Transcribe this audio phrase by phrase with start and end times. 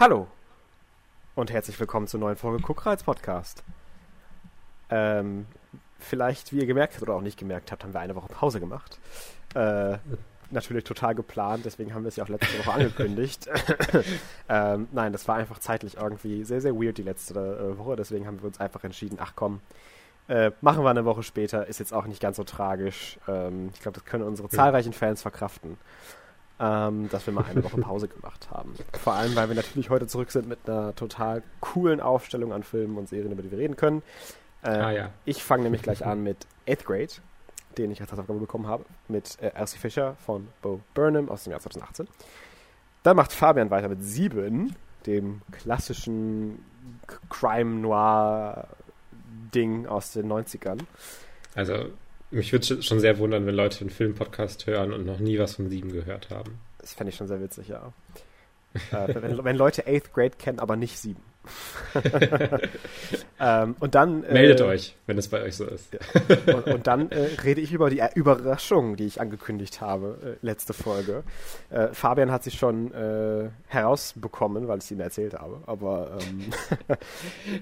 [0.00, 0.28] Hallo
[1.34, 3.64] und herzlich willkommen zur neuen Folge Guckreiz Podcast.
[4.90, 5.46] Ähm,
[5.98, 8.60] vielleicht, wie ihr gemerkt habt oder auch nicht gemerkt habt, haben wir eine Woche Pause
[8.60, 9.00] gemacht.
[9.56, 9.98] Äh,
[10.52, 13.48] natürlich total geplant, deswegen haben wir es ja auch letzte Woche angekündigt.
[14.48, 18.24] ähm, nein, das war einfach zeitlich irgendwie sehr, sehr weird die letzte äh, Woche, deswegen
[18.28, 19.58] haben wir uns einfach entschieden, ach komm,
[20.28, 23.18] äh, machen wir eine Woche später, ist jetzt auch nicht ganz so tragisch.
[23.26, 25.76] Ähm, ich glaube, das können unsere zahlreichen Fans verkraften
[26.60, 28.74] ähm, dass wir mal eine Woche Pause gemacht haben.
[29.00, 32.96] Vor allem, weil wir natürlich heute zurück sind mit einer total coolen Aufstellung an Filmen
[32.96, 34.02] und Serien, über die wir reden können.
[34.62, 35.10] Äh, ah, ja.
[35.24, 37.12] Ich fange nämlich gleich an mit Eighth Grade,
[37.76, 41.52] den ich als Hausaufgabe bekommen habe, mit äh, Elsie Fisher von Bo Burnham aus dem
[41.52, 42.08] Jahr 2018.
[43.04, 44.74] Dann macht Fabian weiter mit Sieben,
[45.06, 46.64] dem klassischen
[47.30, 48.66] Crime Noir
[49.54, 50.80] Ding aus den 90ern.
[51.54, 51.90] Also
[52.30, 55.68] mich würde schon sehr wundern, wenn Leute einen Filmpodcast hören und noch nie was von
[55.68, 56.58] Sieben gehört haben.
[56.78, 57.92] Das fände ich schon sehr witzig, ja.
[58.92, 61.22] äh, wenn, wenn, Leute Eighth Grade kennen, aber nicht Sieben.
[63.40, 65.96] ähm, und dann äh, meldet euch, wenn es bei euch so ist.
[66.46, 70.72] und, und, dann äh, rede ich über die Überraschung, die ich angekündigt habe äh, letzte
[70.72, 71.22] Folge.
[71.70, 75.60] Äh, Fabian hat sich schon äh, herausbekommen, weil ich es ihm erzählt habe.
[75.66, 76.50] Aber ähm,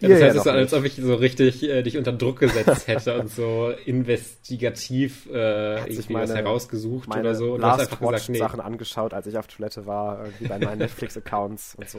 [0.00, 2.40] ja, das heißt, ja es ist, als ob ich so richtig äh, dich unter Druck
[2.40, 7.54] gesetzt hätte und so investigativ irgendwie meine, was herausgesucht oder so.
[7.54, 8.38] Und Last hast Watch gesagt, nee.
[8.38, 11.98] Sachen angeschaut, als ich auf Toilette war, irgendwie bei meinen Netflix-Accounts und so.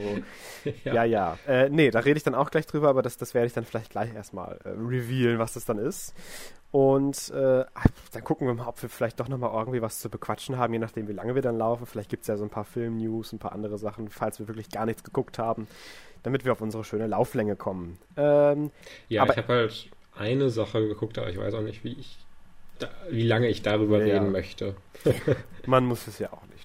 [0.84, 1.04] ja, ja.
[1.04, 1.38] ja
[1.78, 3.92] nee, da rede ich dann auch gleich drüber, aber das, das werde ich dann vielleicht
[3.92, 6.14] gleich erstmal äh, revealen, was das dann ist.
[6.72, 7.64] Und äh,
[8.11, 10.80] dann gucken wir mal, ob wir vielleicht doch nochmal irgendwie was zu bequatschen haben, je
[10.80, 11.86] nachdem, wie lange wir dann laufen.
[11.86, 14.69] Vielleicht gibt es ja so ein paar Film-News, ein paar andere Sachen, falls wir wirklich
[14.69, 15.67] gar nichts geguckt haben,
[16.23, 17.97] damit wir auf unsere schöne Lauflänge kommen.
[18.17, 18.72] Ähm,
[19.08, 22.17] ja, aber, ich habe halt eine Sache geguckt, aber ich weiß auch nicht, wie ich
[22.80, 24.16] da, wie lange ich darüber ja.
[24.16, 24.75] reden möchte.
[25.66, 26.56] Man muss es ja auch nicht.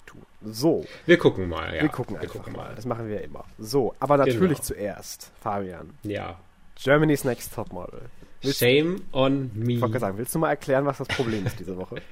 [0.45, 0.85] So.
[1.05, 1.81] Wir gucken mal, ja.
[1.83, 2.73] Wir gucken wir einfach gucken mal.
[2.75, 3.45] Das machen wir immer.
[3.57, 4.63] So, aber natürlich genau.
[4.63, 5.91] zuerst, Fabian.
[6.03, 6.39] Ja.
[6.81, 8.09] Germany's Next Topmodel.
[8.41, 9.73] Willst, Shame on me.
[9.73, 11.95] Ich wollte sagen, willst du mal erklären, was das Problem ist diese Woche?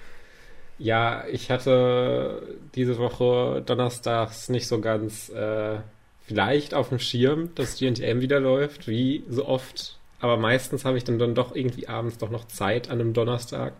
[0.77, 5.77] Ja, ich hatte diese Woche donnerstags nicht so ganz äh,
[6.21, 9.99] vielleicht auf dem Schirm, dass GNTM wieder läuft, wie so oft.
[10.21, 13.73] Aber meistens habe ich dann, dann doch irgendwie abends doch noch Zeit an einem Donnerstag.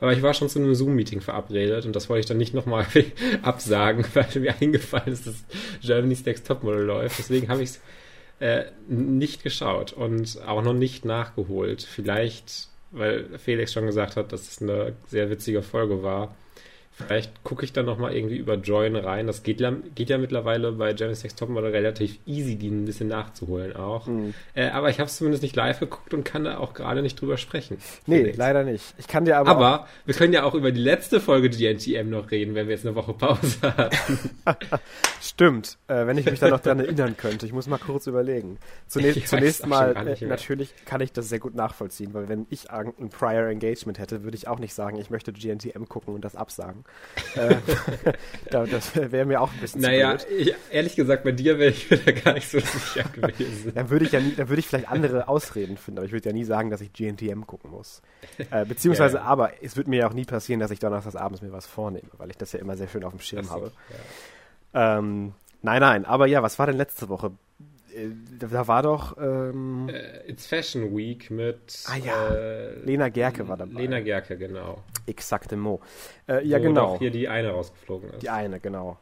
[0.00, 2.86] Aber ich war schon zu einem Zoom-Meeting verabredet und das wollte ich dann nicht nochmal
[3.42, 5.44] absagen, weil mir eingefallen ist, dass
[5.82, 7.18] Germany's Next Topmodel läuft.
[7.18, 7.80] Deswegen habe ich es
[8.40, 11.82] äh, nicht geschaut und auch noch nicht nachgeholt.
[11.82, 16.34] Vielleicht, weil Felix schon gesagt hat, dass es eine sehr witzige Folge war.
[17.06, 19.28] Vielleicht gucke ich dann nochmal irgendwie über Join rein.
[19.28, 19.62] Das geht,
[19.94, 24.06] geht ja mittlerweile bei Jeremy's Next Topmodel relativ easy, die ein bisschen nachzuholen auch.
[24.06, 24.34] Mhm.
[24.54, 27.20] Äh, aber ich habe es zumindest nicht live geguckt und kann da auch gerade nicht
[27.20, 27.78] drüber sprechen.
[28.06, 28.36] Nee, Felix.
[28.36, 28.94] leider nicht.
[28.98, 29.50] Ich kann dir aber.
[29.50, 32.84] Aber wir können ja auch über die letzte Folge GNTM noch reden, wenn wir jetzt
[32.84, 34.30] eine Woche Pause hatten.
[35.20, 37.46] Stimmt, äh, wenn ich mich da noch dran erinnern könnte.
[37.46, 38.58] Ich muss mal kurz überlegen.
[38.88, 43.08] Zunächst, zunächst mal, äh, natürlich kann ich das sehr gut nachvollziehen, weil wenn ich ein
[43.10, 46.84] Prior Engagement hätte, würde ich auch nicht sagen, ich möchte GNTM gucken und das absagen
[48.50, 50.54] das wäre mir auch ein bisschen naja, blöd.
[50.70, 53.72] ehrlich gesagt, bei dir wäre ich mir da gar nicht so sicher gewesen.
[53.74, 56.28] dann würde ich ja nie, dann würde ich vielleicht andere Ausreden finden, aber ich würde
[56.28, 58.02] ja nie sagen, dass ich GNTM gucken muss.
[58.50, 59.28] Äh, beziehungsweise, ja, ja.
[59.28, 62.08] aber es wird mir ja auch nie passieren, dass ich donnerstags abends mir was vornehme,
[62.16, 63.72] weil ich das ja immer sehr schön auf dem Schirm so, habe.
[64.74, 64.98] Ja.
[64.98, 65.32] Ähm,
[65.62, 67.32] nein, nein, aber ja, was war denn letzte Woche?
[67.94, 69.16] Äh, da war doch.
[69.18, 71.84] Ähm, uh, It's Fashion Week mit.
[71.86, 72.28] Ah ja.
[72.28, 73.80] Äh, Lena Gerke war dabei.
[73.80, 74.82] Lena Gerke, genau.
[75.06, 75.80] Exakte Mo.
[76.28, 76.94] Äh, ja, Wo genau.
[76.94, 78.22] Wo hier die eine rausgeflogen ist.
[78.22, 78.98] Die eine, genau.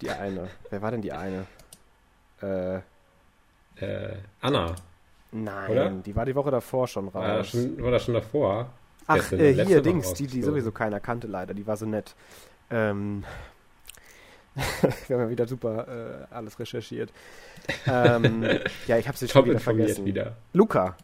[0.00, 0.48] Die eine.
[0.70, 1.46] Wer war denn die eine?
[2.42, 2.76] Äh,
[3.76, 4.74] äh, Anna.
[5.32, 5.90] Nein, Oder?
[5.90, 7.14] die war die Woche davor schon raus.
[7.14, 8.70] War, schon, war das schon davor?
[9.06, 11.54] Ach, äh, hier, Dings, die, die sowieso keiner kannte leider.
[11.54, 12.14] Die war so nett.
[12.70, 13.24] Ähm,
[15.08, 17.10] wir haben ja wieder super äh, alles recherchiert.
[17.86, 18.42] Ähm,
[18.86, 20.04] ja, ich habe sie schon wieder vergessen.
[20.04, 20.36] Wieder.
[20.52, 20.96] Luca.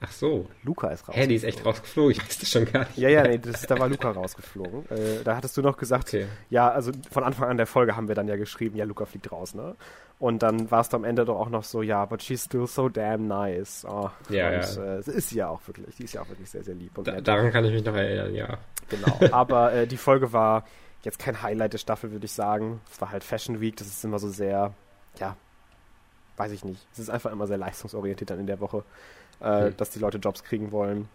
[0.00, 0.46] Ach so.
[0.62, 1.22] Luca ist rausgeflogen.
[1.22, 2.12] Hä, die ist echt rausgeflogen.
[2.12, 2.98] Ich weiß das schon gar nicht.
[2.98, 4.88] Ja, ja, nee, das, da war Luca rausgeflogen.
[4.90, 6.26] Äh, da hattest du noch gesagt, okay.
[6.50, 9.32] ja, also von Anfang an der Folge haben wir dann ja geschrieben, ja, Luca fliegt
[9.32, 9.74] raus, ne?
[10.18, 12.88] Und dann war es am Ende doch auch noch so, ja, but she's still so
[12.88, 13.86] damn nice.
[13.86, 14.96] Oh, ja, und, ja.
[14.96, 15.94] Äh, ist sie ja auch wirklich.
[15.96, 16.92] Die ist ja auch wirklich sehr, sehr lieb.
[17.04, 18.58] Da, daran kann ich mich noch erinnern, ja.
[18.88, 19.18] Genau.
[19.34, 20.64] Aber äh, die Folge war
[21.02, 22.80] jetzt kein Highlight der Staffel, würde ich sagen.
[22.90, 24.74] Es war halt Fashion Week, das ist immer so sehr,
[25.18, 25.36] ja,
[26.36, 26.86] weiß ich nicht.
[26.92, 28.84] Es ist einfach immer sehr leistungsorientiert dann in der Woche,
[29.40, 29.76] äh, mhm.
[29.76, 31.08] dass die Leute Jobs kriegen wollen.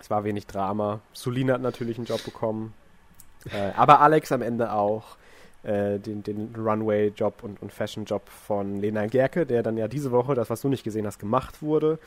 [0.00, 1.00] Es war wenig Drama.
[1.12, 2.74] Sulina hat natürlich einen Job bekommen.
[3.52, 5.16] Äh, aber Alex am Ende auch.
[5.62, 10.34] Äh, den, den Runway-Job und, und Fashion-Job von Lena Gerke, der dann ja diese Woche,
[10.34, 11.98] das was du nicht gesehen hast, gemacht wurde.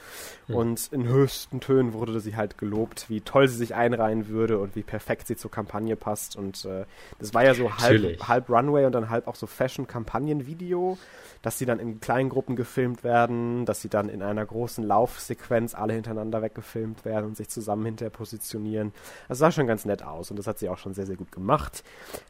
[0.47, 0.55] Mhm.
[0.55, 4.75] Und in höchsten Tönen wurde sie halt gelobt, wie toll sie sich einreihen würde und
[4.75, 6.35] wie perfekt sie zur Kampagne passt.
[6.35, 6.85] Und äh,
[7.19, 10.97] das war ja so halb, halb Runway und dann halb auch so Fashion-Kampagnen-Video
[11.41, 15.73] dass sie dann in kleinen Gruppen gefilmt werden, dass sie dann in einer großen Laufsequenz
[15.73, 18.93] alle hintereinander weggefilmt werden und sich zusammen hinterher positionieren.
[19.27, 21.31] Das sah schon ganz nett aus und das hat sie auch schon sehr, sehr gut
[21.31, 21.83] gemacht.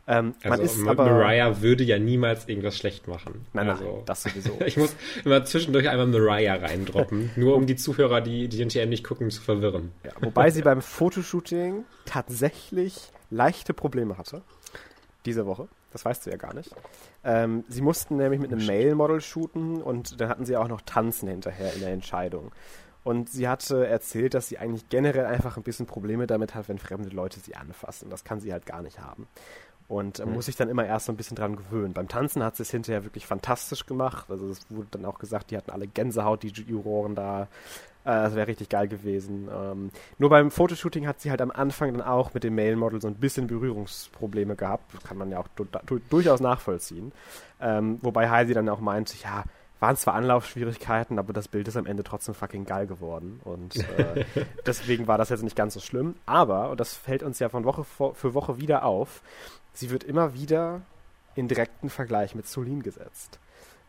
[0.08, 3.46] Ähm, also ist aber, Mariah würde ja niemals irgendwas schlecht machen.
[3.54, 4.60] Nein, nein, also, das sowieso.
[4.66, 9.04] ich muss immer zwischendurch einmal Mariah reindroppen, nur um die Zuhörer, die die NTM nicht
[9.04, 9.92] gucken, zu verwirren.
[10.04, 14.42] Ja, wobei sie beim Fotoshooting tatsächlich leichte Probleme hatte.
[15.26, 15.68] Diese Woche.
[15.92, 16.74] Das weißt du ja gar nicht.
[17.24, 21.28] Ähm, sie mussten nämlich mit einem Male-Model shooten und dann hatten sie auch noch Tanzen
[21.28, 22.52] hinterher in der Entscheidung.
[23.04, 26.78] Und sie hatte erzählt, dass sie eigentlich generell einfach ein bisschen Probleme damit hat, wenn
[26.78, 28.10] fremde Leute sie anfassen.
[28.10, 29.28] Das kann sie halt gar nicht haben.
[29.92, 30.36] Und äh, mhm.
[30.36, 31.92] muss sich dann immer erst so ein bisschen dran gewöhnen.
[31.92, 34.28] Beim Tanzen hat sie es hinterher wirklich fantastisch gemacht.
[34.30, 37.50] Also es wurde dann auch gesagt, die hatten alle Gänsehaut, die Juroren da.
[38.06, 39.50] Äh, das wäre richtig geil gewesen.
[39.54, 43.10] Ähm, nur beim Fotoshooting hat sie halt am Anfang dann auch mit dem Male-Model so
[43.10, 44.94] ein bisschen Berührungsprobleme gehabt.
[44.94, 47.12] Das kann man ja auch du du durchaus nachvollziehen.
[47.60, 49.44] Ähm, wobei Heidi dann auch meinte, ja,
[49.82, 53.42] waren zwar Anlaufschwierigkeiten, aber das Bild ist am Ende trotzdem fucking geil geworden.
[53.44, 54.24] Und äh,
[54.66, 56.16] deswegen war das jetzt nicht ganz so schlimm.
[56.26, 59.22] Aber, und das fällt uns ja von Woche für Woche wieder auf,
[59.74, 60.82] sie wird immer wieder
[61.36, 63.40] in direkten Vergleich mit Solin gesetzt.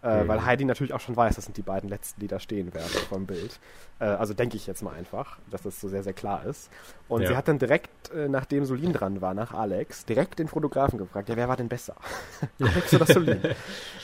[0.03, 0.29] Äh, mhm.
[0.29, 2.91] Weil Heidi natürlich auch schon weiß, das sind die beiden letzten, die da stehen werden
[3.09, 3.61] vom Bild.
[4.01, 6.71] Äh, also denke ich jetzt mal einfach, dass das so sehr, sehr klar ist.
[7.09, 7.29] Und ja.
[7.29, 11.29] sie hat dann direkt, äh, nachdem Solin dran war, nach Alex, direkt den Fotografen gefragt,
[11.29, 11.95] ja, wer war denn besser?
[12.61, 13.41] Alex oder Solin?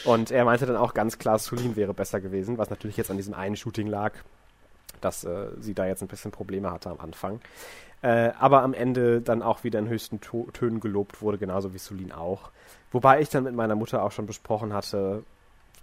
[0.04, 3.16] Und er meinte dann auch ganz klar, Solin wäre besser gewesen, was natürlich jetzt an
[3.16, 4.12] diesem einen Shooting lag,
[5.00, 7.40] dass äh, sie da jetzt ein bisschen Probleme hatte am Anfang.
[8.02, 11.78] Äh, aber am Ende dann auch wieder in höchsten to Tönen gelobt wurde, genauso wie
[11.78, 12.50] Solin auch.
[12.92, 15.24] Wobei ich dann mit meiner Mutter auch schon besprochen hatte,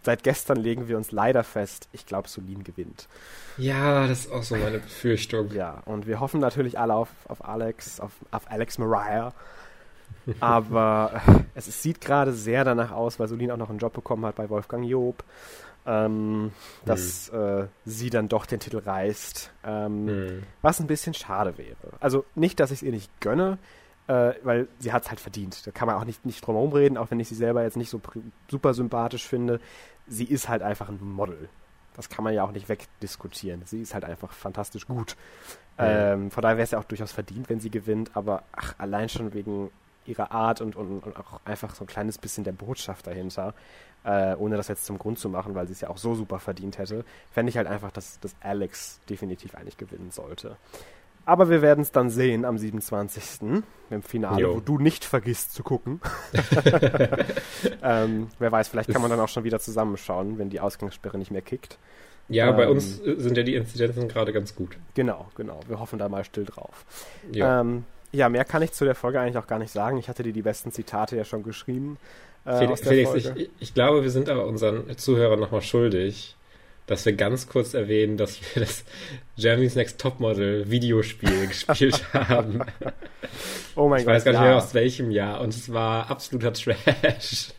[0.03, 3.07] seit gestern legen wir uns leider fest, ich glaube, Solin gewinnt.
[3.57, 5.51] Ja, das ist auch so meine Befürchtung.
[5.51, 9.33] Ja, und wir hoffen natürlich alle auf, auf Alex, auf, auf Alex Mariah.
[10.39, 11.21] Aber
[11.53, 14.35] es, es sieht gerade sehr danach aus, weil Solin auch noch einen Job bekommen hat
[14.35, 15.23] bei Wolfgang Job,
[15.85, 16.51] ähm,
[16.85, 17.63] dass hm.
[17.63, 19.51] äh, sie dann doch den Titel reißt.
[19.63, 20.43] Ähm, hm.
[20.61, 21.75] Was ein bisschen schade wäre.
[21.99, 23.57] Also nicht, dass ich es ihr nicht gönne,
[24.07, 25.65] äh, weil sie hat es halt verdient.
[25.65, 27.77] Da kann man auch nicht, nicht drum herum reden, auch wenn ich sie selber jetzt
[27.77, 28.01] nicht so
[28.49, 29.59] super sympathisch finde
[30.07, 31.49] sie ist halt einfach ein Model.
[31.95, 33.61] Das kann man ja auch nicht wegdiskutieren.
[33.65, 35.15] Sie ist halt einfach fantastisch gut.
[35.77, 36.13] Ja.
[36.13, 39.09] Ähm, von daher wäre es ja auch durchaus verdient, wenn sie gewinnt, aber ach, allein
[39.09, 39.71] schon wegen
[40.05, 43.53] ihrer Art und, und, und auch einfach so ein kleines bisschen der Botschaft dahinter,
[44.05, 46.39] äh, ohne das jetzt zum Grund zu machen, weil sie es ja auch so super
[46.39, 50.57] verdient hätte, fände ich halt einfach, dass, dass Alex definitiv eigentlich gewinnen sollte.
[51.27, 53.63] Aber wir werden es dann sehen am 27.
[53.89, 54.55] im Finale, jo.
[54.55, 55.99] wo du nicht vergisst zu gucken.
[57.83, 61.31] ähm, wer weiß, vielleicht kann man dann auch schon wieder zusammenschauen, wenn die Ausgangssperre nicht
[61.31, 61.79] mehr kickt.
[62.27, 64.77] Ja, ähm, bei uns sind ja die Inzidenzen gerade ganz gut.
[64.93, 65.59] Genau, genau.
[65.67, 66.85] Wir hoffen da mal still drauf.
[67.33, 69.97] Ähm, ja, mehr kann ich zu der Folge eigentlich auch gar nicht sagen.
[69.97, 71.97] Ich hatte dir die besten Zitate ja schon geschrieben.
[72.45, 76.35] Äh, Felix, Felix ich, ich, glaube, wir sind aber unseren Zuhörern nochmal schuldig
[76.87, 78.83] dass wir ganz kurz erwähnen, dass wir das
[79.37, 82.61] Germany's Next Topmodel Videospiel gespielt haben.
[83.75, 84.13] Oh mein ich Gott.
[84.13, 84.47] Ich weiß gar nicht ja.
[84.47, 87.53] mehr aus welchem Jahr und es war absoluter Trash.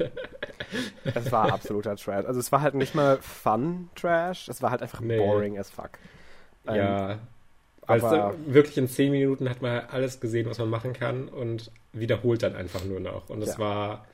[1.05, 2.25] es war absoluter Trash.
[2.25, 5.19] Also es war halt nicht mal Fun Trash, es war halt einfach nee.
[5.19, 5.91] boring as fuck.
[6.67, 7.13] Ja.
[7.13, 7.19] Ähm,
[7.89, 12.43] aber wirklich in zehn Minuten hat man alles gesehen, was man machen kann und wiederholt
[12.43, 13.31] dann einfach nur noch.
[13.31, 13.59] Und es ja.
[13.59, 14.07] war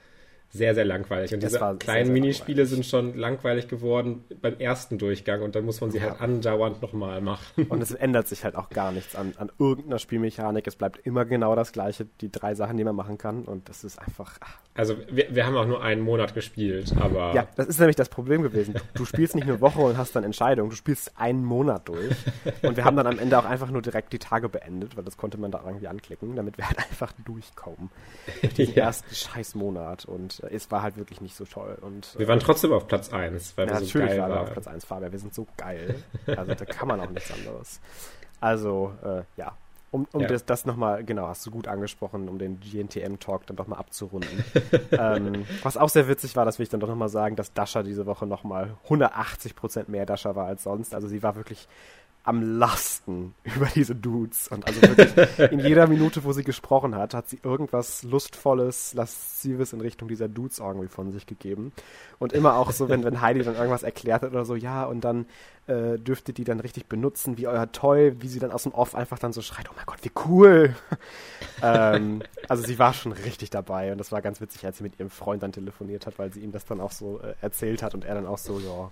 [0.55, 1.33] sehr, sehr langweilig.
[1.33, 5.65] Und diese kleinen sehr, sehr Minispiele sind schon langweilig geworden beim ersten Durchgang und dann
[5.65, 6.11] muss man sie ja.
[6.11, 7.67] halt andauernd nochmal machen.
[7.71, 10.67] Und es ändert sich halt auch gar nichts an, an irgendeiner Spielmechanik.
[10.67, 13.83] Es bleibt immer genau das gleiche, die drei Sachen, die man machen kann und das
[13.83, 14.37] ist einfach.
[14.41, 14.59] Ach.
[14.75, 17.35] Also wir, wir haben auch nur einen Monat gespielt, aber.
[17.35, 18.75] Ja, das ist nämlich das Problem gewesen.
[18.95, 22.17] Du spielst nicht eine Woche und hast dann Entscheidungen, du spielst einen Monat durch.
[22.63, 25.17] Und wir haben dann am Ende auch einfach nur direkt die Tage beendet, weil das
[25.17, 27.91] konnte man da irgendwie anklicken, damit wir halt einfach durchkommen.
[28.41, 28.85] Durch den ja.
[28.85, 30.07] ersten Scheißmonat.
[30.07, 31.79] Und es war halt wirklich nicht so toll.
[31.81, 34.31] Und, wir waren äh, trotzdem auf Platz 1, weil ja, wir so geil waren.
[34.31, 35.13] wir auf Platz 1, Fabian.
[35.13, 36.03] Wir sind so geil.
[36.27, 37.81] Also da kann man auch nichts anderes.
[38.41, 39.53] Also, äh, ja.
[39.93, 40.27] Um, um ja.
[40.27, 44.43] das, das nochmal, genau, hast du gut angesprochen, um den GNTM-Talk dann doch mal abzurunden.
[44.91, 47.83] ähm, was auch sehr witzig war, das will ich dann doch nochmal sagen, dass Dasha
[47.83, 50.95] diese Woche nochmal 180% mehr Dasha war als sonst.
[50.95, 51.69] Also sie war wirklich
[52.25, 54.49] am Lasten über diese Dudes.
[54.49, 59.73] Und also wirklich in jeder Minute, wo sie gesprochen hat, hat sie irgendwas Lustvolles, Laszives
[59.73, 61.73] in Richtung dieser Dudes irgendwie von sich gegeben.
[62.19, 65.03] Und immer auch so, wenn, wenn Heidi dann irgendwas erklärt hat oder so, ja, und
[65.03, 65.27] dann
[65.67, 68.95] äh, dürftet die dann richtig benutzen, wie euer Toy, wie sie dann aus dem Off
[68.95, 70.77] einfach dann so schreit, oh mein Gott, wie cool.
[71.63, 74.99] ähm, also sie war schon richtig dabei und das war ganz witzig, als sie mit
[74.99, 77.95] ihrem Freund dann telefoniert hat, weil sie ihm das dann auch so äh, erzählt hat
[77.95, 78.91] und er dann auch so, ja,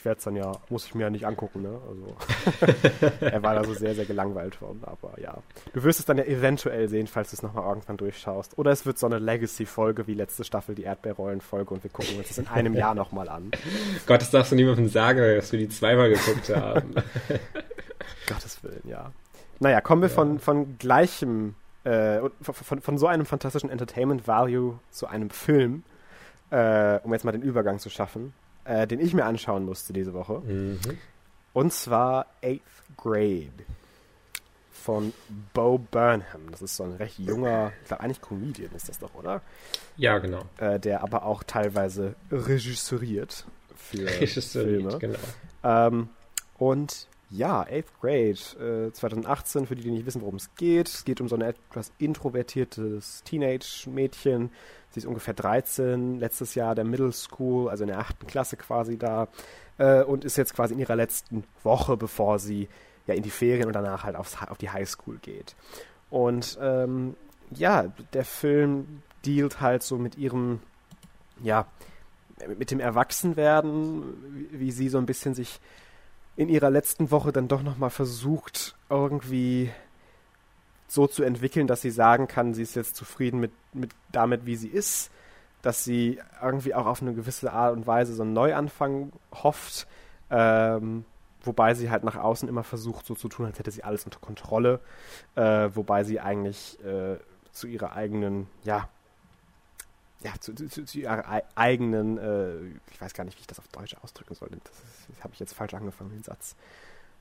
[0.00, 1.78] ich werde es dann ja, muss ich mir ja nicht angucken, ne?
[1.86, 5.36] Also er war da so sehr, sehr gelangweilt von, aber ja.
[5.74, 8.56] Du wirst es dann ja eventuell sehen, falls du es nochmal irgendwann durchschaust.
[8.56, 12.28] Oder es wird so eine Legacy-Folge wie letzte Staffel, die Erdbeerrollen-Folge und wir gucken uns
[12.28, 13.50] das in einem Jahr nochmal an.
[14.06, 16.94] Gott, das darfst du niemandem sagen, dass wir die zweimal geguckt haben.
[18.26, 19.12] Gottes Willen, ja.
[19.58, 20.14] Naja, kommen wir ja.
[20.14, 25.82] von, von gleichem, äh, von, von, von so einem fantastischen Entertainment Value zu einem Film,
[26.50, 28.32] äh, um jetzt mal den Übergang zu schaffen
[28.70, 30.40] äh, den ich mir anschauen musste diese Woche.
[30.40, 30.78] Mhm.
[31.52, 32.62] Und zwar Eighth
[32.96, 33.50] Grade
[34.72, 35.12] von
[35.52, 36.50] Bo Burnham.
[36.52, 39.42] Das ist so ein recht junger, ich glaube eigentlich Comedian ist das doch, oder?
[39.96, 40.42] Ja, genau.
[40.58, 44.98] Äh, der aber auch teilweise regisseuriert für Filme.
[44.98, 45.18] genau.
[45.64, 46.08] Ähm,
[46.56, 50.88] und ja, Eighth Grade, äh, 2018, für die, die nicht wissen, worum es geht.
[50.88, 54.50] Es geht um so ein etwas introvertiertes Teenage-Mädchen,
[54.90, 58.98] Sie ist ungefähr 13, letztes Jahr der Middle School, also in der achten Klasse quasi
[58.98, 59.28] da
[59.78, 62.68] äh, und ist jetzt quasi in ihrer letzten Woche, bevor sie
[63.06, 65.54] ja in die Ferien und danach halt aufs, auf die High School geht.
[66.10, 67.14] Und ähm,
[67.52, 70.60] ja, der Film dealt halt so mit ihrem,
[71.40, 71.66] ja,
[72.58, 75.60] mit dem Erwachsenwerden, wie sie so ein bisschen sich
[76.40, 79.70] in ihrer letzten Woche dann doch nochmal versucht, irgendwie
[80.88, 84.56] so zu entwickeln, dass sie sagen kann, sie ist jetzt zufrieden mit, mit damit, wie
[84.56, 85.10] sie ist,
[85.60, 89.86] dass sie irgendwie auch auf eine gewisse Art und Weise so einen Neuanfang hofft,
[90.30, 91.04] ähm,
[91.42, 94.18] wobei sie halt nach außen immer versucht, so zu tun, als hätte sie alles unter
[94.18, 94.80] Kontrolle,
[95.34, 97.18] äh, wobei sie eigentlich äh,
[97.52, 98.88] zu ihrer eigenen, ja,
[100.22, 102.58] ja, zu, zu, zu ihrer eigenen, äh,
[102.92, 104.50] ich weiß gar nicht, wie ich das auf Deutsch ausdrücken soll.
[104.50, 106.56] Das, habe ich jetzt falsch angefangen, den Satz.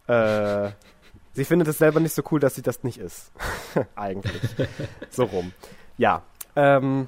[0.08, 0.72] Äh,
[1.34, 3.32] Sie findet es selber nicht so cool, dass sie das nicht ist.
[3.96, 4.42] Eigentlich.
[5.10, 5.54] so rum.
[5.98, 6.24] Ja.
[6.56, 7.08] Ähm,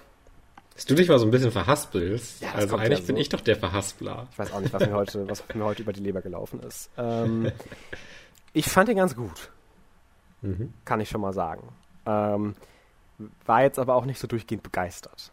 [0.75, 2.41] dass du dich mal so ein bisschen verhaspelst.
[2.41, 3.07] Ja, also eigentlich ja so.
[3.07, 4.27] bin ich doch der Verhaspler.
[4.31, 6.89] Ich weiß auch nicht, was mir heute, was mir heute über die Leber gelaufen ist.
[6.97, 7.51] Ähm,
[8.53, 9.51] ich fand ihn ganz gut.
[10.41, 10.73] Mhm.
[10.85, 11.67] Kann ich schon mal sagen.
[12.05, 12.55] Ähm,
[13.45, 15.31] war jetzt aber auch nicht so durchgehend begeistert.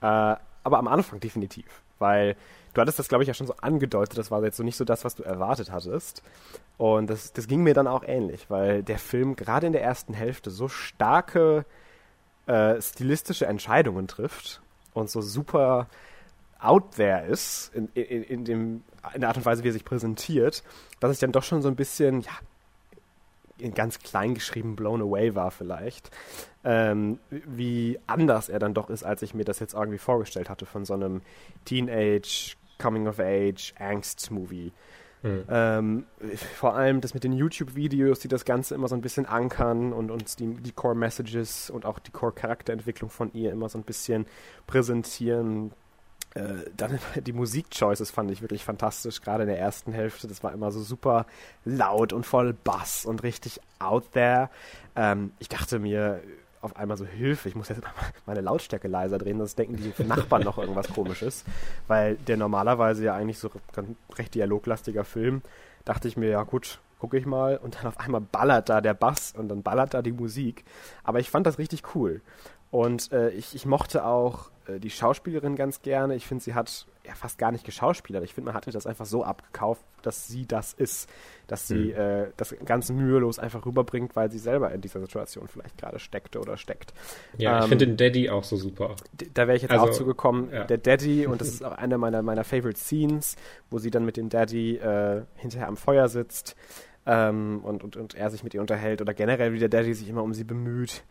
[0.00, 1.82] Äh, aber am Anfang definitiv.
[1.98, 2.36] Weil
[2.74, 4.18] du hattest das, glaube ich, ja schon so angedeutet.
[4.18, 6.22] Das war jetzt so nicht so das, was du erwartet hattest.
[6.78, 10.14] Und das, das ging mir dann auch ähnlich, weil der Film gerade in der ersten
[10.14, 11.66] Hälfte so starke
[12.46, 14.62] äh, stilistische Entscheidungen trifft
[14.94, 15.88] und so super
[16.58, 18.82] out there ist in, in, in, dem,
[19.14, 20.62] in der Art und Weise, wie er sich präsentiert,
[21.00, 22.32] dass ich dann doch schon so ein bisschen, ja,
[23.62, 26.10] in ganz klein geschrieben blown away war vielleicht,
[26.64, 30.66] ähm, wie anders er dann doch ist, als ich mir das jetzt irgendwie vorgestellt hatte
[30.66, 31.22] von so einem
[31.64, 34.72] Teenage Coming of Age Angst Movie.
[35.22, 35.44] Mhm.
[35.50, 36.04] Ähm,
[36.54, 40.10] vor allem das mit den YouTube-Videos, die das Ganze immer so ein bisschen ankern und
[40.10, 44.26] uns die, die Core-Messages und auch die Core-Charakterentwicklung von ihr immer so ein bisschen
[44.66, 45.72] präsentieren.
[46.34, 50.28] Äh, dann die Musik-Choices fand ich wirklich fantastisch, gerade in der ersten Hälfte.
[50.28, 51.26] Das war immer so super
[51.64, 54.50] laut und voll Bass und richtig out there.
[54.96, 56.20] Ähm, ich dachte mir,
[56.62, 57.82] auf einmal so Hilfe, ich muss jetzt
[58.26, 61.44] meine Lautstärke leiser drehen, sonst denken die Nachbarn noch irgendwas komisches.
[61.88, 63.50] Weil der normalerweise ja eigentlich so
[64.16, 65.42] recht dialoglastiger Film,
[65.84, 68.94] dachte ich mir, ja gut, gucke ich mal und dann auf einmal ballert da der
[68.94, 70.64] Bass und dann ballert da die Musik.
[71.02, 72.20] Aber ich fand das richtig cool.
[72.70, 76.14] Und äh, ich, ich mochte auch äh, die Schauspielerin ganz gerne.
[76.14, 78.24] Ich finde, sie hat ja fast gar nicht geschauspielert.
[78.24, 81.08] Ich finde, man hat ihr das einfach so abgekauft, dass sie das ist.
[81.46, 82.00] Dass sie mhm.
[82.00, 86.40] äh, das ganz mühelos einfach rüberbringt, weil sie selber in dieser Situation vielleicht gerade steckte
[86.40, 86.92] oder steckt.
[87.38, 88.96] Ja, ähm, ich finde den Daddy auch so super.
[89.34, 90.50] Da wäre ich jetzt also, auch zugekommen.
[90.52, 90.64] Ja.
[90.64, 93.36] Der Daddy, und das ist auch eine meiner, meiner Favorite Scenes,
[93.70, 96.56] wo sie dann mit dem Daddy äh, hinterher am Feuer sitzt
[97.06, 100.08] ähm, und, und, und er sich mit ihr unterhält oder generell wie der Daddy sich
[100.08, 101.02] immer um sie bemüht.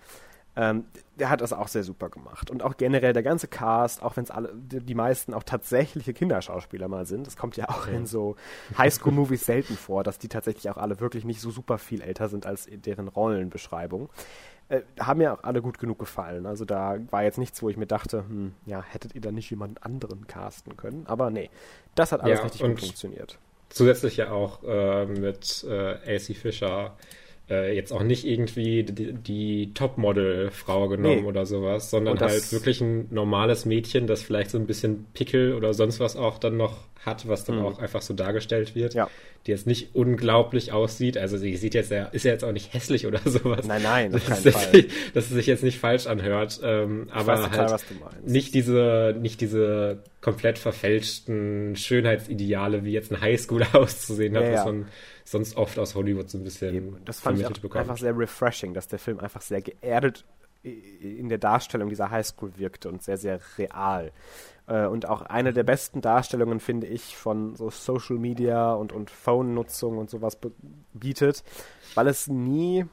[0.60, 0.84] Ähm,
[1.18, 2.52] der hat das auch sehr super gemacht.
[2.52, 6.90] Und auch generell der ganze Cast, auch wenn es alle, die meisten auch tatsächliche Kinderschauspieler
[6.90, 7.94] mal sind, das kommt ja auch ja.
[7.94, 8.36] in so
[8.78, 12.46] Highschool-Movies selten vor, dass die tatsächlich auch alle wirklich nicht so super viel älter sind
[12.46, 14.10] als in deren Rollenbeschreibung.
[14.68, 16.46] Äh, haben mir auch alle gut genug gefallen.
[16.46, 19.50] Also da war jetzt nichts, wo ich mir dachte, hm, ja, hättet ihr da nicht
[19.50, 21.06] jemand anderen casten können?
[21.08, 21.50] Aber nee,
[21.96, 23.40] das hat alles ja, richtig gut funktioniert.
[23.70, 26.98] Zusätzlich ja auch äh, mit äh, AC Fischer
[27.50, 31.28] äh, jetzt auch nicht irgendwie die, die Topmodel-Frau genommen nee.
[31.28, 35.74] oder sowas, sondern halt wirklich ein normales Mädchen, das vielleicht so ein bisschen Pickel oder
[35.74, 37.66] sonst was auch dann noch hat, was dann mhm.
[37.66, 39.10] auch einfach so dargestellt wird, ja.
[39.46, 41.18] die jetzt nicht unglaublich aussieht.
[41.18, 43.66] Also sie sieht jetzt ja, ist ja jetzt auch nicht hässlich oder sowas.
[43.68, 44.86] Nein, nein, auf keinen dass, Fall.
[45.14, 46.60] dass es sich jetzt nicht falsch anhört.
[46.64, 47.86] Ähm, aber total, halt
[48.26, 54.66] nicht diese, nicht diese komplett verfälschten Schönheitsideale, wie jetzt ein Highschool auszusehen hat, ja, was
[54.66, 54.88] man
[55.24, 56.98] sonst oft aus Hollywood so ein bisschen Eben.
[57.06, 60.26] Das fand ich einfach sehr refreshing, dass der Film einfach sehr geerdet
[60.64, 64.12] in der Darstellung dieser Highschool wirkte und sehr, sehr real.
[64.70, 69.10] Äh, und auch eine der besten Darstellungen, finde ich, von so Social Media und, und
[69.10, 70.38] Phone-Nutzung und sowas
[70.94, 71.44] bietet,
[71.96, 72.86] weil es nie,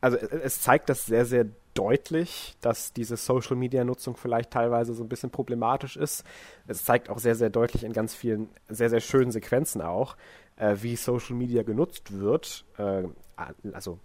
[0.00, 5.04] also es zeigt das sehr, sehr deutlich, dass diese Social Media Nutzung vielleicht teilweise so
[5.04, 6.24] ein bisschen problematisch ist.
[6.66, 10.16] Es zeigt auch sehr, sehr deutlich in ganz vielen sehr, sehr schönen Sequenzen auch,
[10.56, 12.64] äh, wie Social Media genutzt wird.
[12.78, 13.04] Äh,
[13.72, 13.98] also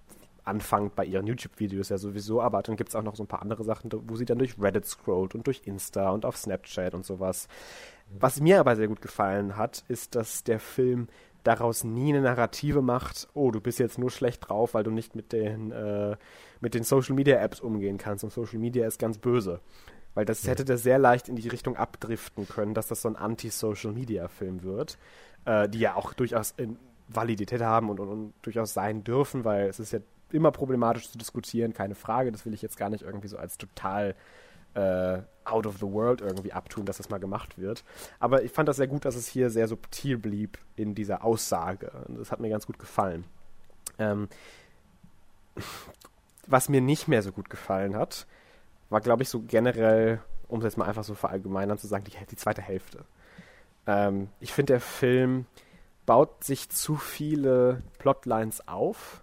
[0.43, 3.41] anfangt bei ihren YouTube-Videos ja sowieso, aber dann gibt es auch noch so ein paar
[3.41, 7.05] andere Sachen, wo sie dann durch Reddit scrollt und durch Insta und auf Snapchat und
[7.05, 7.47] sowas.
[8.19, 11.07] Was mir aber sehr gut gefallen hat, ist, dass der Film
[11.43, 15.15] daraus nie eine Narrative macht, oh, du bist jetzt nur schlecht drauf, weil du nicht
[15.15, 16.15] mit den, äh,
[16.61, 19.59] mit den Social Media Apps umgehen kannst und Social Media ist ganz böse.
[20.13, 23.15] Weil das hätte der sehr leicht in die Richtung abdriften können, dass das so ein
[23.15, 24.97] Anti-Social Media Film wird,
[25.45, 29.67] äh, die ja auch durchaus in Validität haben und, und, und, durchaus sein dürfen, weil
[29.67, 29.99] es ist ja
[30.33, 32.31] immer problematisch zu diskutieren, keine Frage.
[32.31, 34.15] Das will ich jetzt gar nicht irgendwie so als total
[34.75, 37.83] äh, out of the world irgendwie abtun, dass das mal gemacht wird.
[38.19, 41.91] Aber ich fand das sehr gut, dass es hier sehr subtil blieb in dieser Aussage.
[42.07, 43.25] Das hat mir ganz gut gefallen.
[43.99, 44.27] Ähm,
[46.47, 48.25] was mir nicht mehr so gut gefallen hat,
[48.89, 52.13] war, glaube ich, so generell, um es jetzt mal einfach so verallgemeinern zu sagen, die,
[52.25, 53.05] die zweite Hälfte.
[53.87, 55.45] Ähm, ich finde, der Film
[56.05, 59.22] baut sich zu viele Plotlines auf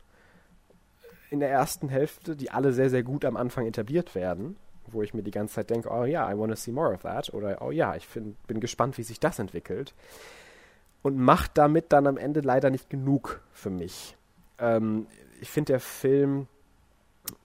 [1.30, 4.56] in der ersten Hälfte, die alle sehr, sehr gut am Anfang etabliert werden,
[4.88, 7.02] wo ich mir die ganze Zeit denke, oh ja, I want to see more of
[7.02, 7.32] that.
[7.32, 9.94] Oder oh ja, ich find, bin gespannt, wie sich das entwickelt.
[11.02, 14.16] Und macht damit dann am Ende leider nicht genug für mich.
[14.58, 15.06] Ähm,
[15.40, 16.48] ich finde, der Film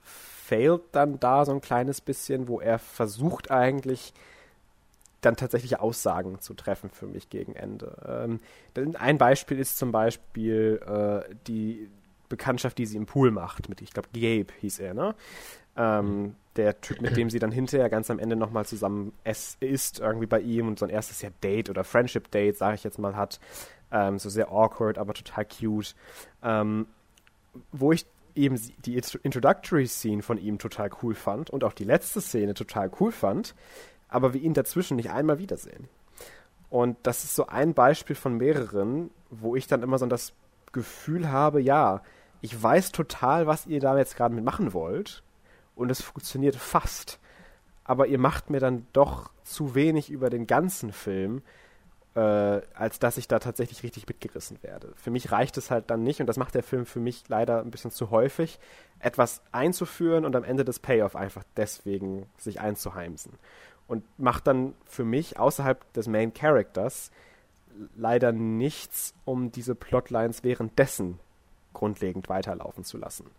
[0.02, 4.14] failt dann da so ein kleines bisschen, wo er versucht eigentlich
[5.22, 8.30] dann tatsächlich Aussagen zu treffen für mich gegen Ende.
[8.76, 11.90] Ähm, ein Beispiel ist zum Beispiel äh, die
[12.30, 15.16] Bekanntschaft, die sie im Pool macht, mit, ich glaube, Gabe hieß er, ne?
[15.78, 16.36] Ähm, mhm.
[16.56, 20.26] der Typ, mit dem sie dann hinterher ganz am Ende nochmal zusammen es isst, irgendwie
[20.26, 23.42] bei ihm und so ein erstes ja Date oder Friendship-Date, sage ich jetzt mal, hat.
[23.92, 25.96] Ähm, so sehr awkward, aber total cute.
[26.42, 26.88] Ähm,
[27.72, 32.22] wo ich eben die Introductory Scene von ihm total cool fand und auch die letzte
[32.22, 33.56] Szene total cool fand,
[34.10, 35.88] aber wir ihn dazwischen nicht einmal wiedersehen.
[36.70, 40.34] Und das ist so ein Beispiel von mehreren, wo ich dann immer so das
[40.72, 42.02] Gefühl habe, ja,
[42.42, 45.24] ich weiß total, was ihr da jetzt gerade mit machen wollt
[45.76, 47.20] und es funktioniert fast,
[47.84, 51.42] aber ihr macht mir dann doch zu wenig über den ganzen Film,
[52.16, 52.20] äh,
[52.74, 54.94] als dass ich da tatsächlich richtig mitgerissen werde.
[54.96, 57.60] Für mich reicht es halt dann nicht, und das macht der Film für mich leider
[57.62, 58.60] ein bisschen zu häufig,
[59.00, 63.34] etwas einzuführen und am Ende des Payoff einfach deswegen sich einzuheimsen.
[63.88, 67.12] Und macht dann für mich außerhalb des Main Characters
[67.96, 71.20] leider nichts, um diese Plotlines währenddessen
[71.76, 73.30] grundlegend weiterlaufen zu lassen.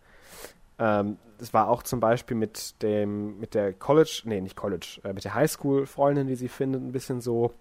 [0.79, 5.12] Ähm, das war auch zum Beispiel mit dem, mit der College, nee, nicht College, äh,
[5.12, 7.53] mit der Highschool-Freundin, die sie findet, ein bisschen so,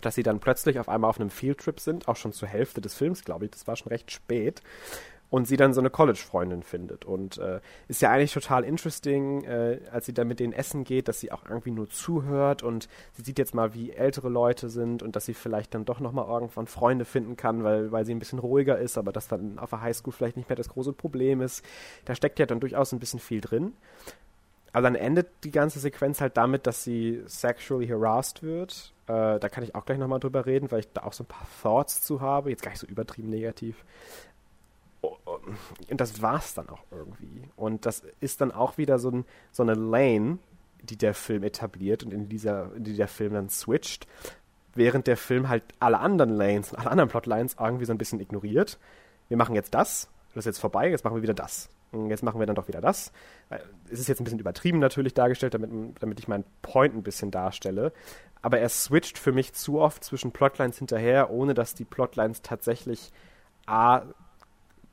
[0.00, 2.94] dass sie dann plötzlich auf einmal auf einem Fieldtrip sind, auch schon zur Hälfte des
[2.94, 4.62] Films, glaube ich, das war schon recht spät
[5.30, 7.04] und sie dann so eine College-Freundin findet.
[7.04, 11.08] Und äh, ist ja eigentlich total interesting, äh, als sie dann mit denen essen geht,
[11.08, 15.02] dass sie auch irgendwie nur zuhört und sie sieht jetzt mal, wie ältere Leute sind
[15.02, 18.18] und dass sie vielleicht dann doch nochmal irgendwann Freunde finden kann, weil, weil sie ein
[18.18, 21.40] bisschen ruhiger ist, aber das dann auf der Highschool vielleicht nicht mehr das große Problem
[21.40, 21.64] ist.
[22.04, 23.72] Da steckt ja dann durchaus ein bisschen viel drin.
[24.72, 28.92] Aber dann endet die ganze Sequenz halt damit, dass sie sexually harassed wird.
[29.06, 31.28] Äh, da kann ich auch gleich nochmal drüber reden, weil ich da auch so ein
[31.28, 32.50] paar Thoughts zu habe.
[32.50, 33.84] Jetzt gar nicht so übertrieben negativ
[35.90, 37.42] und das war's dann auch irgendwie.
[37.56, 40.38] Und das ist dann auch wieder so, ein, so eine Lane,
[40.82, 44.06] die der Film etabliert und in dieser, in die der Film dann switcht,
[44.74, 48.20] während der Film halt alle anderen Lanes und alle anderen Plotlines irgendwie so ein bisschen
[48.20, 48.78] ignoriert.
[49.28, 51.68] Wir machen jetzt das, das ist jetzt vorbei, jetzt machen wir wieder das.
[51.92, 53.12] Und jetzt machen wir dann doch wieder das.
[53.90, 57.30] Es ist jetzt ein bisschen übertrieben natürlich dargestellt, damit, damit ich meinen Point ein bisschen
[57.30, 57.92] darstelle.
[58.42, 63.12] Aber er switcht für mich zu oft zwischen Plotlines hinterher, ohne dass die Plotlines tatsächlich
[63.66, 64.02] A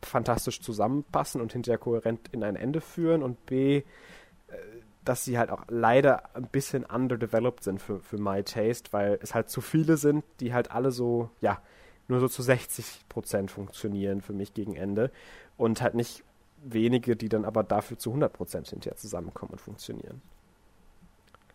[0.06, 3.84] fantastisch zusammenpassen und hinterher kohärent in ein Ende führen und B, äh,
[5.04, 9.36] dass sie halt auch leider ein bisschen underdeveloped sind für, für my taste, weil es
[9.36, 11.62] halt zu viele sind, die halt alle so, ja,
[12.08, 15.12] nur so zu 60 Prozent funktionieren für mich gegen Ende
[15.58, 16.24] und halt nicht
[16.63, 20.22] wenige, die dann aber dafür zu 100 Prozent hinterher zusammenkommen und funktionieren.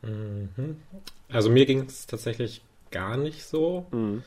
[0.03, 0.77] Mhm.
[1.29, 4.23] Also mir ging es tatsächlich gar nicht so, mhm.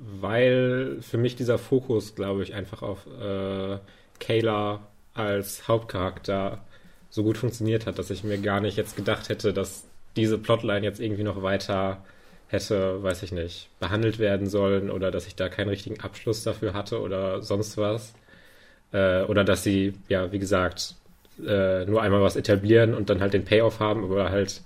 [0.00, 3.78] Weil für mich dieser Fokus, glaube ich, einfach auf äh,
[4.20, 4.80] Kayla
[5.14, 6.64] als Hauptcharakter
[7.10, 9.84] so gut funktioniert hat, dass ich mir gar nicht jetzt gedacht hätte, dass
[10.16, 12.04] diese Plotline jetzt irgendwie noch weiter
[12.48, 16.74] hätte, weiß ich nicht, behandelt werden sollen oder dass ich da keinen richtigen Abschluss dafür
[16.74, 18.14] hatte oder sonst was.
[18.92, 20.94] Äh, oder dass sie, ja, wie gesagt,
[21.46, 24.62] äh, nur einmal was etablieren und dann halt den Payoff haben, aber halt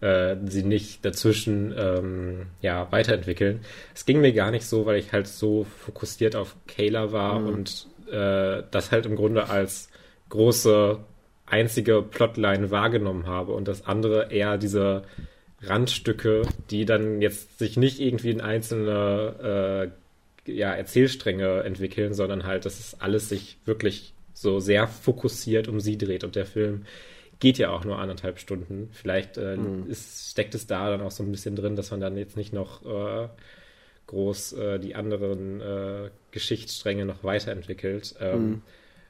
[0.00, 3.60] äh, sie nicht dazwischen ähm, ja, weiterentwickeln.
[3.94, 7.48] Es ging mir gar nicht so, weil ich halt so fokussiert auf Kayla war mhm.
[7.48, 9.90] und äh, das halt im Grunde als
[10.28, 10.98] große
[11.46, 15.02] einzige Plotline wahrgenommen habe und das andere eher diese
[15.62, 19.90] Randstücke, die dann jetzt sich nicht irgendwie in einzelne
[20.46, 25.80] äh, ja, Erzählstränge entwickeln, sondern halt, dass es alles sich wirklich so sehr fokussiert um
[25.80, 26.84] sie dreht und der Film
[27.40, 28.90] geht ja auch nur anderthalb Stunden.
[28.92, 29.88] Vielleicht äh, mhm.
[29.88, 32.52] ist, steckt es da dann auch so ein bisschen drin, dass man dann jetzt nicht
[32.52, 33.28] noch äh,
[34.06, 38.16] groß äh, die anderen äh, Geschichtsstränge noch weiterentwickelt.
[38.20, 38.62] Ähm, mhm.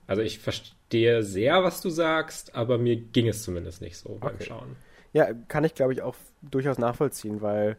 [0.06, 4.40] Also ich verstehe sehr, was du sagst, aber mir ging es zumindest nicht so beim
[4.40, 4.76] Schauen.
[5.12, 7.76] Ja, kann ich glaube ich auch durchaus nachvollziehen, weil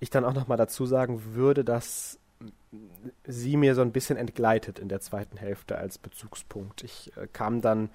[0.00, 2.18] ich dann auch noch mal dazu sagen würde, dass
[3.24, 6.82] sie mir so ein bisschen entgleitet in der zweiten Hälfte als Bezugspunkt.
[6.82, 7.90] Ich äh, kam dann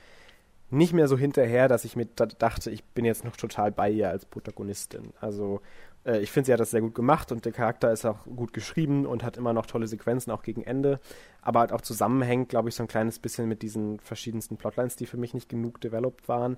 [0.74, 4.10] nicht mehr so hinterher, dass ich mir dachte, ich bin jetzt noch total bei ihr
[4.10, 5.14] als Protagonistin.
[5.22, 5.62] Also
[6.06, 8.54] äh, ich finde, sie hat das sehr gut gemacht und der Charakter ist auch gut
[8.54, 11.00] geschrieben und hat immer noch tolle Sequenzen, auch gegen Ende.
[11.42, 15.06] Aber halt auch zusammenhängt, glaube ich, so ein kleines bisschen mit diesen verschiedensten Plotlines, die
[15.06, 16.58] für mich nicht genug developed waren.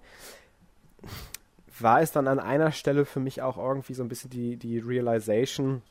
[1.79, 4.79] War es dann an einer Stelle für mich auch irgendwie so ein bisschen die, die
[4.79, 5.81] Realization,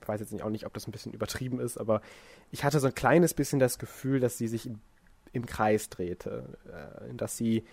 [0.00, 2.00] ich weiß jetzt auch nicht, ob das ein bisschen übertrieben ist, aber
[2.50, 4.80] ich hatte so ein kleines bisschen das Gefühl, dass sie sich im,
[5.36, 6.44] im Kreis drehte.
[6.66, 7.64] Äh, dass sie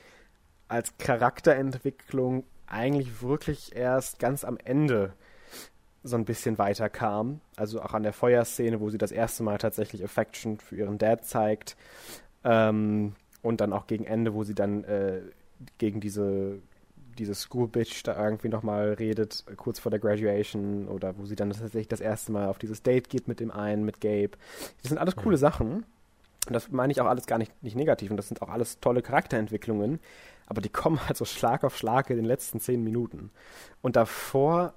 [0.67, 5.13] als Charakterentwicklung eigentlich wirklich erst ganz am Ende
[6.03, 7.39] so ein bisschen weiter kam.
[7.55, 11.25] Also auch an der Feuerszene, wo sie das erste Mal tatsächlich Affection für ihren Dad
[11.25, 11.77] zeigt.
[12.43, 15.21] Ähm, und dann auch gegen Ende, wo sie dann äh,
[15.77, 16.59] gegen diese,
[17.17, 20.87] diese School Bitch da irgendwie nochmal redet, kurz vor der Graduation.
[20.87, 23.85] Oder wo sie dann tatsächlich das erste Mal auf dieses Date geht mit dem einen,
[23.85, 24.31] mit Gabe.
[24.81, 25.41] Das sind alles coole mhm.
[25.41, 25.85] Sachen.
[26.47, 28.11] Und das meine ich auch alles gar nicht, nicht negativ.
[28.11, 29.99] Und das sind auch alles tolle Charakterentwicklungen
[30.45, 33.31] aber die kommen halt so Schlag auf Schlag in den letzten zehn Minuten.
[33.81, 34.73] Und davor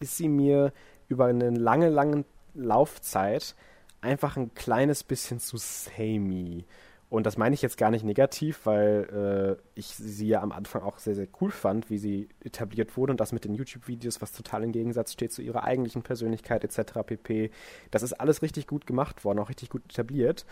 [0.00, 0.72] ist sie mir
[1.08, 3.54] über eine lange, lange Laufzeit
[4.00, 6.64] einfach ein kleines bisschen zu samey.
[7.12, 10.80] Und das meine ich jetzt gar nicht negativ, weil äh, ich sie ja am Anfang
[10.80, 14.32] auch sehr, sehr cool fand, wie sie etabliert wurde und das mit den YouTube-Videos, was
[14.32, 17.00] total im Gegensatz steht zu ihrer eigentlichen Persönlichkeit etc.
[17.04, 17.50] pp.
[17.90, 20.46] Das ist alles richtig gut gemacht worden, auch richtig gut etabliert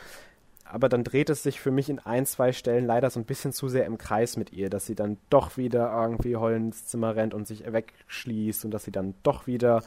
[0.72, 3.52] aber dann dreht es sich für mich in ein, zwei Stellen leider so ein bisschen
[3.52, 7.16] zu sehr im Kreis mit ihr, dass sie dann doch wieder irgendwie heulend ins Zimmer
[7.16, 9.82] rennt und sich wegschließt und dass sie dann doch wieder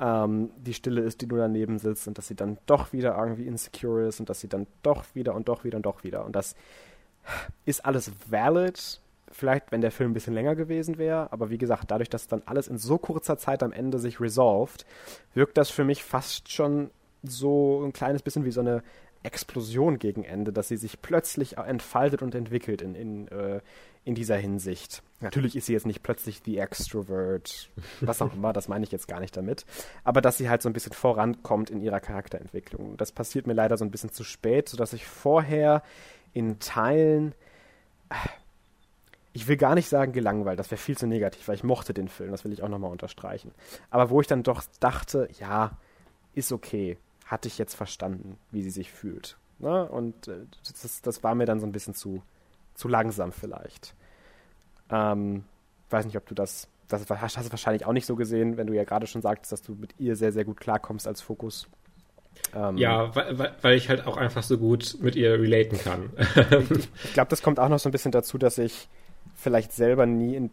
[0.00, 3.46] ähm, die Stille ist, die nur daneben sitzt und dass sie dann doch wieder irgendwie
[3.46, 6.24] insecure ist und dass sie dann doch wieder und doch wieder und doch wieder.
[6.24, 6.56] Und das
[7.66, 11.90] ist alles valid, vielleicht wenn der Film ein bisschen länger gewesen wäre, aber wie gesagt,
[11.90, 14.86] dadurch, dass dann alles in so kurzer Zeit am Ende sich resolved,
[15.34, 16.90] wirkt das für mich fast schon
[17.22, 18.82] so ein kleines bisschen wie so eine
[19.22, 23.60] Explosion gegen Ende, dass sie sich plötzlich entfaltet und entwickelt in, in, äh,
[24.04, 25.02] in dieser Hinsicht.
[25.20, 27.68] Natürlich ist sie jetzt nicht plötzlich die Extrovert,
[28.00, 29.66] was auch immer, das meine ich jetzt gar nicht damit,
[30.04, 32.96] aber dass sie halt so ein bisschen vorankommt in ihrer Charakterentwicklung.
[32.96, 35.82] Das passiert mir leider so ein bisschen zu spät, sodass ich vorher
[36.32, 37.34] in Teilen,
[39.32, 42.08] ich will gar nicht sagen gelangweilt, das wäre viel zu negativ, weil ich mochte den
[42.08, 43.52] Film, das will ich auch nochmal unterstreichen.
[43.90, 45.76] Aber wo ich dann doch dachte, ja,
[46.34, 46.96] ist okay
[47.30, 49.36] hatte ich jetzt verstanden, wie sie sich fühlt.
[49.60, 49.88] Ne?
[49.88, 50.46] Und äh,
[50.82, 52.22] das, das war mir dann so ein bisschen zu,
[52.80, 53.94] zu langsam vielleicht.
[54.90, 55.44] Ähm,
[55.90, 58.66] weiß nicht, ob du das, das hast, hast du wahrscheinlich auch nicht so gesehen, wenn
[58.66, 61.68] du ja gerade schon sagtest, dass du mit ihr sehr, sehr gut klarkommst als Fokus.
[62.54, 66.10] Ähm, ja, weil, weil ich halt auch einfach so gut mit ihr relaten kann.
[66.70, 68.88] ich, ich glaube, das kommt auch noch so ein bisschen dazu, dass ich
[69.34, 70.50] vielleicht selber nie in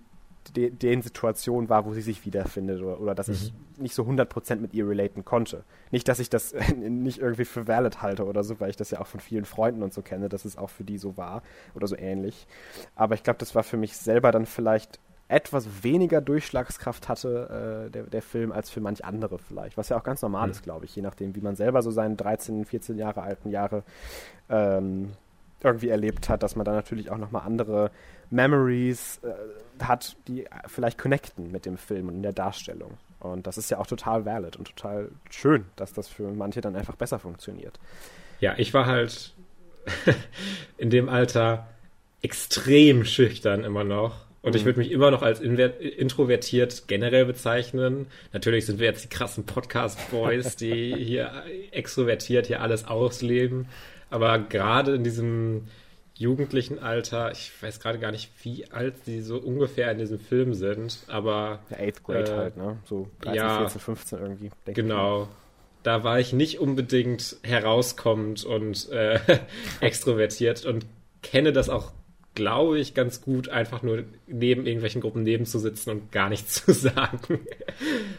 [0.56, 3.34] de, den Situationen war, wo sie sich wiederfindet oder, oder dass mhm.
[3.34, 5.64] ich nicht so 100% mit ihr relaten konnte.
[5.92, 9.00] Nicht, dass ich das nicht irgendwie für valid halte oder so, weil ich das ja
[9.00, 11.88] auch von vielen Freunden und so kenne, dass es auch für die so war oder
[11.88, 12.48] so ähnlich.
[12.96, 17.92] Aber ich glaube, das war für mich selber dann vielleicht etwas weniger Durchschlagskraft hatte, äh,
[17.92, 19.78] der, der Film, als für manch andere vielleicht.
[19.78, 20.52] Was ja auch ganz normal mhm.
[20.52, 23.84] ist, glaube ich, je nachdem, wie man selber so seine 13, 14 Jahre alten Jahre
[24.50, 25.12] ähm,
[25.64, 27.92] irgendwie erlebt hat, dass man da natürlich auch nochmal andere
[28.30, 32.98] Memories äh, hat, die vielleicht connecten mit dem Film und in der Darstellung.
[33.20, 36.76] Und das ist ja auch total valid und total schön, dass das für manche dann
[36.76, 37.80] einfach besser funktioniert.
[38.40, 39.34] Ja, ich war halt
[40.78, 41.68] in dem Alter
[42.22, 44.58] extrem schüchtern immer noch Und mhm.
[44.58, 48.08] ich würde mich immer noch als introvertiert generell bezeichnen.
[48.34, 51.32] Natürlich sind wir jetzt die krassen Podcast-Boys, die hier
[51.72, 53.68] extrovertiert hier alles ausleben.
[54.10, 55.68] Aber gerade in diesem
[56.16, 60.54] jugendlichen Alter, ich weiß gerade gar nicht, wie alt sie so ungefähr in diesem Film
[60.54, 61.60] sind, aber.
[61.70, 62.78] Ja, 8th Grade äh, halt, ne?
[62.86, 64.52] So 13, ja, 14, 15 irgendwie.
[64.66, 65.28] Genau.
[65.84, 69.20] Da war ich nicht unbedingt herauskommend und äh,
[69.80, 70.86] extrovertiert und
[71.22, 71.92] kenne das auch
[72.38, 77.40] glaube ich, ganz gut, einfach nur neben irgendwelchen Gruppen nebenzusitzen und gar nichts zu sagen.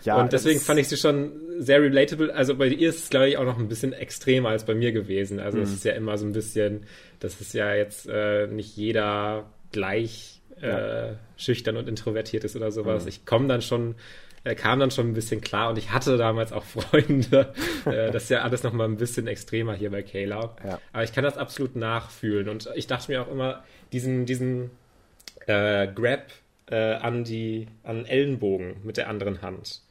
[0.03, 2.35] Ja, und deswegen fand ich sie schon sehr relatable.
[2.35, 4.93] Also bei ihr ist es, glaube ich, auch noch ein bisschen extremer als bei mir
[4.93, 5.41] gewesen.
[5.41, 5.75] Also es mhm.
[5.75, 6.85] ist ja immer so ein bisschen,
[7.21, 11.19] das ist ja jetzt äh, nicht jeder gleich äh, ja.
[11.37, 13.05] schüchtern und introvertiert ist oder sowas.
[13.05, 13.09] Mhm.
[13.09, 13.97] Ich komme dann schon
[14.45, 17.53] äh, kam dann schon ein bisschen klar und ich hatte damals auch Freunde.
[17.85, 20.57] äh, das ist ja alles nochmal ein bisschen extremer hier bei Kayla.
[20.65, 20.81] Ja.
[20.93, 24.71] Aber ich kann das absolut nachfühlen und ich dachte mir auch immer, diesen, diesen
[25.47, 26.27] äh, Grab
[26.71, 29.83] äh, an die an Ellenbogen mit der anderen Hand.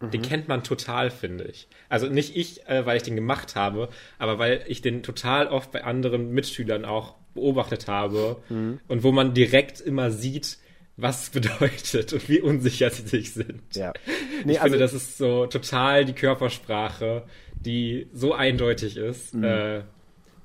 [0.00, 0.10] Mhm.
[0.10, 1.68] Den kennt man total, finde ich.
[1.88, 5.72] Also nicht ich, äh, weil ich den gemacht habe, aber weil ich den total oft
[5.72, 8.80] bei anderen Mitschülern auch beobachtet habe mhm.
[8.88, 10.58] und wo man direkt immer sieht,
[10.96, 13.62] was bedeutet und wie unsicher sie sich sind.
[13.74, 13.92] Ja.
[14.44, 19.34] Nee, ich also, finde, das ist so total die Körpersprache, die so eindeutig ist.
[19.34, 19.44] Mhm.
[19.44, 19.82] Äh,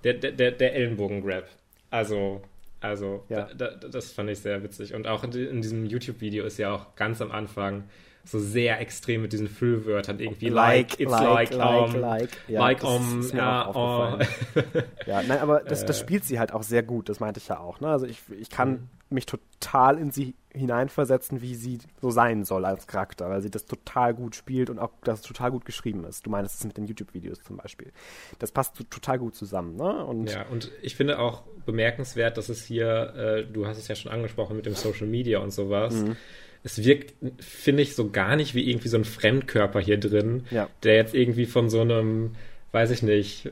[0.04, 1.48] der, der, der Ellenbogen-Grab.
[1.90, 2.42] Also,
[2.82, 3.48] also ja.
[3.56, 4.94] da, da, das fand ich sehr witzig.
[4.94, 7.86] Und auch in, in diesem YouTube-Video ist ja auch ganz am Anfang
[8.26, 12.30] so sehr extrem mit diesen Füllwörtern irgendwie like, like it's like, like, like, um, like,
[12.48, 14.18] ja, like um, ja, oh.
[15.06, 16.02] ja, nein, aber das, das äh.
[16.02, 17.82] spielt sie halt auch sehr gut, das meinte ich ja auch.
[17.82, 17.90] Ne?
[17.90, 18.90] Also ich, ich kann mhm.
[19.10, 23.66] mich total in sie hineinversetzen, wie sie so sein soll als Charakter, weil sie das
[23.66, 26.26] total gut spielt und auch das total gut geschrieben ist.
[26.26, 27.92] Du meinst es mit den YouTube-Videos zum Beispiel.
[28.40, 29.76] Das passt total gut zusammen.
[29.76, 30.06] Ne?
[30.06, 33.96] Und ja, und ich finde auch bemerkenswert, dass es hier, äh, du hast es ja
[33.96, 35.94] schon angesprochen mit dem Social Media und sowas.
[35.94, 36.16] Mhm
[36.64, 40.70] es wirkt, finde ich, so gar nicht wie irgendwie so ein Fremdkörper hier drin, ja.
[40.84, 42.32] der jetzt irgendwie von so einem,
[42.72, 43.52] weiß ich nicht,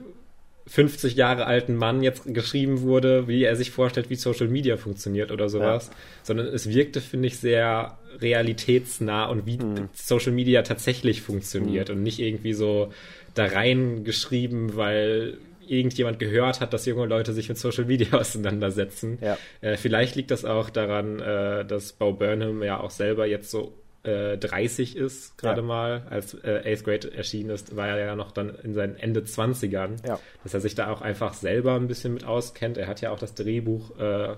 [0.68, 5.32] 50 Jahre alten Mann jetzt geschrieben wurde, wie er sich vorstellt, wie Social Media funktioniert
[5.32, 5.96] oder sowas, ja.
[6.24, 9.90] sondern es wirkte, finde ich, sehr realitätsnah und wie hm.
[9.94, 11.98] Social Media tatsächlich funktioniert hm.
[11.98, 12.94] und nicht irgendwie so
[13.34, 15.38] da reingeschrieben, weil
[15.72, 19.18] irgendjemand gehört hat, dass junge Leute sich mit Social Media auseinandersetzen.
[19.22, 19.38] Ja.
[19.62, 23.74] Äh, vielleicht liegt das auch daran, äh, dass Bo Burnham ja auch selber jetzt so
[24.04, 25.68] äh, 30 ist, gerade ja.
[25.68, 29.22] mal, als äh, Eighth Grade erschienen ist, war er ja noch dann in seinen Ende
[29.22, 30.20] 20ern, ja.
[30.44, 32.78] dass er sich da auch einfach selber ein bisschen mit auskennt.
[32.78, 34.36] Er hat ja auch das Drehbuch äh,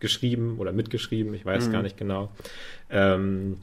[0.00, 1.72] geschrieben oder mitgeschrieben, ich weiß mhm.
[1.72, 2.30] gar nicht genau.
[2.90, 3.58] Ähm,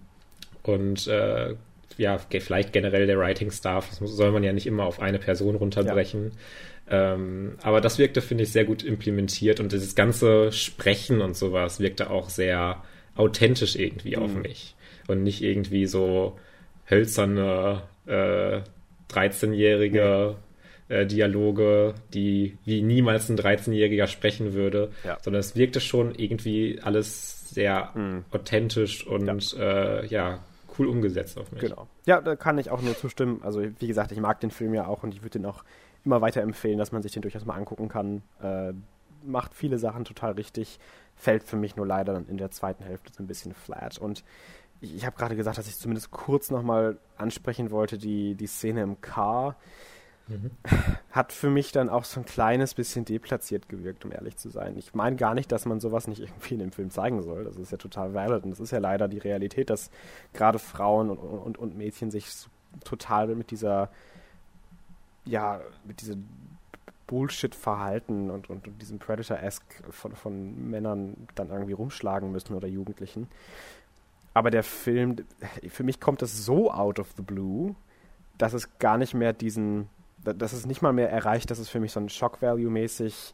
[0.63, 1.55] und äh,
[1.97, 5.55] ja, vielleicht generell der Writing-Staff, das muss, soll man ja nicht immer auf eine Person
[5.55, 6.31] runterbrechen.
[6.91, 11.79] Ähm, aber das wirkte, finde ich, sehr gut implementiert und dieses ganze Sprechen und sowas
[11.79, 12.83] wirkte auch sehr
[13.15, 14.23] authentisch irgendwie mhm.
[14.23, 14.75] auf mich.
[15.07, 16.37] Und nicht irgendwie so
[16.89, 18.59] hölzerne äh,
[19.09, 20.35] 13-jährige
[20.89, 20.95] nee.
[20.95, 25.17] äh, Dialoge, die wie niemals ein 13-Jähriger sprechen würde, ja.
[25.21, 28.25] sondern es wirkte schon irgendwie alles sehr mhm.
[28.31, 30.01] authentisch und ja.
[30.01, 30.39] Äh, ja
[30.77, 31.61] cool umgesetzt auf mich.
[31.61, 31.87] Genau.
[32.05, 33.41] Ja, da kann ich auch nur zustimmen.
[33.43, 35.63] Also, wie gesagt, ich mag den Film ja auch und ich würde den auch
[36.05, 38.23] immer weiter empfehlen, dass man sich den durchaus mal angucken kann.
[38.41, 38.73] Äh,
[39.23, 40.79] macht viele Sachen total richtig,
[41.15, 43.99] fällt für mich nur leider dann in der zweiten Hälfte so ein bisschen flat.
[43.99, 44.23] Und
[44.79, 48.81] ich, ich habe gerade gesagt, dass ich zumindest kurz nochmal ansprechen wollte, die, die Szene
[48.81, 49.55] im Car
[50.31, 50.51] Mhm.
[51.11, 54.77] Hat für mich dann auch so ein kleines bisschen deplatziert gewirkt, um ehrlich zu sein.
[54.77, 57.43] Ich meine gar nicht, dass man sowas nicht irgendwie in dem Film zeigen soll.
[57.43, 59.91] Das ist ja total valid und das ist ja leider die Realität, dass
[60.33, 62.27] gerade Frauen und, und, und Mädchen sich
[62.83, 63.89] total mit dieser,
[65.25, 66.27] ja, mit diesem
[67.07, 73.27] Bullshit-Verhalten und, und, und diesem Predator-esque von, von Männern dann irgendwie rumschlagen müssen oder Jugendlichen.
[74.33, 75.17] Aber der Film,
[75.67, 77.75] für mich kommt das so out of the blue,
[78.37, 79.89] dass es gar nicht mehr diesen
[80.23, 83.33] dass es nicht mal mehr erreicht, dass es für mich so ein Shock-Value-mäßig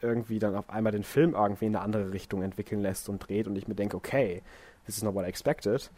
[0.00, 3.46] irgendwie dann auf einmal den Film irgendwie in eine andere Richtung entwickeln lässt und dreht
[3.46, 4.42] und ich mir denke, okay,
[4.86, 5.90] this is not what I expected.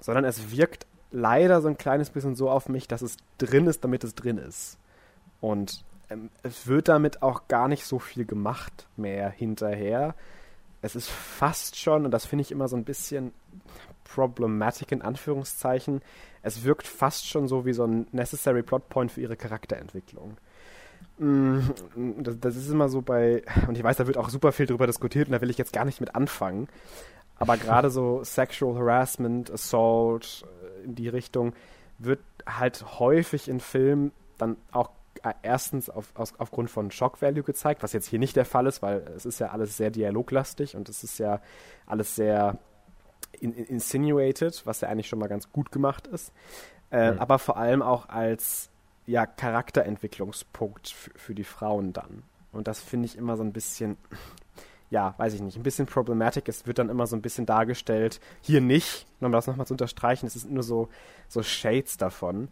[0.00, 3.84] Sondern es wirkt leider so ein kleines bisschen so auf mich, dass es drin ist,
[3.84, 4.78] damit es drin ist.
[5.40, 10.14] Und ähm, es wird damit auch gar nicht so viel gemacht mehr hinterher.
[10.82, 13.32] Es ist fast schon, und das finde ich immer so ein bisschen
[14.04, 16.00] problematic in Anführungszeichen,
[16.42, 20.36] es wirkt fast schon so wie so ein necessary plot point für ihre Charakterentwicklung.
[21.18, 21.60] Mm,
[22.18, 24.86] das, das ist immer so bei, und ich weiß, da wird auch super viel drüber
[24.86, 26.68] diskutiert und da will ich jetzt gar nicht mit anfangen.
[27.38, 30.44] Aber gerade so Sexual Harassment, Assault
[30.86, 31.52] in die Richtung
[31.98, 34.90] wird halt häufig in Filmen dann auch
[35.22, 38.66] äh, erstens auf, aus, aufgrund von Shock Value gezeigt, was jetzt hier nicht der Fall
[38.66, 41.40] ist, weil es ist ja alles sehr dialoglastig und es ist ja
[41.86, 42.58] alles sehr
[43.40, 46.32] in, in, insinuated, was ja eigentlich schon mal ganz gut gemacht ist.
[46.90, 47.18] Äh, mhm.
[47.18, 48.70] Aber vor allem auch als
[49.06, 52.22] ja, Charakterentwicklungspunkt für die Frauen dann.
[52.52, 53.96] Und das finde ich immer so ein bisschen,
[54.90, 56.48] ja, weiß ich nicht, ein bisschen problematic.
[56.48, 60.26] Es wird dann immer so ein bisschen dargestellt, hier nicht, um das nochmal zu unterstreichen,
[60.26, 60.88] es ist nur so,
[61.28, 62.48] so Shades davon.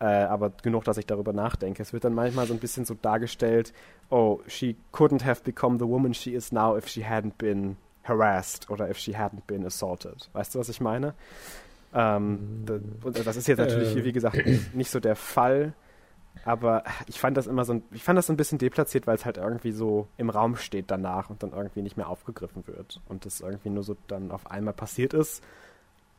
[0.00, 1.82] Äh, aber genug, dass ich darüber nachdenke.
[1.82, 3.72] Es wird dann manchmal so ein bisschen so dargestellt,
[4.10, 8.68] oh, she couldn't have become the woman she is now if she hadn't been harassed
[8.70, 10.28] oder if she hadn't been assaulted.
[10.32, 11.14] Weißt du, was ich meine?
[11.94, 12.64] Ähm,
[13.04, 14.36] das ist jetzt natürlich hier, wie gesagt,
[14.74, 15.74] nicht so der Fall.
[16.44, 19.24] Aber ich fand das immer so ein, ich fand das ein bisschen deplatziert, weil es
[19.24, 23.00] halt irgendwie so im Raum steht danach und dann irgendwie nicht mehr aufgegriffen wird.
[23.08, 25.42] Und das irgendwie nur so dann auf einmal passiert ist.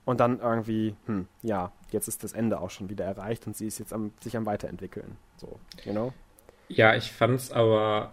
[0.06, 3.66] Und dann irgendwie, hm, ja, jetzt ist das Ende auch schon wieder erreicht und sie
[3.66, 5.18] ist jetzt am, sich am Weiterentwickeln.
[5.38, 6.14] So, you know?
[6.68, 8.12] Ja, ich fand es aber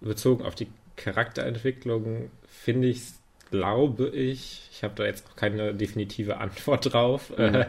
[0.00, 5.74] bezogen auf die Charakterentwicklung, finde ich es glaube ich, ich habe da jetzt noch keine
[5.74, 7.32] definitive Antwort drauf.
[7.36, 7.64] Mhm.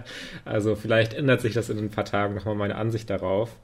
[0.45, 3.57] also vielleicht ändert sich das in ein paar Tagen nochmal meine Ansicht darauf.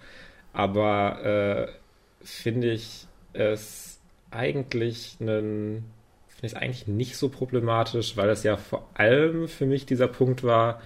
[0.54, 4.00] Aber äh, finde ich es
[4.32, 5.86] eigentlich einen,
[6.28, 10.44] finde ich eigentlich nicht so problematisch, weil es ja vor allem für mich dieser Punkt
[10.44, 10.82] war,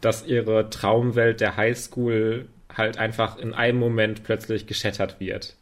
[0.00, 5.56] dass ihre Traumwelt der Highschool halt einfach in einem Moment plötzlich geschettert wird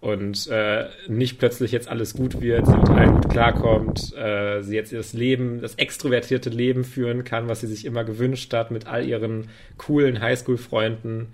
[0.00, 4.76] und äh, nicht plötzlich jetzt alles gut wird, sie mit allen gut klarkommt, äh, sie
[4.76, 8.86] jetzt das Leben, das extrovertierte Leben führen kann, was sie sich immer gewünscht hat mit
[8.86, 11.28] all ihren coolen Highschool-Freunden,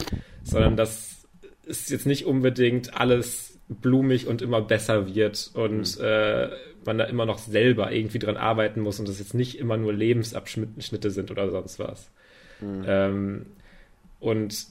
[0.44, 1.26] sondern dass
[1.66, 6.04] es jetzt nicht unbedingt alles blumig und immer besser wird und mhm.
[6.04, 6.48] äh,
[6.84, 9.92] man da immer noch selber irgendwie dran arbeiten muss und das jetzt nicht immer nur
[9.92, 12.10] Lebensabschnitte sind oder sonst was.
[12.60, 12.84] Mhm.
[12.86, 13.46] Ähm,
[14.20, 14.66] und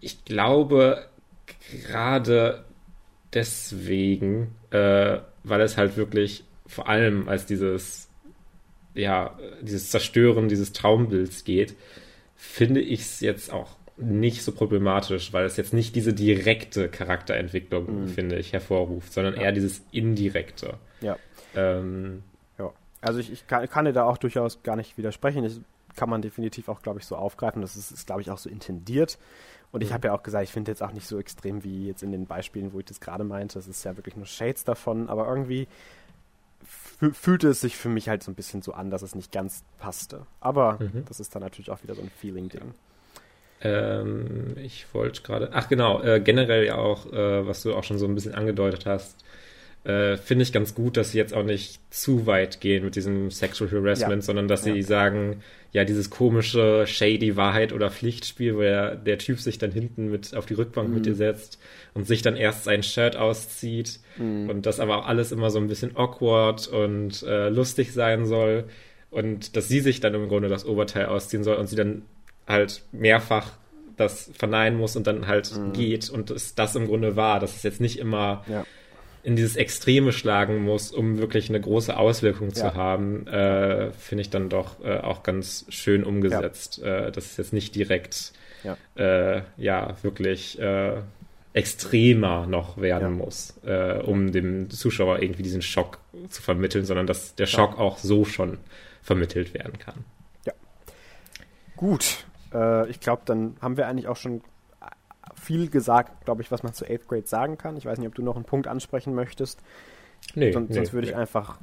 [0.00, 1.06] ich glaube,
[1.86, 2.64] gerade
[3.34, 8.08] deswegen, äh, weil es halt wirklich vor allem als dieses,
[8.94, 11.74] ja, dieses Zerstören dieses Traumbilds geht,
[12.36, 18.02] finde ich es jetzt auch nicht so problematisch, weil es jetzt nicht diese direkte Charakterentwicklung,
[18.02, 18.08] mhm.
[18.08, 19.42] finde ich, hervorruft, sondern ja.
[19.42, 20.74] eher dieses indirekte.
[21.00, 21.16] Ja.
[21.54, 22.22] Ähm,
[22.58, 22.72] ja.
[23.00, 25.44] Also ich, ich kann, kann, dir da auch durchaus gar nicht widersprechen.
[25.44, 25.60] Das
[25.94, 27.62] kann man definitiv auch, glaube ich, so aufgreifen.
[27.62, 29.18] Das ist, ist glaube ich, auch so intendiert.
[29.72, 29.94] Und ich mhm.
[29.94, 32.26] habe ja auch gesagt, ich finde jetzt auch nicht so extrem wie jetzt in den
[32.26, 33.54] Beispielen, wo ich das gerade meinte.
[33.54, 35.66] Das ist ja wirklich nur Shades davon, aber irgendwie
[36.64, 39.64] fühlte es sich für mich halt so ein bisschen so an, dass es nicht ganz
[39.78, 40.26] passte.
[40.40, 41.04] Aber mhm.
[41.06, 42.74] das ist dann natürlich auch wieder so ein Feeling-Ding.
[43.62, 47.98] Ähm, ich wollte gerade, ach genau, äh, generell ja auch, äh, was du auch schon
[47.98, 49.24] so ein bisschen angedeutet hast,
[49.84, 53.32] äh, finde ich ganz gut, dass sie jetzt auch nicht zu weit gehen mit diesem
[53.32, 54.26] Sexual Harassment, ja.
[54.26, 54.74] sondern dass ja.
[54.74, 55.42] sie sagen,
[55.72, 60.36] ja, dieses komische shady Wahrheit oder Pflichtspiel, wo der, der Typ sich dann hinten mit
[60.36, 60.94] auf die Rückbank mhm.
[60.94, 61.58] mit dir setzt
[61.94, 64.48] und sich dann erst sein Shirt auszieht mhm.
[64.50, 68.64] und das aber auch alles immer so ein bisschen awkward und äh, lustig sein soll
[69.10, 72.02] und dass sie sich dann im Grunde das Oberteil ausziehen soll und sie dann
[72.46, 73.50] halt mehrfach
[73.96, 75.72] das verneinen muss und dann halt mhm.
[75.72, 78.64] geht und es das im Grunde war, dass es jetzt nicht immer ja
[79.22, 82.54] in dieses Extreme schlagen muss, um wirklich eine große Auswirkung ja.
[82.54, 86.80] zu haben, äh, finde ich dann doch äh, auch ganz schön umgesetzt.
[86.82, 87.06] Ja.
[87.06, 88.32] Äh, dass es jetzt nicht direkt
[88.64, 91.00] ja, äh, ja wirklich äh,
[91.52, 97.34] extremer noch werden muss, äh, um dem Zuschauer irgendwie diesen Schock zu vermitteln, sondern dass
[97.34, 98.58] der Schock auch so schon
[99.02, 100.04] vermittelt werden kann.
[100.46, 100.52] Ja.
[101.76, 102.24] Gut.
[102.88, 104.42] ich glaube, dann haben wir eigentlich auch schon
[105.42, 107.76] viel gesagt, glaube ich, was man zu 8th Grade sagen kann.
[107.76, 109.60] Ich weiß nicht, ob du noch einen Punkt ansprechen möchtest.
[110.34, 111.12] Nee, sonst, nee, sonst würde nee.
[111.12, 111.58] ich einfach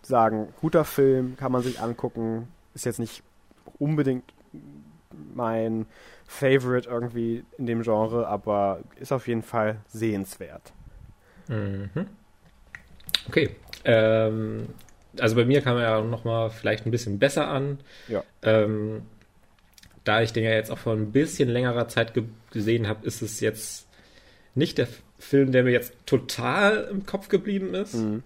[0.00, 2.48] sagen, guter Film, kann man sich angucken.
[2.74, 3.22] Ist jetzt nicht
[3.78, 4.24] unbedingt
[5.34, 5.86] mein
[6.26, 10.72] Favorite irgendwie in dem Genre, aber ist auf jeden Fall sehenswert.
[11.48, 11.90] Mhm.
[13.28, 13.54] Okay.
[13.84, 14.68] Ähm,
[15.18, 17.78] also bei mir kam er ja noch mal vielleicht ein bisschen besser an.
[18.08, 18.24] Ja.
[18.42, 19.02] Ähm,
[20.04, 23.22] da ich den ja jetzt auch vor ein bisschen längerer Zeit ge gesehen habe, ist
[23.22, 23.86] es jetzt
[24.54, 24.88] nicht der
[25.18, 27.94] Film, der mir jetzt total im Kopf geblieben ist.
[27.94, 28.22] Mhm.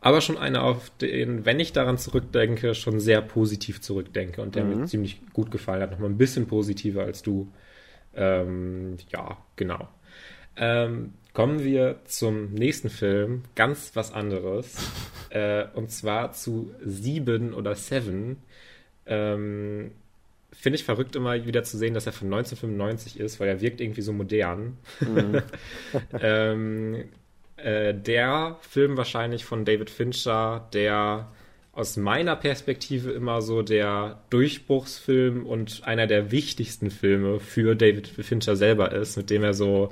[0.00, 4.64] Aber schon einer, auf den, wenn ich daran zurückdenke, schon sehr positiv zurückdenke und der
[4.64, 4.80] mhm.
[4.80, 5.90] mir ziemlich gut gefallen hat.
[5.90, 7.50] Nochmal ein bisschen positiver als du.
[8.14, 9.88] Ähm, ja, genau.
[10.56, 13.42] Ähm, kommen wir zum nächsten Film.
[13.56, 14.76] Ganz was anderes.
[15.30, 18.36] äh, und zwar zu Sieben oder Seven.
[19.06, 19.90] Ähm,
[20.58, 23.80] finde ich verrückt immer wieder zu sehen, dass er von 1995 ist, weil er wirkt
[23.80, 24.78] irgendwie so modern.
[25.00, 25.42] Mhm.
[26.20, 27.04] ähm,
[27.56, 31.30] äh, der Film wahrscheinlich von David Fincher, der
[31.72, 38.56] aus meiner Perspektive immer so der Durchbruchsfilm und einer der wichtigsten Filme für David Fincher
[38.56, 39.90] selber ist, mit dem er so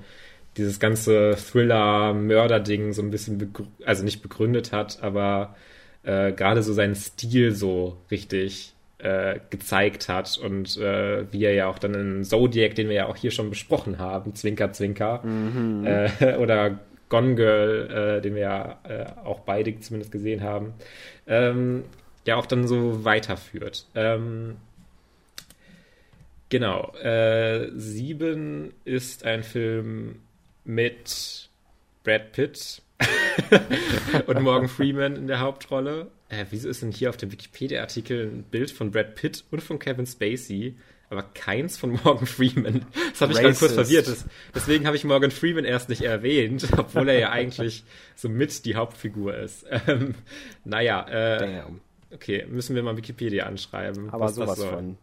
[0.56, 3.52] dieses ganze Thriller-Mörder-Ding so ein bisschen,
[3.84, 5.56] also nicht begründet hat, aber
[6.04, 8.73] äh, gerade so seinen Stil so richtig
[9.04, 13.06] äh, gezeigt hat und äh, wie er ja auch dann in Zodiac, den wir ja
[13.06, 15.86] auch hier schon besprochen haben, Zwinker, Zwinker, mhm.
[15.86, 16.78] äh, oder
[17.10, 20.72] Gone Girl, äh, den wir ja äh, auch beide zumindest gesehen haben,
[21.26, 21.84] ähm,
[22.26, 23.86] ja auch dann so weiterführt.
[23.94, 24.56] Ähm,
[26.48, 26.94] genau.
[27.76, 30.20] Sieben ist ein Film
[30.64, 31.50] mit
[32.04, 32.80] Brad Pitt
[34.26, 36.10] und Morgan Freeman in der Hauptrolle.
[36.28, 39.78] Äh, wieso ist denn hier auf dem Wikipedia-Artikel ein Bild von Brad Pitt und von
[39.78, 40.74] Kevin Spacey,
[41.10, 42.86] aber keins von Morgan Freeman?
[43.10, 44.08] Das habe ich gerade kurz verwirrt.
[44.08, 47.84] Das, deswegen habe ich Morgan Freeman erst nicht erwähnt, obwohl er ja eigentlich
[48.16, 49.66] so mit die Hauptfigur ist.
[49.86, 50.14] Ähm,
[50.64, 51.62] naja, äh,
[52.10, 54.08] okay, müssen wir mal Wikipedia anschreiben.
[54.10, 54.96] Aber sowas von.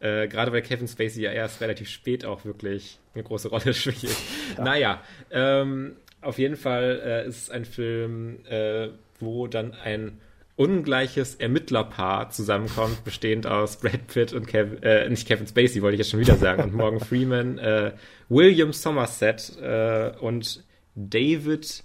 [0.00, 4.16] Äh, gerade weil Kevin Spacey ja erst relativ spät auch wirklich eine große Rolle spielt.
[4.56, 4.64] Ja.
[4.64, 8.88] Naja, ähm, auf jeden Fall äh, ist es ein Film, äh,
[9.18, 10.20] wo dann ein
[10.58, 16.00] ungleiches Ermittlerpaar zusammenkommt, bestehend aus Brad Pitt und Kevin, äh, nicht Kevin Spacey, wollte ich
[16.00, 17.92] jetzt schon wieder sagen, und Morgan Freeman, äh,
[18.28, 20.64] William Somerset äh, und
[20.96, 21.84] David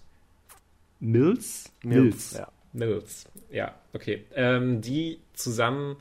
[0.99, 1.71] Mills?
[1.84, 2.47] Mills, ja.
[2.74, 4.26] Mills, ja, okay.
[4.34, 5.97] Ähm, die zusammen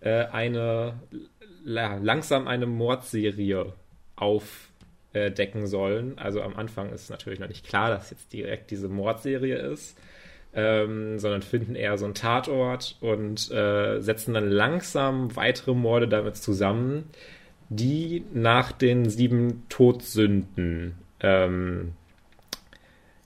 [0.00, 0.94] äh, eine
[1.64, 3.72] langsam eine Mordserie
[4.16, 6.18] aufdecken sollen.
[6.18, 9.96] Also am Anfang ist natürlich noch nicht klar, dass jetzt direkt diese Mordserie ist
[10.56, 16.36] ähm, sondern finden eher so einen Tatort und äh, setzen dann langsam weitere Morde damit
[16.36, 17.10] zusammen,
[17.68, 21.92] die nach den sieben Todsünden ähm,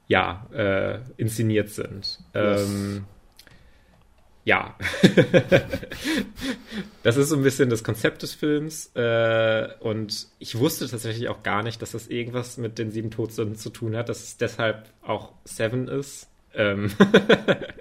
[0.09, 2.19] ja, äh, inszeniert sind.
[2.35, 2.69] Yes.
[2.69, 3.05] Ähm,
[4.45, 4.75] ja,
[7.05, 11.45] das ist so ein bisschen das Konzept des Films äh, und ich wusste tatsächlich auch
[11.45, 14.89] gar nicht, dass das irgendwas mit den sieben Todsünden zu tun hat, dass es deshalb
[15.03, 16.30] auch Seven ist.
[16.55, 16.91] Ähm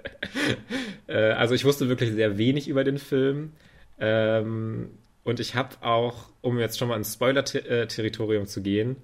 [1.06, 3.52] äh, also ich wusste wirklich sehr wenig über den Film.
[3.98, 4.90] Ähm,
[5.24, 8.96] und ich habe auch, um jetzt schon mal ins Spoiler-Territorium zu gehen,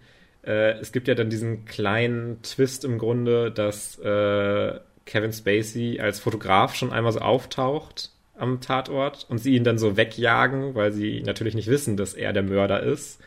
[0.44, 6.20] äh, es gibt ja dann diesen kleinen Twist im Grunde, dass äh, Kevin Spacey als
[6.20, 11.22] Fotograf schon einmal so auftaucht am Tatort und sie ihn dann so wegjagen, weil sie
[11.22, 13.20] natürlich nicht wissen, dass er der Mörder ist.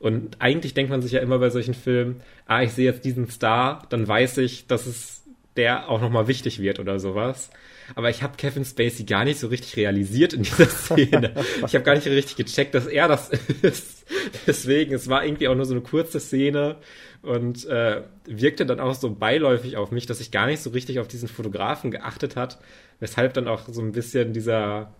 [0.00, 3.28] Und eigentlich denkt man sich ja immer bei solchen Filmen, ah, ich sehe jetzt diesen
[3.28, 5.17] Star, dann weiß ich, dass es
[5.58, 7.50] der auch nochmal wichtig wird oder sowas.
[7.94, 11.34] Aber ich habe Kevin Spacey gar nicht so richtig realisiert in dieser Szene.
[11.66, 13.30] ich habe gar nicht richtig gecheckt, dass er das
[13.62, 14.06] ist.
[14.46, 16.76] Deswegen, es war irgendwie auch nur so eine kurze Szene
[17.22, 21.00] und äh, wirkte dann auch so beiläufig auf mich, dass ich gar nicht so richtig
[21.00, 22.58] auf diesen Fotografen geachtet hat,
[23.00, 24.94] weshalb dann auch so ein bisschen dieser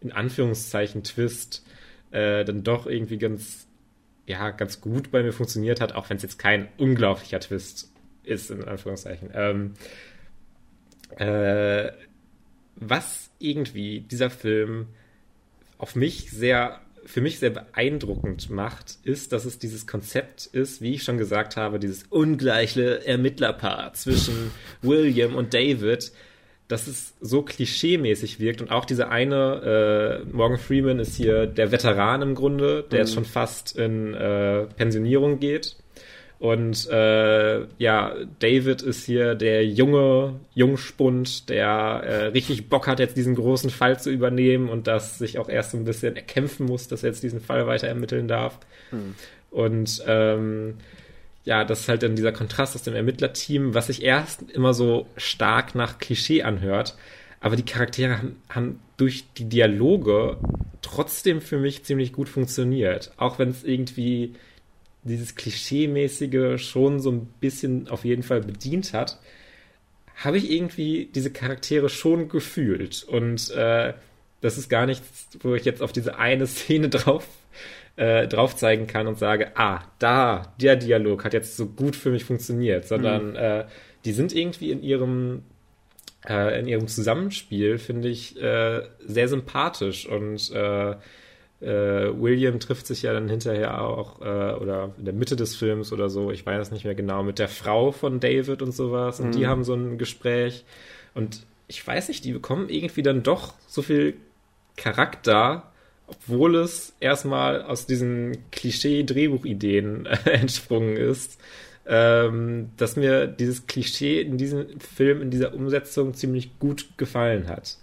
[0.00, 1.64] in Anführungszeichen Twist
[2.10, 3.66] äh, dann doch irgendwie ganz
[4.26, 7.91] ja ganz gut bei mir funktioniert hat, auch wenn es jetzt kein unglaublicher Twist
[8.24, 9.30] ist, in Anführungszeichen.
[9.34, 9.74] Ähm,
[11.16, 11.92] äh,
[12.76, 14.86] was irgendwie dieser Film
[15.78, 20.94] auf mich sehr, für mich sehr beeindruckend macht, ist, dass es dieses Konzept ist, wie
[20.94, 24.52] ich schon gesagt habe, dieses ungleiche Ermittlerpaar zwischen
[24.82, 26.12] William und David,
[26.68, 31.70] dass es so klischeemäßig wirkt und auch dieser eine, äh, Morgan Freeman ist hier der
[31.70, 33.04] Veteran im Grunde, der mhm.
[33.04, 35.76] jetzt schon fast in äh, Pensionierung geht
[36.42, 43.16] und äh, ja, David ist hier der junge Jungspund, der äh, richtig Bock hat, jetzt
[43.16, 46.88] diesen großen Fall zu übernehmen und das sich auch erst so ein bisschen erkämpfen muss,
[46.88, 48.58] dass er jetzt diesen Fall weiter ermitteln darf.
[48.90, 49.14] Hm.
[49.52, 50.78] Und ähm,
[51.44, 55.06] ja, das ist halt dann dieser Kontrast aus dem Ermittlerteam, was sich erst immer so
[55.16, 56.96] stark nach Klischee anhört.
[57.38, 60.38] Aber die Charaktere haben, haben durch die Dialoge
[60.80, 63.12] trotzdem für mich ziemlich gut funktioniert.
[63.16, 64.34] Auch wenn es irgendwie
[65.02, 69.18] dieses Klischee-mäßige schon so ein bisschen auf jeden Fall bedient hat,
[70.16, 73.02] habe ich irgendwie diese Charaktere schon gefühlt.
[73.04, 73.94] Und äh,
[74.40, 77.26] das ist gar nichts, wo ich jetzt auf diese eine Szene drauf,
[77.96, 82.10] äh, drauf zeigen kann und sage, ah, da, der Dialog hat jetzt so gut für
[82.10, 83.36] mich funktioniert, sondern mhm.
[83.36, 83.64] äh,
[84.04, 85.42] die sind irgendwie in ihrem
[86.28, 90.94] äh, in ihrem Zusammenspiel, finde ich, äh, sehr sympathisch und äh,
[91.66, 96.10] William trifft sich ja dann hinterher auch, äh, oder in der Mitte des Films oder
[96.10, 99.20] so, ich weiß es nicht mehr genau, mit der Frau von David und sowas.
[99.20, 99.32] Und mhm.
[99.32, 100.64] die haben so ein Gespräch.
[101.14, 104.14] Und ich weiß nicht, die bekommen irgendwie dann doch so viel
[104.76, 105.70] Charakter,
[106.06, 111.40] obwohl es erstmal aus diesen Klischee-Drehbuchideen äh, entsprungen ist,
[111.86, 117.76] ähm, dass mir dieses Klischee in diesem Film, in dieser Umsetzung ziemlich gut gefallen hat.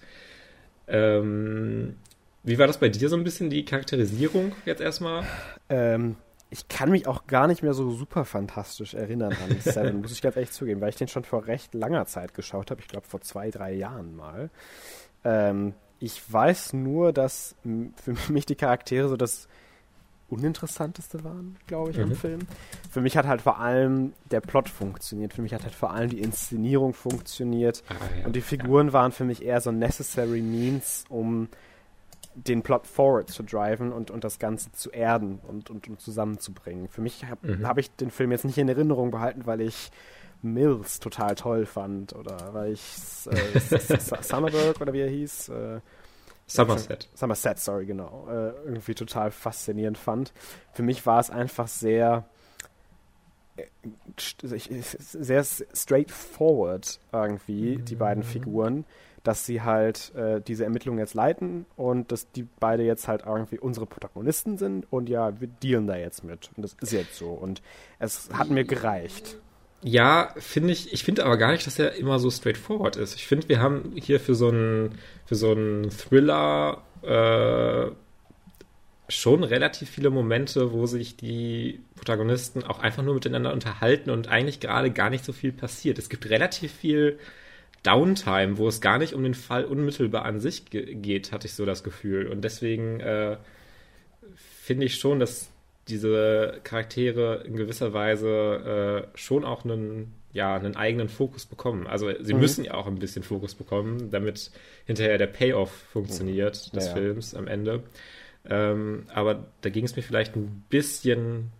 [0.87, 1.95] Ähm,
[2.43, 5.23] wie war das bei dir so ein bisschen, die Charakterisierung jetzt erstmal?
[5.69, 6.15] Ähm,
[6.49, 10.21] ich kann mich auch gar nicht mehr so super fantastisch erinnern an Seven, muss ich
[10.21, 12.81] ganz ehrlich zugeben, weil ich den schon vor recht langer Zeit geschaut habe.
[12.81, 14.49] Ich glaube vor zwei, drei Jahren mal.
[15.23, 17.55] Ähm, ich weiß nur, dass
[17.95, 19.47] für mich die Charaktere so das
[20.29, 22.03] uninteressanteste waren, glaube ich, mhm.
[22.03, 22.39] im Film.
[22.89, 25.33] Für mich hat halt vor allem der Plot funktioniert.
[25.33, 27.83] Für mich hat halt vor allem die Inszenierung funktioniert.
[27.89, 28.25] Ah, ja.
[28.25, 28.93] Und die Figuren ja.
[28.93, 31.49] waren für mich eher so necessary means, um
[32.47, 36.87] den Plot forward zu driven und, und das Ganze zu erden und, und, und zusammenzubringen.
[36.87, 37.67] Für mich habe mhm.
[37.67, 39.91] hab ich den Film jetzt nicht in Erinnerung behalten, weil ich
[40.41, 42.95] Mills total toll fand oder weil ich
[43.29, 43.59] äh,
[44.21, 45.49] Summerberg oder wie er hieß.
[45.49, 45.81] Äh,
[46.47, 47.07] Somerset.
[47.13, 48.27] Somerset, sorry, genau.
[48.27, 50.33] Äh, irgendwie total faszinierend fand.
[50.73, 52.25] Für mich war es einfach sehr
[53.57, 53.65] äh,
[54.17, 58.27] sehr straightforward irgendwie, die beiden mhm.
[58.27, 58.85] Figuren
[59.23, 63.59] dass sie halt äh, diese Ermittlungen jetzt leiten und dass die beide jetzt halt irgendwie
[63.59, 66.49] unsere Protagonisten sind und ja, wir dealen da jetzt mit.
[66.55, 67.29] Und das ist jetzt so.
[67.29, 67.61] Und
[67.99, 69.37] es hat mir gereicht.
[69.81, 73.15] Ja, finde ich, ich finde aber gar nicht, dass er immer so straightforward ist.
[73.15, 74.95] Ich finde, wir haben hier für so einen,
[75.25, 77.91] für so einen Thriller äh,
[79.07, 84.59] schon relativ viele Momente, wo sich die Protagonisten auch einfach nur miteinander unterhalten und eigentlich
[84.59, 85.97] gerade gar nicht so viel passiert.
[85.97, 87.17] Es gibt relativ viel
[87.83, 91.53] Downtime, wo es gar nicht um den Fall unmittelbar an sich ge geht, hatte ich
[91.53, 92.27] so das Gefühl.
[92.27, 93.37] Und deswegen äh,
[94.35, 95.49] finde ich schon, dass
[95.87, 101.87] diese Charaktere in gewisser Weise äh, schon auch einen, ja, einen eigenen Fokus bekommen.
[101.87, 102.39] Also sie mhm.
[102.39, 104.51] müssen ja auch ein bisschen Fokus bekommen, damit
[104.85, 106.75] hinterher der Payoff funktioniert mhm.
[106.77, 107.83] des ja, Films am Ende.
[108.47, 111.51] Ähm, aber da ging es mir vielleicht ein bisschen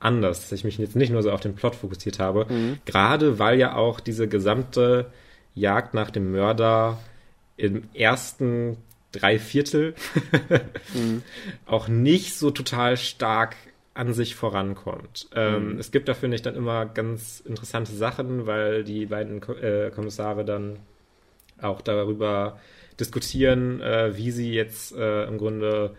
[0.00, 2.46] anders, dass ich mich jetzt nicht nur so auf den Plot fokussiert habe.
[2.48, 2.78] Mhm.
[2.84, 5.06] Gerade weil ja auch diese gesamte
[5.54, 6.98] Jagd nach dem Mörder
[7.56, 8.76] im ersten
[9.12, 9.94] Dreiviertel
[10.94, 11.22] mhm.
[11.66, 13.56] auch nicht so total stark
[13.94, 15.28] an sich vorankommt.
[15.34, 15.78] Ähm, mhm.
[15.78, 20.78] Es gibt dafür nicht dann immer ganz interessante Sachen, weil die beiden äh, Kommissare dann
[21.60, 22.60] auch darüber
[23.00, 25.96] diskutieren, äh, wie sie jetzt äh, im Grunde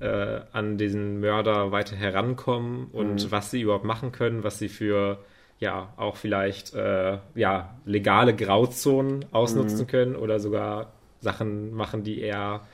[0.00, 3.30] äh, an diesen Mörder weiter herankommen und mhm.
[3.30, 5.18] was sie überhaupt machen können, was sie für
[5.60, 9.86] ja auch vielleicht äh, ja legale Grauzonen ausnutzen mhm.
[9.86, 12.66] können oder sogar Sachen machen, die eher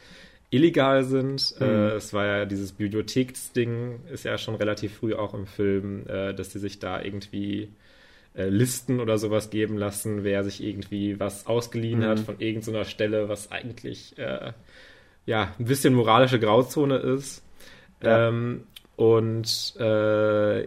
[0.50, 1.54] illegal sind.
[1.58, 1.66] Mhm.
[1.66, 6.34] Äh, es war ja dieses Bibliotheksding, ist ja schon relativ früh auch im Film, äh,
[6.34, 7.68] dass sie sich da irgendwie
[8.34, 12.04] äh, Listen oder sowas geben lassen, wer sich irgendwie was ausgeliehen mhm.
[12.04, 14.52] hat von irgendeiner Stelle, was eigentlich äh,
[15.26, 17.44] ja ein bisschen moralische Grauzone ist.
[18.02, 18.28] Ja.
[18.28, 18.64] Ähm,
[18.96, 20.66] und äh,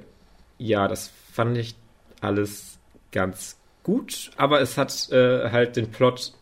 [0.57, 1.75] ja, das fand ich
[2.23, 2.79] alles
[3.11, 6.33] ganz gut, aber es hat äh, halt den Plot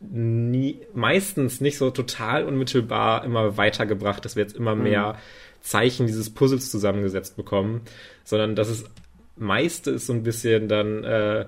[0.00, 4.82] nie, meistens nicht so total unmittelbar immer weitergebracht, dass wir jetzt immer mhm.
[4.84, 5.18] mehr
[5.60, 7.82] Zeichen dieses Puzzles zusammengesetzt bekommen,
[8.24, 8.84] sondern dass es
[9.36, 11.46] meiste ist so ein bisschen dann äh,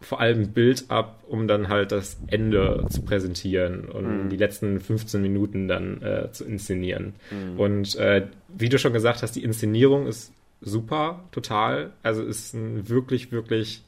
[0.00, 4.28] vor allem Bild ab, um dann halt das Ende zu präsentieren und mhm.
[4.28, 7.14] die letzten 15 Minuten dann äh, zu inszenieren.
[7.30, 7.60] Mhm.
[7.60, 11.92] Und äh, wie du schon gesagt hast, die Inszenierung ist super, total.
[12.02, 13.82] Also ist ein wirklich, wirklich.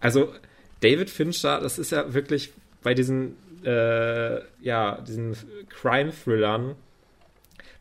[0.00, 0.32] Also
[0.80, 5.36] David Fincher, das ist ja wirklich bei diesen, äh, ja, diesen
[5.70, 6.74] Crime-Thrillern,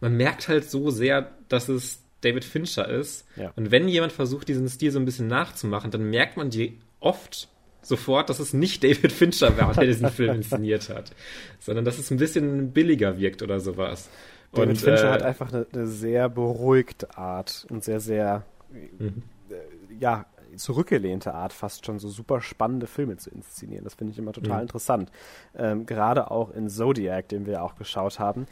[0.02, 3.28] man merkt halt so sehr, dass es David Fincher ist.
[3.36, 3.52] Ja.
[3.56, 7.50] Und wenn jemand versucht, diesen Stil so ein bisschen nachzumachen, dann merkt man die oft
[7.82, 11.12] sofort, dass es nicht David Fincher war, der diesen Film inszeniert hat,
[11.60, 14.10] sondern dass es ein bisschen billiger wirkt oder sowas.
[14.56, 19.24] David und, Fincher äh, hat einfach eine, eine, sehr beruhigte Art und sehr, sehr, mhm.
[19.50, 20.26] äh, ja,
[20.56, 23.84] zurückgelehnte Art, fast schon so super spannende Filme zu inszenieren.
[23.84, 24.62] Das finde ich immer total mhm.
[24.64, 25.12] interessant.
[25.56, 28.48] Ähm, gerade auch in Zodiac, den wir auch geschaut haben.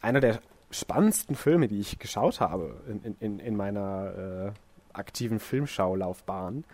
[0.00, 0.40] Einer der
[0.70, 4.52] spannendsten Filme, die ich geschaut habe in, in, in meiner äh,
[4.98, 6.64] aktiven Filmschaulaufbahn.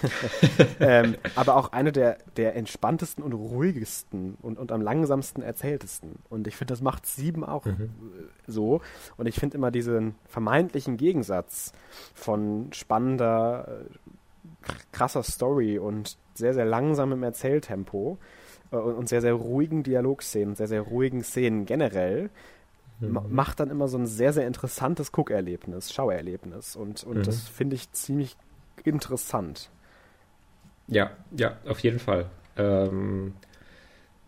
[0.80, 6.18] ähm, aber auch eine der, der entspanntesten und ruhigsten und, und am langsamsten erzähltesten.
[6.28, 7.90] Und ich finde, das macht sieben auch mhm.
[8.46, 8.80] so.
[9.16, 11.72] Und ich finde immer diesen vermeintlichen Gegensatz
[12.14, 18.18] von spannender, äh, krasser Story und sehr, sehr langsamem Erzähltempo
[18.70, 22.30] äh, und sehr, sehr ruhigen Dialogszenen, sehr, sehr ruhigen Szenen generell
[23.02, 23.20] mhm.
[23.30, 26.76] macht dann immer so ein sehr, sehr interessantes Guckerlebnis, Schauerlebnis.
[26.76, 27.22] Und, und mhm.
[27.22, 28.36] das finde ich ziemlich
[28.84, 29.70] interessant.
[30.88, 32.26] Ja, ja, auf jeden Fall.
[32.56, 33.34] Ähm,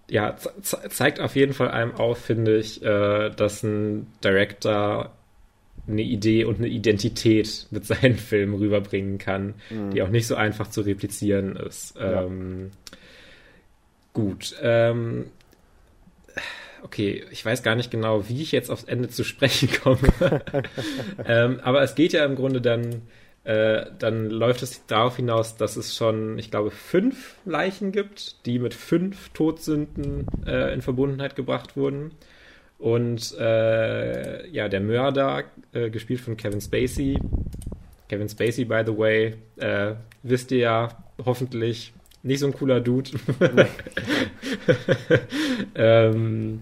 [0.09, 5.13] ja, zeigt auf jeden Fall einem auf, finde ich, äh, dass ein Director
[5.87, 9.91] eine Idee und eine Identität mit seinen Filmen rüberbringen kann, mhm.
[9.91, 11.97] die auch nicht so einfach zu replizieren ist.
[11.97, 12.23] Ja.
[12.23, 12.71] Ähm,
[14.13, 14.55] gut.
[14.63, 15.27] Ähm,
[16.85, 19.99] okay, ich weiß gar nicht genau, wie ich jetzt aufs Ende zu sprechen komme.
[21.27, 23.03] ähm, aber es geht ja im Grunde dann,
[23.45, 28.59] äh, dann läuft es darauf hinaus, dass es schon, ich glaube, fünf Leichen gibt, die
[28.59, 32.13] mit fünf Todsünden äh, in Verbundenheit gebracht wurden.
[32.79, 37.19] Und äh, ja, der Mörder, äh, gespielt von Kevin Spacey,
[38.09, 43.11] Kevin Spacey, by the way, äh, wisst ihr ja hoffentlich, nicht so ein cooler Dude.
[45.75, 46.61] ähm,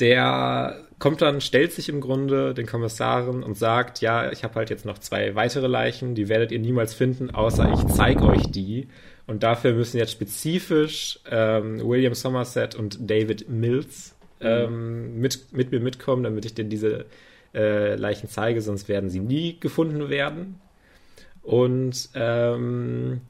[0.00, 4.70] der kommt dann, stellt sich im Grunde den Kommissaren und sagt, ja, ich habe halt
[4.70, 8.88] jetzt noch zwei weitere Leichen, die werdet ihr niemals finden, außer ich zeige euch die.
[9.26, 15.80] Und dafür müssen jetzt spezifisch ähm, William Somerset und David Mills ähm, mit, mit mir
[15.80, 17.06] mitkommen, damit ich denn diese
[17.54, 20.60] äh, Leichen zeige, sonst werden sie nie gefunden werden.
[21.42, 23.20] Und ähm,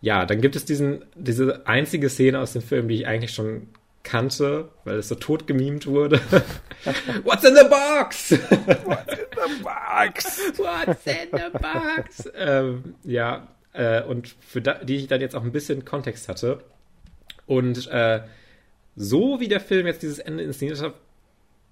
[0.00, 3.68] ja, dann gibt es diesen, diese einzige Szene aus dem Film, die ich eigentlich schon
[4.04, 6.20] kannte, weil es so tot gemimt wurde.
[7.24, 8.30] What's in the box?
[8.84, 10.38] What's in the box?
[10.58, 12.30] What's in the box?
[12.36, 16.62] ähm, ja, äh, und für die ich dann jetzt auch ein bisschen Kontext hatte.
[17.46, 18.22] Und äh,
[18.94, 20.94] so wie der Film jetzt dieses Ende inszeniert hat,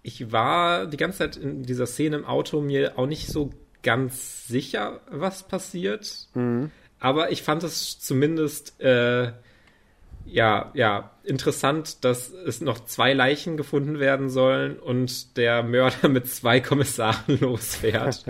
[0.03, 3.51] ich war die ganze Zeit in dieser Szene im Auto mir auch nicht so
[3.83, 6.29] ganz sicher, was passiert.
[6.35, 6.71] Mhm.
[6.99, 9.33] Aber ich fand es zumindest äh,
[10.27, 16.29] ja, ja, interessant, dass es noch zwei Leichen gefunden werden sollen und der Mörder mit
[16.29, 18.25] zwei Kommissaren losfährt.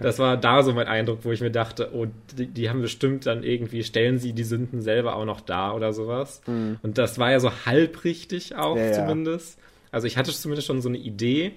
[0.00, 3.26] das war da so mein Eindruck, wo ich mir dachte, oh, die, die haben bestimmt
[3.26, 6.42] dann irgendwie, stellen sie die Sünden selber auch noch da oder sowas.
[6.46, 6.78] Mhm.
[6.82, 9.58] Und das war ja so halb richtig auch ja, zumindest.
[9.58, 9.64] Ja.
[9.92, 11.52] Also ich hatte zumindest schon so eine Idee,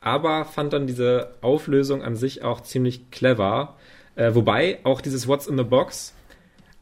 [0.00, 3.76] aber fand dann diese Auflösung an sich auch ziemlich clever
[4.14, 6.14] äh, wobei auch dieses What's in the Box,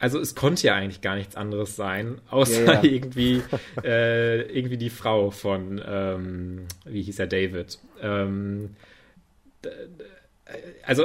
[0.00, 2.82] also es konnte ja eigentlich gar nichts anderes sein, außer ja, ja.
[2.82, 3.42] irgendwie
[3.84, 7.78] äh, irgendwie die Frau von, ähm, wie hieß er, David.
[8.00, 8.74] Ähm,
[10.84, 11.04] also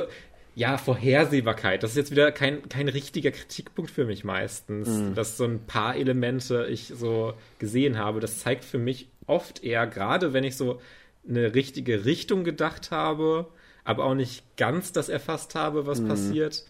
[0.56, 1.84] ja, Vorhersehbarkeit.
[1.84, 5.14] Das ist jetzt wieder kein, kein richtiger Kritikpunkt für mich meistens, mhm.
[5.14, 8.22] dass so ein paar Elemente ich so gesehen habe.
[8.22, 10.80] Das zeigt für mich oft eher, gerade wenn ich so
[11.28, 13.48] eine richtige Richtung gedacht habe,
[13.84, 16.08] aber auch nicht ganz das erfasst habe, was mhm.
[16.08, 16.64] passiert.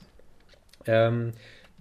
[0.87, 1.33] Ähm,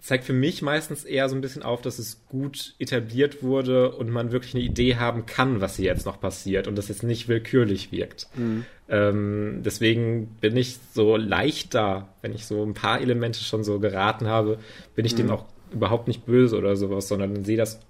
[0.05, 4.11] zeigt für mich meistens eher so ein bisschen auf, dass es gut etabliert wurde und
[4.11, 7.27] man wirklich eine Idee haben kann, was hier jetzt noch passiert und das jetzt nicht
[7.27, 8.29] willkürlich wirkt.
[8.37, 8.67] Mhm.
[8.91, 14.29] Ähm, deswegen bin ich so leichter, wenn ich so ein paar Elemente schon so geraten
[14.29, 14.59] habe,
[14.95, 15.17] bin ich mhm.
[15.17, 17.81] dem auch überhaupt nicht böse oder sowas, sondern sehe das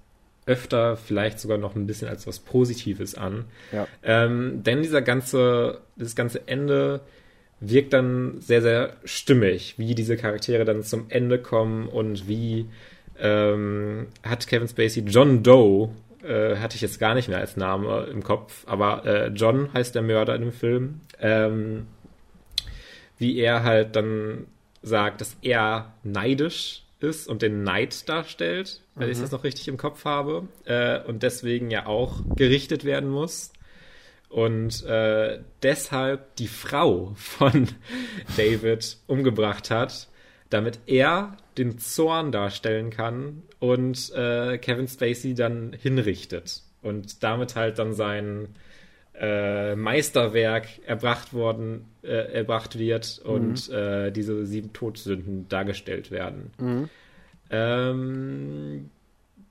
[0.47, 3.47] öfter vielleicht sogar noch ein bisschen als was Positives an.
[3.73, 3.89] Ja.
[4.05, 7.01] Ähm, denn dieser ganze, das ganze Ende
[7.61, 12.67] wirkt dann sehr, sehr stimmig, wie diese Charaktere dann zum Ende kommen und wie
[13.19, 15.91] ähm, hat Kevin Spacey John Doe,
[16.23, 19.95] äh, hatte ich jetzt gar nicht mehr als Name im Kopf, aber äh, John heißt
[19.95, 21.87] der Mörder in dem Film, ähm,
[23.19, 24.47] wie er halt dann
[24.83, 29.13] sagt, dass er neidisch ist und den Neid darstellt, wenn mhm.
[29.13, 33.53] ich das noch richtig im Kopf habe, äh, und deswegen ja auch gerichtet werden muss
[34.35, 37.68] und äh, deshalb die Frau von
[38.37, 40.09] David umgebracht hat,
[40.51, 47.78] damit er den Zorn darstellen kann und äh, Kevin Spacey dann hinrichtet und damit halt
[47.78, 48.49] dann sein
[49.14, 53.74] äh, Meisterwerk erbracht worden, äh, erbracht wird und mhm.
[53.74, 56.51] Äh, diese sieben Todsünden dargestellt werden.
[56.59, 56.89] Mhm.
[57.51, 58.91] Ähm,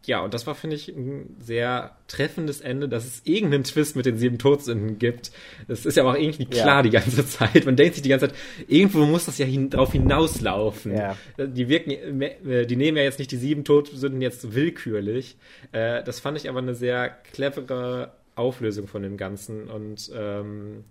[0.05, 4.05] ja, und das war, finde ich, ein sehr treffendes Ende, dass es irgendeinen Twist mit
[4.05, 5.31] den sieben Todsünden gibt.
[5.67, 6.81] Das ist ja auch irgendwie klar ja.
[6.81, 7.65] die ganze Zeit.
[7.65, 8.37] Man denkt sich die ganze Zeit,
[8.67, 10.95] irgendwo muss das ja hin, darauf hinauslaufen.
[10.95, 11.15] Ja.
[11.37, 15.37] Die wirken, äh, die nehmen ja jetzt nicht die sieben Todsünden jetzt willkürlich.
[15.71, 20.83] Äh, das fand ich aber eine sehr clevere Auflösung von dem Ganzen und ähm,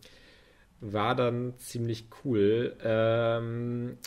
[0.81, 2.77] war dann ziemlich cool.
[2.83, 3.99] Ähm,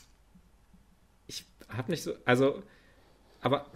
[1.27, 2.63] ich habe nicht so, also,
[3.45, 3.67] aber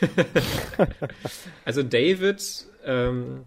[1.64, 2.40] also David
[2.84, 3.44] ähm,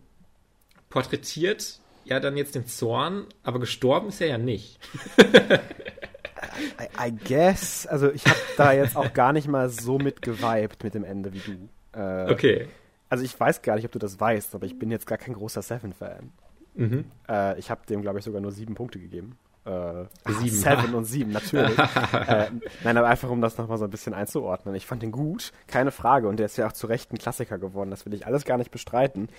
[0.89, 4.77] porträtiert ja dann jetzt den Zorn, aber gestorben ist er ja nicht.
[5.17, 7.87] I, I, guess.
[7.87, 11.31] Also ich habe da jetzt auch gar nicht mal so mit geweibt mit dem Ende
[11.33, 11.69] wie du.
[11.97, 12.67] Äh, okay.
[13.07, 15.33] Also ich weiß gar nicht, ob du das weißt, aber ich bin jetzt gar kein
[15.33, 16.31] großer Seven-Fan.
[16.73, 17.05] Mhm.
[17.29, 19.37] Äh, ich habe dem, glaube ich, sogar nur sieben Punkte gegeben.
[19.65, 20.55] Äh, sieben.
[20.55, 21.77] Seven und sieben, natürlich.
[22.13, 22.49] äh,
[22.83, 24.75] nein, aber einfach, um das nochmal so ein bisschen einzuordnen.
[24.75, 26.27] Ich fand den gut, keine Frage.
[26.27, 27.89] Und der ist ja auch zu Recht ein Klassiker geworden.
[27.89, 29.29] Das will ich alles gar nicht bestreiten.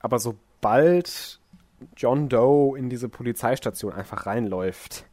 [0.00, 1.40] Aber sobald
[1.96, 5.04] John Doe in diese Polizeistation einfach reinläuft,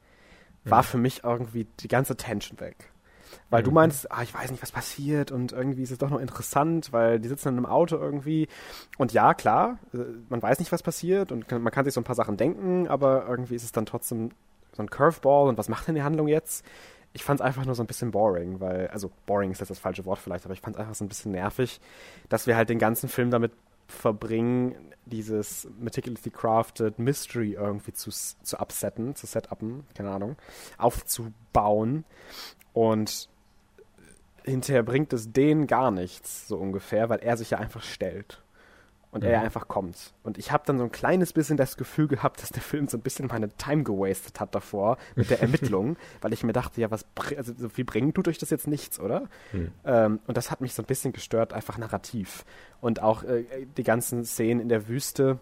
[0.64, 0.88] war mhm.
[0.88, 2.92] für mich irgendwie die ganze Tension weg.
[3.50, 3.66] Weil mhm.
[3.66, 6.92] du meinst, ah, ich weiß nicht, was passiert und irgendwie ist es doch noch interessant,
[6.92, 8.48] weil die sitzen dann im Auto irgendwie.
[8.98, 9.98] Und ja, klar, äh,
[10.30, 13.26] man weiß nicht, was passiert und man kann sich so ein paar Sachen denken, aber
[13.28, 14.32] irgendwie ist es dann trotzdem
[14.74, 16.66] so ein Curveball und was macht denn die Handlung jetzt?
[17.14, 19.80] Ich fand es einfach nur so ein bisschen boring, weil, also boring ist jetzt das
[19.80, 21.82] falsche Wort vielleicht, aber ich fand es einfach so ein bisschen nervig,
[22.30, 23.52] dass wir halt den ganzen Film damit
[23.90, 24.76] verbringen,
[25.06, 30.36] dieses meticulously crafted Mystery irgendwie zu, zu upsetten, zu setupen, keine Ahnung,
[30.78, 32.06] aufzubauen.
[32.74, 33.30] Und
[34.44, 38.42] hinterher bringt es denen gar nichts, so ungefähr, weil er sich ja einfach stellt
[39.12, 39.30] und mhm.
[39.30, 40.14] er einfach kommt.
[40.24, 42.98] Und ich habe dann so ein kleines bisschen das Gefühl gehabt, dass der Film so
[42.98, 46.92] ein bisschen meine Time gewastet hat davor mit der Ermittlung, weil ich mir dachte, ja,
[46.92, 47.06] was,
[47.36, 49.28] also so viel bringt tut euch das jetzt nichts, oder?
[49.52, 49.72] Mhm.
[49.86, 52.46] Ähm, und das hat mich so ein bisschen gestört, einfach narrativ.
[52.82, 53.46] Und auch äh,
[53.78, 55.40] die ganzen Szenen in der Wüste,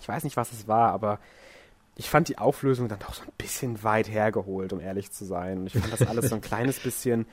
[0.00, 1.18] ich weiß nicht, was es war, aber
[1.96, 5.58] ich fand die Auflösung dann doch so ein bisschen weit hergeholt, um ehrlich zu sein.
[5.58, 7.26] Und ich fand das alles so ein kleines bisschen,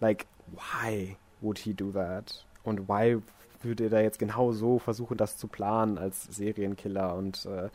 [0.00, 2.44] like, why would he do that?
[2.64, 3.18] Und why
[3.62, 7.68] würde er da jetzt genau so versuchen, das zu planen als Serienkiller und äh,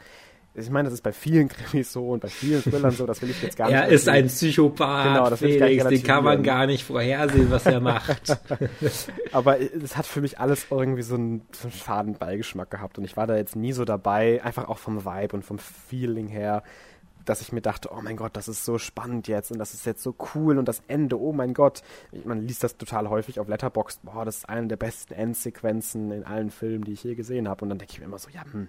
[0.55, 3.29] ich meine, das ist bei vielen Krimis so und bei vielen Thrillern so, das will
[3.29, 3.75] ich jetzt gar nicht.
[3.75, 7.79] Er ist ein Psychopath, genau, das Felix, den kann man gar nicht vorhersehen, was er
[7.79, 8.37] macht.
[9.31, 13.03] Aber es hat für mich alles irgendwie so einen, so einen faden Beigeschmack gehabt und
[13.03, 16.63] ich war da jetzt nie so dabei, einfach auch vom Vibe und vom Feeling her
[17.25, 19.85] dass ich mir dachte, oh mein Gott, das ist so spannend jetzt und das ist
[19.85, 21.81] jetzt so cool und das Ende, oh mein Gott.
[22.25, 26.25] Man liest das total häufig auf Letterboxd, boah, das ist eine der besten Endsequenzen in
[26.25, 27.63] allen Filmen, die ich je gesehen habe.
[27.63, 28.67] Und dann denke ich mir immer so, ja, hm,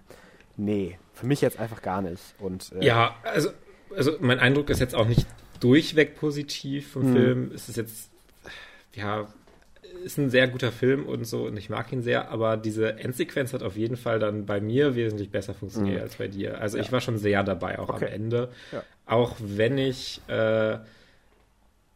[0.57, 2.23] nee, für mich jetzt einfach gar nicht.
[2.39, 3.51] Und, äh, ja, also,
[3.95, 5.27] also mein Eindruck ist jetzt auch nicht
[5.61, 7.13] durchweg positiv vom hm.
[7.13, 7.53] Film.
[7.55, 8.11] Es ist jetzt,
[8.95, 9.29] ja,
[10.05, 13.53] ist ein sehr guter Film und so und ich mag ihn sehr, aber diese Endsequenz
[13.53, 16.03] hat auf jeden Fall dann bei mir wesentlich besser funktioniert mhm.
[16.03, 16.61] als bei dir.
[16.61, 16.83] Also ja.
[16.83, 18.07] ich war schon sehr dabei, auch okay.
[18.07, 18.49] am Ende.
[18.73, 18.83] Ja.
[19.07, 20.79] Auch wenn ich äh,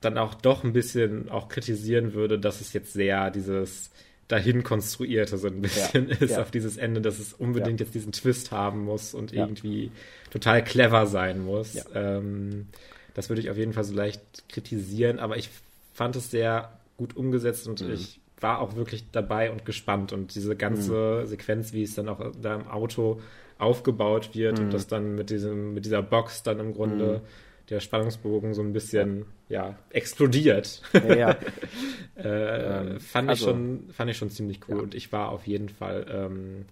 [0.01, 3.91] dann auch doch ein bisschen auch kritisieren würde, dass es jetzt sehr dieses
[4.29, 6.17] dahin konstruierte so ein bisschen ja.
[6.17, 9.91] ist auf dieses Ende, dass es unbedingt jetzt diesen Twist haben muss und irgendwie
[10.31, 11.85] total clever sein muss.
[11.95, 12.67] Ähm,
[13.15, 15.49] das würde ich auf jeden Fall so leicht kritisieren, aber ich
[15.95, 17.95] fand es sehr gut umgesetzt und mhm.
[17.95, 20.13] ich war auch wirklich dabei und gespannt.
[20.13, 21.27] Und diese ganze mhm.
[21.27, 23.21] Sequenz, wie es dann auch da im Auto
[23.59, 24.67] aufgebaut wird mhm.
[24.67, 27.48] und das dann mit diesem, mit dieser Box dann im Grunde mhm.
[27.71, 30.83] Der Spannungsbogen so ein bisschen ja, explodiert.
[30.93, 31.31] Ja, ja.
[32.17, 33.47] äh, ähm, fand, also.
[33.47, 34.83] ich schon, fand ich schon ziemlich cool ja.
[34.83, 36.67] und ich war auf jeden Fall ähm,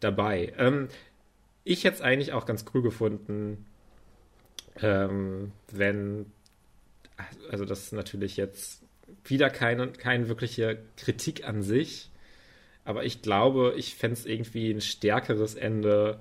[0.00, 0.52] dabei.
[0.58, 0.88] Ähm,
[1.64, 3.66] ich hätte es eigentlich auch ganz cool gefunden,
[4.80, 6.26] ähm, wenn,
[7.50, 8.82] also das ist natürlich jetzt
[9.24, 12.10] wieder keine, keine wirkliche Kritik an sich.
[12.84, 16.18] Aber ich glaube, ich fände es irgendwie ein stärkeres Ende,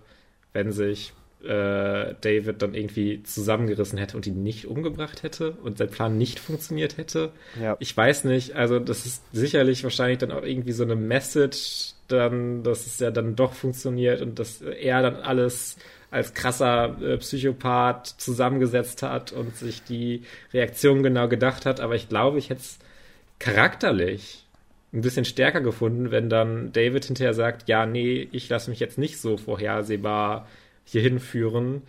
[0.54, 1.14] wenn sich
[1.44, 6.40] äh, David dann irgendwie zusammengerissen hätte und ihn nicht umgebracht hätte und sein Plan nicht
[6.40, 7.32] funktioniert hätte.
[7.62, 7.78] Ja.
[7.80, 12.64] Ich weiß nicht, also das ist sicherlich wahrscheinlich dann auch irgendwie so eine Message, dann,
[12.64, 15.78] dass es ja dann doch funktioniert und dass er dann alles
[16.12, 20.24] als krasser äh, Psychopath zusammengesetzt hat und sich die
[20.54, 21.80] Reaktion genau gedacht hat.
[21.80, 22.80] Aber ich glaube, ich hätte es
[23.40, 24.46] charakterlich
[24.94, 28.98] ein bisschen stärker gefunden, wenn dann David hinterher sagt, ja, nee, ich lasse mich jetzt
[28.98, 30.48] nicht so vorhersehbar
[30.84, 31.84] hier hinführen.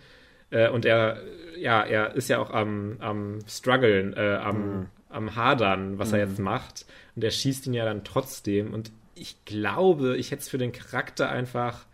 [0.49, 1.21] Äh, und er,
[1.57, 4.85] ja, er ist ja auch am, am struggeln, äh, am, mhm.
[5.09, 6.15] am hadern, was mhm.
[6.15, 6.85] er jetzt macht.
[7.15, 8.73] Und er schießt ihn ja dann trotzdem.
[8.73, 11.85] Und ich glaube, ich hätte es für den Charakter einfach,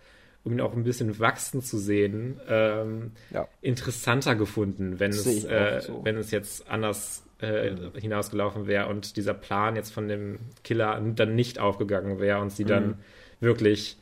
[0.44, 3.48] um ihn auch ein bisschen wachsen zu sehen, ähm, ja.
[3.62, 6.04] interessanter gefunden, wenn es, äh, so.
[6.04, 11.36] wenn es jetzt anders äh, hinausgelaufen wäre und dieser Plan jetzt von dem Killer dann
[11.36, 12.96] nicht aufgegangen wäre und sie dann mhm.
[13.40, 13.98] wirklich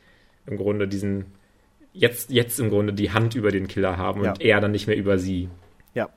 [0.46, 1.26] im Grunde diesen
[1.98, 4.30] jetzt jetzt im Grunde die Hand über den Killer haben ja.
[4.30, 5.48] und er dann nicht mehr über sie.
[5.94, 6.08] Ja.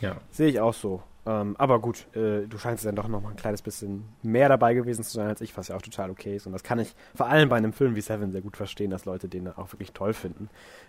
[0.00, 0.16] Ja.
[0.30, 1.02] Sehe ich auch so.
[1.26, 4.72] Ähm, aber gut, äh, du scheinst dann doch noch mal ein kleines bisschen mehr dabei
[4.74, 6.46] gewesen zu sein als ich, was ja auch total okay ist.
[6.46, 9.04] Und das kann ich vor allem bei einem Film wie Seven sehr gut verstehen, dass
[9.04, 10.48] Leute den auch wirklich toll finden.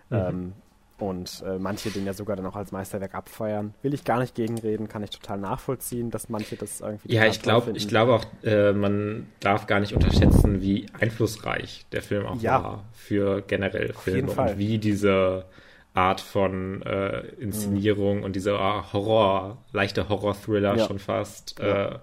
[0.09, 0.17] Mhm.
[0.17, 0.53] Ähm,
[0.99, 3.73] und äh, manche den ja sogar dann auch als Meisterwerk abfeiern.
[3.81, 7.13] Will ich gar nicht gegenreden, kann ich total nachvollziehen, dass manche das irgendwie.
[7.13, 12.01] Ja, ich glaube, ich glaube auch, äh, man darf gar nicht unterschätzen, wie einflussreich der
[12.01, 12.63] Film auch ja.
[12.63, 15.45] war für generell Filme und wie diese
[15.93, 18.23] Art von äh, Inszenierung mhm.
[18.23, 20.87] und dieser Horror, leichte Horror-Thriller ja.
[20.87, 21.59] schon fast.
[21.59, 21.99] Ja äh,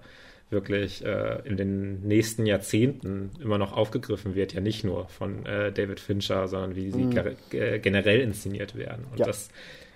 [0.49, 5.71] wirklich äh, in den nächsten Jahrzehnten immer noch aufgegriffen wird, ja nicht nur von äh,
[5.71, 7.81] David Fincher, sondern wie sie mhm.
[7.81, 9.05] generell inszeniert werden.
[9.11, 9.25] Und ja.
[9.25, 9.49] das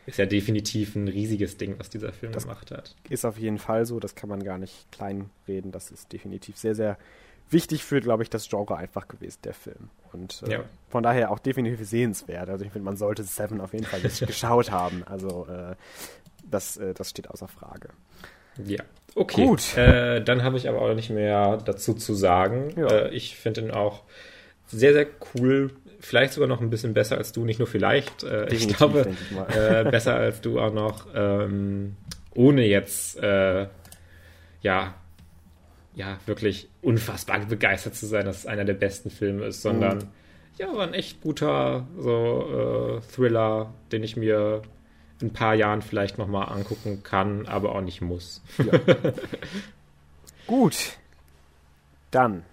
[0.05, 2.95] ist ja definitiv ein riesiges Ding, was dieser Film das gemacht hat.
[3.09, 5.71] Ist auf jeden Fall so, das kann man gar nicht kleinreden.
[5.71, 6.97] Das ist definitiv sehr, sehr
[7.49, 9.89] wichtig für, glaube ich, das Genre einfach gewesen, der Film.
[10.11, 10.63] Und äh, ja.
[10.89, 12.49] von daher auch definitiv sehenswert.
[12.49, 15.03] Also ich finde, man sollte Seven auf jeden Fall geschaut haben.
[15.05, 15.75] Also äh,
[16.49, 17.89] das, äh, das steht außer Frage.
[18.65, 18.83] Ja,
[19.15, 19.77] Okay, Gut.
[19.77, 22.73] Äh, dann habe ich aber auch nicht mehr dazu zu sagen.
[22.77, 22.87] Ja.
[22.87, 24.03] Äh, ich finde ihn auch
[24.67, 25.71] sehr, sehr cool.
[25.99, 27.43] Vielleicht sogar noch ein bisschen besser als du.
[27.43, 28.23] Nicht nur vielleicht.
[28.23, 31.07] Äh, ich glaube, ich äh, besser als du auch noch.
[31.13, 31.95] Ähm,
[32.33, 33.67] ohne jetzt, äh,
[34.61, 34.93] ja,
[35.93, 40.07] ja, wirklich unfassbar begeistert zu sein, dass es einer der besten Filme ist, sondern mhm.
[40.57, 44.61] ja, war ein echt guter so äh, Thriller, den ich mir
[45.21, 48.41] ein paar Jahren vielleicht nochmal angucken kann, aber auch nicht muss.
[48.57, 48.79] Ja.
[50.47, 50.97] Gut.
[52.11, 52.43] Dann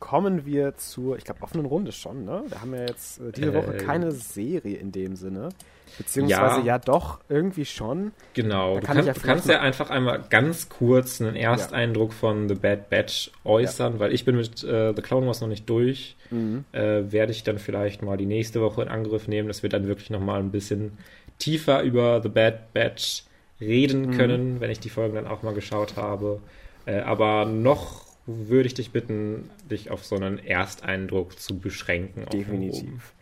[0.00, 2.44] kommen wir zur, ich glaube, offenen Runde schon, ne?
[2.48, 5.48] Wir haben ja jetzt äh, diese Woche äh, keine Serie in dem Sinne.
[5.98, 8.12] Beziehungsweise ja, ja doch, irgendwie schon.
[8.34, 12.16] Genau, du, kann, ja du, kannst ja einfach einmal ganz kurz einen Ersteindruck ja.
[12.16, 15.68] von The Bad Batch äußern, weil ich bin mit äh, The Clone Wars noch nicht
[15.70, 16.16] durch.
[16.30, 16.64] Mhm.
[16.72, 19.86] Äh, werde ich dann vielleicht mal die nächste Woche in Angriff nehmen, dass wir dann
[19.86, 20.98] wirklich nochmal ein bisschen
[21.38, 23.24] tiefer über The Bad Batch
[23.60, 24.16] reden mhm.
[24.16, 26.40] können, wenn ich die Folgen dann auch mal geschaut habe.
[26.84, 32.26] Äh, aber noch würde ich dich bitten, dich auf so einen Ersteindruck zu beschränken.
[32.26, 33.12] Definitiv.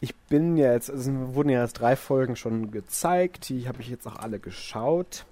[0.00, 3.88] Ich bin jetzt, also es wurden ja jetzt drei Folgen schon gezeigt, die habe ich
[3.88, 5.24] jetzt auch alle geschaut.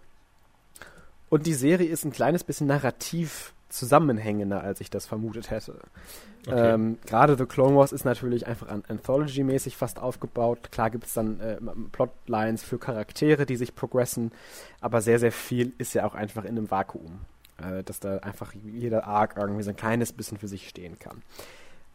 [1.29, 5.79] Und die Serie ist ein kleines bisschen narrativ zusammenhängender, als ich das vermutet hätte.
[6.47, 6.75] Okay.
[6.75, 10.71] Ähm, Gerade The Clone Wars ist natürlich einfach an Anthology-mäßig fast aufgebaut.
[10.73, 11.59] Klar gibt es dann äh,
[11.93, 14.33] Plotlines für Charaktere, die sich progressen,
[14.81, 17.21] aber sehr, sehr viel ist ja auch einfach in einem Vakuum.
[17.63, 21.23] Äh, dass da einfach jeder Arc irgendwie so ein kleines bisschen für sich stehen kann.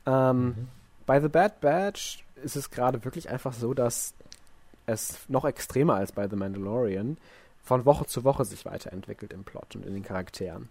[0.06, 0.68] Ähm, mhm.
[1.06, 4.14] Bei The Bad Batch ist es gerade wirklich einfach so, dass
[4.86, 7.18] es noch extremer als bei The Mandalorian
[7.64, 10.70] von Woche zu Woche sich weiterentwickelt im Plot und in den Charakteren.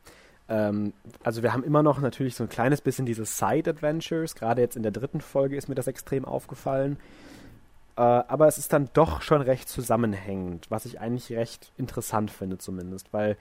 [0.49, 0.92] Ähm,
[1.24, 4.34] also wir haben immer noch natürlich so ein kleines bisschen diese Side-Adventures.
[4.34, 6.99] Gerade jetzt in der dritten Folge ist mir das extrem aufgefallen.
[7.97, 12.59] Äh, aber es ist dann doch schon recht zusammenhängend, was ich eigentlich recht interessant finde
[12.59, 13.36] zumindest, weil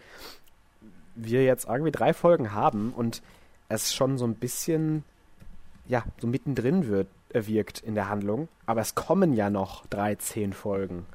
[1.16, 3.22] wir jetzt irgendwie drei Folgen haben und
[3.70, 5.03] es schon so ein bisschen,
[5.88, 8.47] ja, so mittendrin wird, äh, wirkt in der Handlung.
[8.66, 11.06] Aber es kommen ja noch 13 Folgen.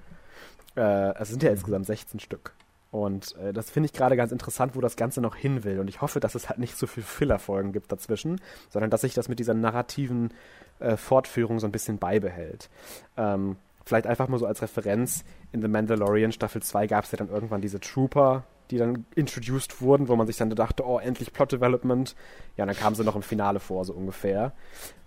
[0.76, 2.52] Äh, es sind ja insgesamt 16 Stück.
[2.90, 5.78] Und äh, das finde ich gerade ganz interessant, wo das Ganze noch hin will.
[5.78, 9.14] Und ich hoffe, dass es halt nicht so viel Filler-Folgen gibt dazwischen, sondern dass sich
[9.14, 10.32] das mit dieser narrativen
[10.80, 12.68] äh, Fortführung so ein bisschen beibehält.
[13.16, 17.18] Ähm, vielleicht einfach mal so als Referenz, in The Mandalorian Staffel 2 gab es ja
[17.18, 21.32] dann irgendwann diese Trooper, die dann introduced wurden, wo man sich dann dachte, oh, endlich
[21.32, 22.14] Plot Development.
[22.56, 24.52] Ja, dann kamen sie noch im Finale vor, so ungefähr.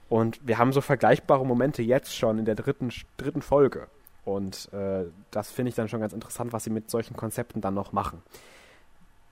[0.09, 3.87] Und wir haben so vergleichbare Momente jetzt schon in der dritten, dritten Folge.
[4.25, 7.73] Und äh, das finde ich dann schon ganz interessant, was sie mit solchen Konzepten dann
[7.73, 8.21] noch machen.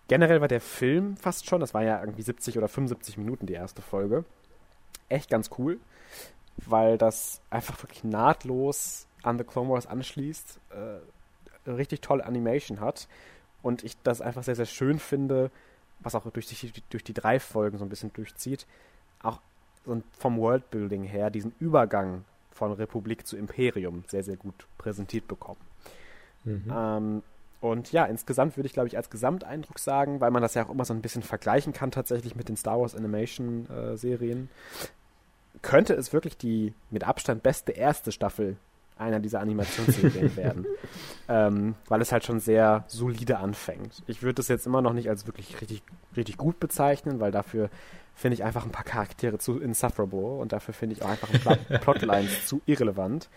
[0.07, 3.53] Generell war der Film fast schon, das war ja irgendwie 70 oder 75 Minuten die
[3.53, 4.25] erste Folge,
[5.07, 5.79] echt ganz cool,
[6.57, 13.07] weil das einfach wirklich nahtlos an The Clone Wars anschließt, äh, richtig tolle Animation hat
[13.61, 15.49] und ich das einfach sehr, sehr schön finde,
[15.99, 18.65] was auch durch die, durch die drei Folgen so ein bisschen durchzieht,
[19.21, 19.39] auch
[19.85, 25.61] so vom Worldbuilding her diesen Übergang von Republik zu Imperium sehr, sehr gut präsentiert bekommen.
[26.43, 26.73] Mhm.
[26.73, 27.23] Ähm,
[27.61, 30.71] und ja, insgesamt würde ich, glaube ich, als Gesamteindruck sagen, weil man das ja auch
[30.71, 34.49] immer so ein bisschen vergleichen kann tatsächlich mit den Star Wars Animation äh, Serien,
[35.61, 38.57] könnte es wirklich die mit Abstand beste erste Staffel
[38.97, 40.65] einer dieser Animationsserien werden.
[41.27, 44.03] Ähm, weil es halt schon sehr solide anfängt.
[44.07, 45.81] Ich würde das jetzt immer noch nicht als wirklich richtig,
[46.15, 47.69] richtig gut bezeichnen, weil dafür
[48.13, 51.39] finde ich einfach ein paar Charaktere zu insufferable und dafür finde ich auch einfach ein
[51.41, 53.29] paar Plotlines zu irrelevant.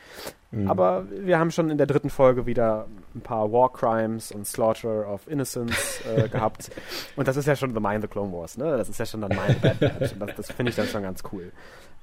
[0.51, 0.69] Mhm.
[0.69, 5.09] Aber wir haben schon in der dritten Folge wieder ein paar War Crimes und Slaughter
[5.09, 6.71] of Innocence äh, gehabt.
[7.17, 8.77] Und das ist ja schon The Mind the Clone Wars, ne?
[8.77, 10.13] Das ist ja schon dann Mind Bad Batch.
[10.13, 11.53] Und das, das finde ich dann schon ganz cool.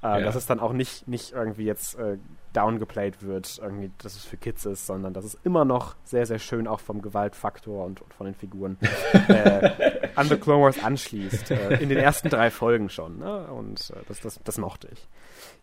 [0.02, 0.20] Äh, ja.
[0.20, 2.18] Dass es dann auch nicht, nicht irgendwie jetzt äh,
[2.52, 6.40] downgeplayed wird, irgendwie, dass es für Kids ist, sondern dass es immer noch sehr, sehr
[6.40, 8.78] schön auch vom Gewaltfaktor und, und von den Figuren
[9.28, 11.52] äh, an The Clone Wars anschließt.
[11.52, 13.18] Äh, in den ersten drei Folgen schon.
[13.18, 13.46] Ne?
[13.46, 15.08] Und äh, das, das, das mochte ich.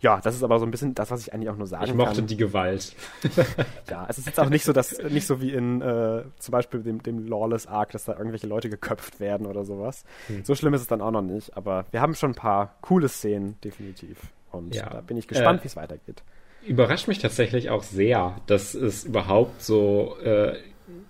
[0.01, 1.89] Ja, das ist aber so ein bisschen das, was ich eigentlich auch nur sagen kann.
[1.89, 2.95] Ich mochte die Gewalt.
[3.89, 6.81] ja, es ist jetzt auch nicht so, dass nicht so wie in äh, zum Beispiel
[6.81, 10.05] dem, dem Lawless Arc, dass da irgendwelche Leute geköpft werden oder sowas.
[10.27, 10.45] Hm.
[10.45, 13.09] So schlimm ist es dann auch noch nicht, aber wir haben schon ein paar coole
[13.09, 14.17] Szenen, definitiv.
[14.51, 14.89] Und ja.
[14.89, 16.23] da bin ich gespannt, äh, wie es weitergeht.
[16.65, 20.57] Überrascht mich tatsächlich auch sehr, dass es überhaupt so äh,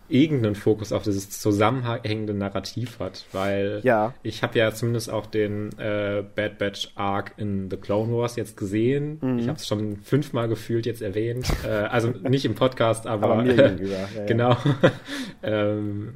[0.09, 4.13] irgendeinen Fokus auf dieses zusammenhängende Narrativ hat, weil ja.
[4.23, 8.57] ich habe ja zumindest auch den äh, Bad Batch Arc in The Clone Wars jetzt
[8.57, 9.19] gesehen.
[9.21, 9.39] Mhm.
[9.39, 13.45] Ich habe es schon fünfmal gefühlt jetzt erwähnt, äh, also nicht im Podcast, aber, aber
[13.51, 14.57] ja, genau.
[15.43, 16.15] ähm,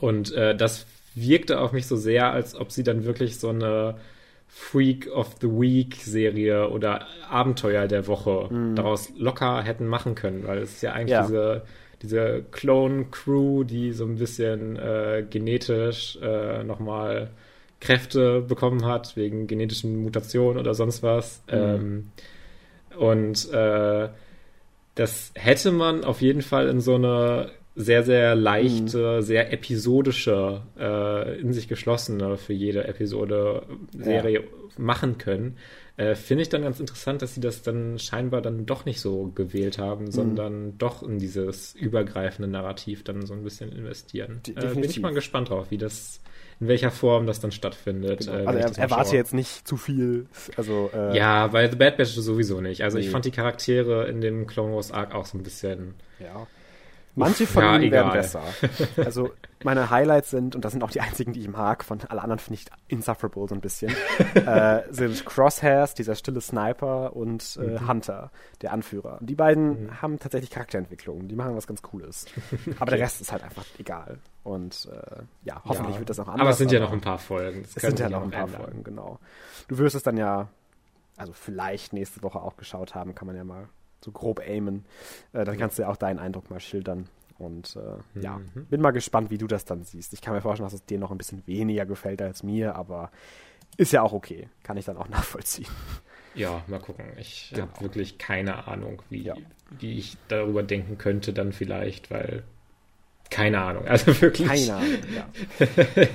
[0.00, 3.96] und äh, das wirkte auf mich so sehr, als ob sie dann wirklich so eine
[4.46, 8.74] Freak of the Week Serie oder Abenteuer der Woche mhm.
[8.74, 11.22] daraus locker hätten machen können, weil es ist ja eigentlich ja.
[11.22, 11.62] diese
[12.02, 17.30] diese Clone-Crew, die so ein bisschen äh, genetisch äh, nochmal
[17.80, 21.42] Kräfte bekommen hat, wegen genetischen Mutationen oder sonst was.
[21.50, 21.58] Mhm.
[21.58, 22.12] Ähm,
[22.98, 24.08] und äh,
[24.94, 29.22] das hätte man auf jeden Fall in so eine sehr, sehr leichte, mhm.
[29.22, 33.62] sehr episodische, äh, in sich geschlossene für jede Episode
[33.96, 34.46] Serie ja.
[34.76, 35.56] machen können.
[36.00, 39.30] Äh, Finde ich dann ganz interessant, dass sie das dann scheinbar dann doch nicht so
[39.34, 40.10] gewählt haben, mhm.
[40.10, 44.40] sondern doch in dieses übergreifende Narrativ dann so ein bisschen investieren.
[44.48, 46.20] Äh, bin ich mal gespannt drauf, wie das
[46.58, 48.20] in welcher Form das dann stattfindet.
[48.20, 48.32] Genau.
[48.32, 50.26] Äh, also er, erwarte jetzt nicht zu viel.
[50.56, 52.82] Also, äh, ja, bei The Bad Batch sowieso nicht.
[52.82, 53.04] Also nee.
[53.04, 55.94] ich fand die Charaktere in dem Clone Wars Arc auch so ein bisschen.
[56.18, 56.46] Ja.
[57.14, 58.04] Manche von ja, ihnen egal.
[58.04, 58.42] werden besser.
[58.96, 59.30] Also
[59.64, 62.38] meine Highlights sind, und das sind auch die einzigen, die ich mag, von alle anderen
[62.38, 63.94] finde ich insufferable so ein bisschen,
[64.34, 67.88] äh, sind Crosshairs, dieser stille Sniper, und äh, mhm.
[67.88, 68.30] Hunter,
[68.62, 69.18] der Anführer.
[69.20, 70.02] Und die beiden mhm.
[70.02, 72.26] haben tatsächlich Charakterentwicklungen, die machen was ganz Cooles.
[72.78, 74.18] Aber der Rest ist halt einfach egal.
[74.42, 75.98] Und äh, ja, hoffentlich ja.
[76.00, 76.40] wird das auch anders.
[76.40, 77.62] Aber es sind ja noch ein paar Folgen.
[77.62, 78.62] Das es sind ja noch ein paar ändern.
[78.62, 79.18] Folgen, genau.
[79.68, 80.48] Du wirst es dann ja,
[81.16, 83.68] also vielleicht nächste Woche auch geschaut haben, kann man ja mal
[84.04, 84.84] so grob aimen.
[85.32, 87.08] Äh, dann kannst du ja auch deinen Eindruck mal schildern.
[87.38, 88.22] Und äh, mhm.
[88.22, 90.12] ja, bin mal gespannt, wie du das dann siehst.
[90.12, 93.10] Ich kann mir vorstellen, dass es dir noch ein bisschen weniger gefällt als mir, aber
[93.76, 94.48] ist ja auch okay.
[94.62, 95.68] Kann ich dann auch nachvollziehen.
[96.34, 97.06] Ja, mal gucken.
[97.18, 97.68] Ich genau.
[97.68, 99.34] habe wirklich keine Ahnung, wie, ja.
[99.78, 102.44] wie ich darüber denken könnte, dann vielleicht, weil
[103.30, 103.84] keine Ahnung.
[103.88, 104.46] Also wirklich.
[104.46, 105.28] Keine Ahnung, ja.
[105.66, 106.08] ich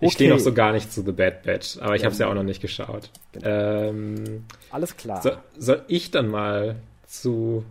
[0.00, 0.10] okay.
[0.10, 2.34] stehe noch so gar nicht zu The Bad Batch, aber ich habe es ja auch
[2.34, 3.10] noch nicht geschaut.
[3.32, 3.48] Genau.
[3.48, 5.22] Ähm, Alles klar.
[5.22, 6.76] So, soll ich dann mal
[7.20, 7.64] zu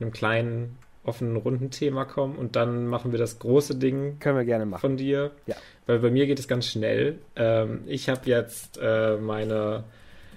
[0.00, 4.66] einem kleinen offenen Rundenthema kommen und dann machen wir das große Ding Können wir gerne
[4.66, 4.80] machen.
[4.80, 5.32] von dir.
[5.46, 5.56] Ja.
[5.86, 7.18] Weil bei mir geht es ganz schnell.
[7.36, 9.84] Ähm, ich habe jetzt äh, meine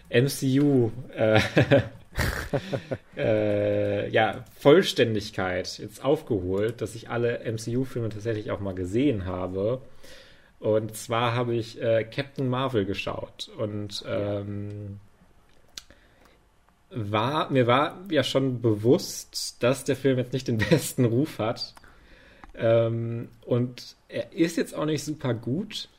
[0.10, 1.40] MCU äh,
[3.18, 9.82] äh, ja, Vollständigkeit jetzt aufgeholt, dass ich alle MCU-Filme tatsächlich auch mal gesehen habe.
[10.60, 15.00] Und zwar habe ich äh, Captain Marvel geschaut und ähm,
[16.90, 21.74] war, mir war ja schon bewusst, dass der Film jetzt nicht den besten Ruf hat.
[22.56, 25.90] Ähm, und er ist jetzt auch nicht super gut,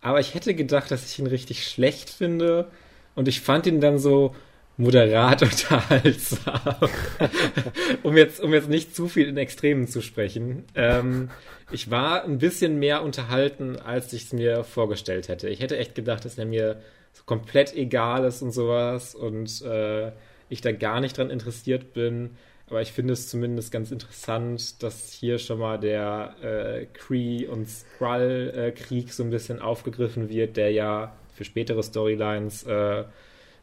[0.00, 2.70] aber ich hätte gedacht, dass ich ihn richtig schlecht finde.
[3.14, 4.34] Und ich fand ihn dann so
[4.76, 6.60] moderat unterhaltsam.
[8.02, 10.64] um, jetzt, um jetzt nicht zu viel in Extremen zu sprechen.
[10.74, 11.30] Ähm,
[11.70, 15.48] ich war ein bisschen mehr unterhalten, als ich es mir vorgestellt hätte.
[15.48, 16.80] Ich hätte echt gedacht, dass er mir
[17.12, 19.14] so komplett egal ist und sowas.
[19.14, 20.12] Und äh,
[20.48, 22.36] ich da gar nicht dran interessiert bin.
[22.68, 27.68] Aber ich finde es zumindest ganz interessant, dass hier schon mal der äh, Cree- und
[27.68, 33.04] Skrull-Krieg so ein bisschen aufgegriffen wird, der ja für spätere Storylines äh,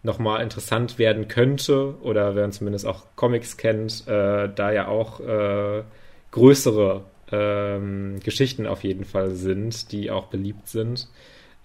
[0.04, 1.96] nochmal interessant werden könnte.
[2.02, 5.84] Oder wenn man zumindest auch Comics kennt, äh, da ja auch äh,
[6.32, 11.10] größere ähm, Geschichten auf jeden Fall sind, die auch beliebt sind.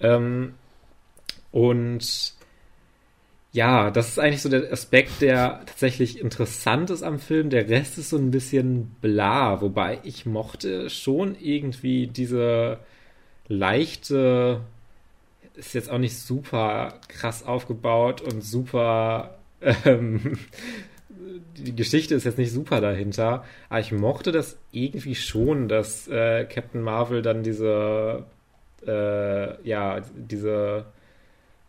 [0.01, 0.55] Ähm,
[1.53, 2.35] und
[3.53, 7.51] ja, das ist eigentlich so der Aspekt, der tatsächlich interessant ist am Film.
[7.51, 12.79] Der Rest ist so ein bisschen bla, wobei ich mochte schon irgendwie diese
[13.49, 14.61] leichte,
[15.55, 19.39] ist jetzt auch nicht super krass aufgebaut und super,
[19.85, 20.39] ähm,
[21.57, 26.45] die Geschichte ist jetzt nicht super dahinter, aber ich mochte das irgendwie schon, dass äh,
[26.45, 28.25] Captain Marvel dann diese,
[28.87, 30.85] äh, ja, diese,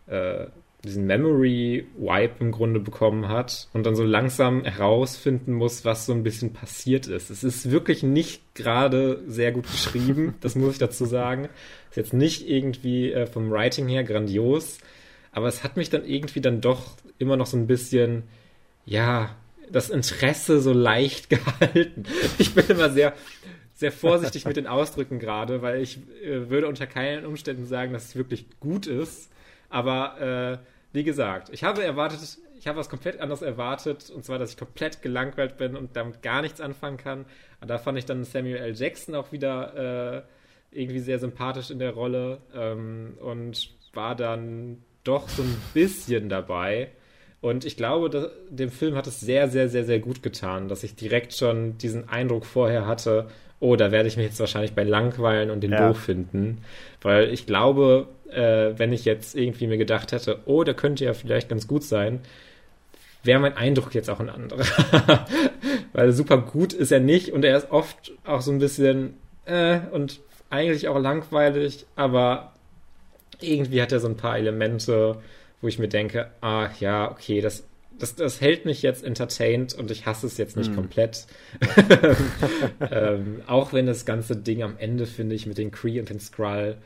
[0.08, 0.48] äh,
[0.84, 6.14] diesen Memory Wipe im Grunde bekommen hat und dann so langsam herausfinden muss, was so
[6.14, 7.30] ein bisschen passiert ist.
[7.30, 11.50] Es ist wirklich nicht gerade sehr gut geschrieben, das muss ich dazu sagen.
[11.90, 14.78] Ist jetzt nicht irgendwie äh, vom Writing her grandios,
[15.32, 18.24] aber es hat mich dann irgendwie dann doch immer noch so ein bisschen,
[18.86, 19.36] ja,
[19.70, 22.06] das Interesse so leicht gehalten.
[22.38, 23.14] Ich bin immer sehr,
[23.74, 28.06] sehr vorsichtig mit den Ausdrücken gerade, weil ich äh, würde unter keinen Umständen sagen, dass
[28.06, 29.30] es wirklich gut ist.
[29.70, 32.20] Aber äh, wie gesagt, ich habe erwartet,
[32.58, 36.22] ich habe was komplett anderes erwartet, und zwar, dass ich komplett gelangweilt bin und damit
[36.22, 37.26] gar nichts anfangen kann.
[37.62, 38.76] Und da fand ich dann Samuel L.
[38.76, 40.22] Jackson auch wieder äh,
[40.72, 46.92] irgendwie sehr sympathisch in der Rolle ähm, und war dann doch so ein bisschen dabei.
[47.42, 50.84] Und ich glaube, dass, dem Film hat es sehr, sehr, sehr, sehr gut getan, dass
[50.84, 53.28] ich direkt schon diesen Eindruck vorher hatte,
[53.60, 55.88] oh, da werde ich mich jetzt wahrscheinlich bei langweilen und den ja.
[55.88, 56.60] doof finden.
[57.02, 61.14] Weil ich glaube, äh, wenn ich jetzt irgendwie mir gedacht hätte, oh, der könnte ja
[61.14, 62.22] vielleicht ganz gut sein,
[63.24, 64.66] wäre mein Eindruck jetzt auch ein anderer.
[65.94, 69.16] Weil super gut ist er nicht und er ist oft auch so ein bisschen
[69.46, 70.20] äh, und
[70.50, 72.54] eigentlich auch langweilig, aber
[73.42, 75.18] irgendwie hat er so ein paar Elemente,
[75.62, 77.64] wo ich mir denke, ah ja, okay, das
[78.00, 80.76] das, das hält mich jetzt entertained und ich hasse es jetzt nicht mm.
[80.76, 81.28] komplett.
[82.92, 86.20] ähm, auch wenn das ganze Ding am Ende, finde ich, mit den Cree und den
[86.20, 86.78] Skrull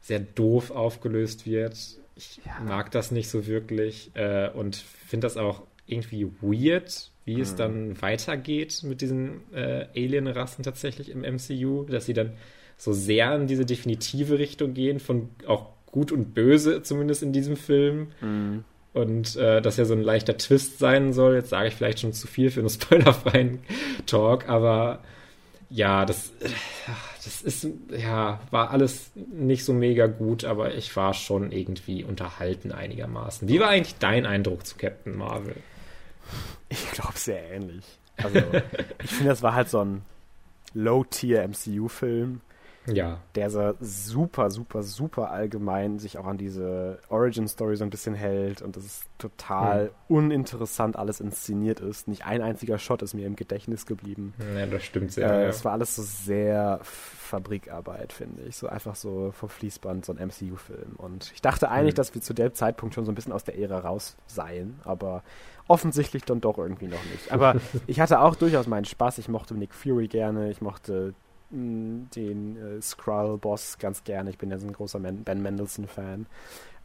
[0.00, 1.76] sehr doof aufgelöst wird.
[2.16, 2.60] Ich ja.
[2.60, 7.40] mag das nicht so wirklich äh, und finde das auch irgendwie weird, wie mm.
[7.40, 12.32] es dann weitergeht mit diesen äh, Alien-Rassen tatsächlich im MCU, dass sie dann
[12.76, 17.56] so sehr in diese definitive Richtung gehen, von auch gut und böse, zumindest in diesem
[17.56, 18.08] Film.
[18.20, 18.64] Mm.
[18.92, 21.34] Und äh, dass ja so ein leichter Twist sein soll.
[21.36, 23.60] Jetzt sage ich vielleicht schon zu viel für einen spoilerfreien
[24.06, 25.00] Talk, aber
[25.68, 26.32] ja, das,
[27.30, 32.72] das ist, ja, war alles nicht so mega gut, aber ich war schon irgendwie unterhalten
[32.72, 33.46] einigermaßen.
[33.48, 35.54] Wie war eigentlich dein Eindruck zu Captain Marvel?
[36.68, 37.84] Ich glaube sehr ähnlich.
[38.16, 38.38] Also,
[39.02, 40.02] ich finde, das war halt so ein
[40.74, 42.40] Low-Tier MCU-Film
[42.86, 43.20] ja.
[43.34, 48.62] Der so super, super, super allgemein sich auch an diese Origin-Story so ein bisschen hält
[48.62, 50.16] und das ist total hm.
[50.16, 52.08] uninteressant alles inszeniert ist.
[52.08, 54.34] Nicht ein einziger Shot ist mir im Gedächtnis geblieben.
[54.56, 55.30] Ja, das stimmt sehr.
[55.30, 55.48] Äh, ja.
[55.48, 56.80] Es war alles so sehr
[57.30, 58.56] Fabrikarbeit, finde ich.
[58.56, 60.96] So einfach so vom Fließband, so ein MCU-Film.
[60.96, 61.96] Und ich dachte eigentlich, hm.
[61.96, 65.22] dass wir zu dem Zeitpunkt schon so ein bisschen aus der Ära raus seien, aber
[65.68, 67.32] offensichtlich dann doch irgendwie noch nicht.
[67.32, 67.56] Aber
[67.86, 69.18] ich hatte auch durchaus meinen Spaß.
[69.18, 71.14] Ich mochte Nick Fury gerne, ich mochte
[71.52, 74.30] den äh, Skrull-Boss ganz gerne.
[74.30, 76.26] Ich bin ja so ein großer Man Ben Mendelssohn-Fan.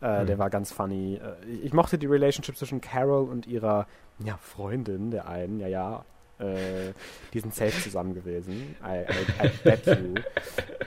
[0.02, 0.28] Äh, mhm.
[0.28, 1.16] Der war ganz funny.
[1.16, 3.86] Äh, ich mochte die Relationship zwischen Carol und ihrer
[4.20, 6.06] ja, Freundin, der einen, ja, ja.
[6.40, 6.94] Äh,
[7.34, 8.76] die sind safe zusammen gewesen.
[8.84, 10.16] I, I, I bet you.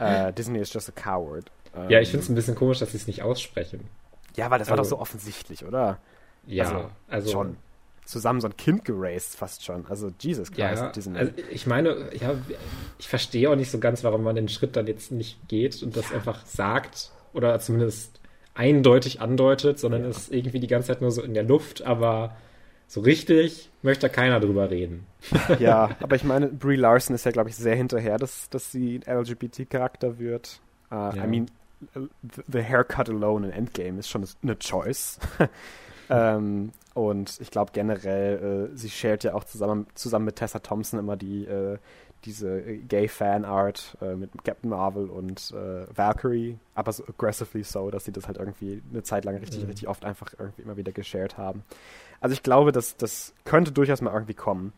[0.01, 1.51] Uh, Disney is just a coward.
[1.75, 3.89] Um, ja, ich finde es ein bisschen komisch, dass sie es nicht aussprechen.
[4.37, 5.99] Ja, weil das also, war doch also so offensichtlich, oder?
[6.47, 7.57] Ja, also, also schon
[8.09, 9.87] zusammen so ein Kind geraced, fast schon.
[9.87, 10.83] Also Jesus Christ.
[10.83, 12.35] Ja, diesen also ich meine, ja,
[12.99, 15.95] ich verstehe auch nicht so ganz, warum man den Schritt dann jetzt nicht geht und
[15.95, 16.17] das ja.
[16.17, 18.21] einfach sagt oder zumindest
[18.55, 20.09] eindeutig andeutet, sondern ja.
[20.09, 22.35] ist irgendwie die ganze Zeit nur so in der Luft, aber
[22.89, 25.07] so richtig möchte keiner drüber reden.
[25.59, 29.01] Ja, aber ich meine, Brie Larson ist ja, glaube ich, sehr hinterher, dass, dass sie
[29.05, 30.61] LGBT-Charakter wird.
[30.91, 31.25] Uh, ja.
[31.25, 31.51] I mean,
[32.51, 35.19] the haircut alone in Endgame ist schon eine Choice.
[36.11, 40.99] ähm, und ich glaube generell, äh, sie shared ja auch zusammen, zusammen mit Tessa Thompson
[40.99, 41.79] immer die, äh,
[42.25, 48.13] diese Gay-Fan-Art äh, mit Captain Marvel und äh, Valkyrie, aber so aggressively so, dass sie
[48.13, 49.69] das halt irgendwie eine Zeit lang richtig, mhm.
[49.69, 51.63] richtig oft einfach irgendwie immer wieder geshared haben.
[52.21, 54.73] Also ich glaube, dass das könnte durchaus mal irgendwie kommen.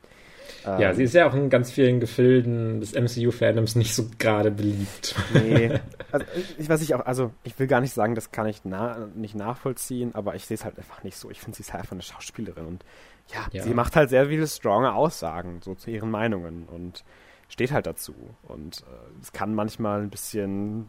[0.64, 4.51] Ja, ähm, sie ist ja auch in ganz vielen Gefilden des MCU-Fandoms nicht so gerade
[4.51, 5.14] beliebt.
[5.34, 5.78] Nee.
[6.12, 6.26] Also,
[6.59, 9.36] ich weiß nicht auch, also ich will gar nicht sagen, das kann ich na, nicht
[9.36, 11.30] nachvollziehen, aber ich sehe es halt einfach nicht so.
[11.30, 12.84] Ich finde, sie ist halt einfach eine Schauspielerin und
[13.32, 17.05] ja, ja, sie macht halt sehr viele stronge Aussagen, so zu ihren Meinungen und
[17.51, 18.14] steht halt dazu.
[18.44, 20.86] Und äh, es kann manchmal ein bisschen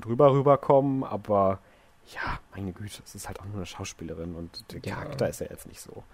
[0.00, 1.58] drüber rüberkommen, aber
[2.14, 4.94] ja, meine Güte, es ist halt auch nur eine Schauspielerin und der ja.
[4.94, 6.04] Charakter ist ja jetzt nicht so.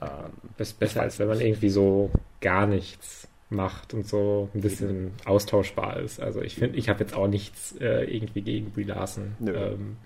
[0.00, 2.10] Ähm, ist besser, als wenn man irgendwie so
[2.40, 6.20] gar nichts macht und so ein bisschen austauschbar ist.
[6.20, 9.36] Also ich finde, ich habe jetzt auch nichts äh, irgendwie gegen Brie Larson.
[9.46, 9.96] Ähm,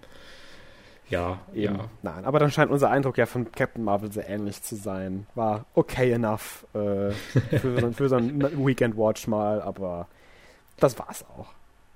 [1.11, 1.77] ja, Eben.
[1.77, 1.85] ja.
[2.03, 5.27] Nein, aber dann scheint unser Eindruck ja von Captain Marvel sehr ähnlich zu sein.
[5.35, 10.07] War okay enough äh, für, so, für so ein Weekend Watch mal, aber
[10.79, 11.53] das war's auch.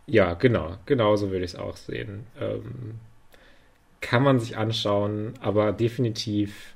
[0.07, 0.77] Ja, genau.
[0.85, 2.27] Genauso würde ich es auch sehen.
[2.41, 3.01] Ähm,
[4.01, 6.75] kann man sich anschauen, aber definitiv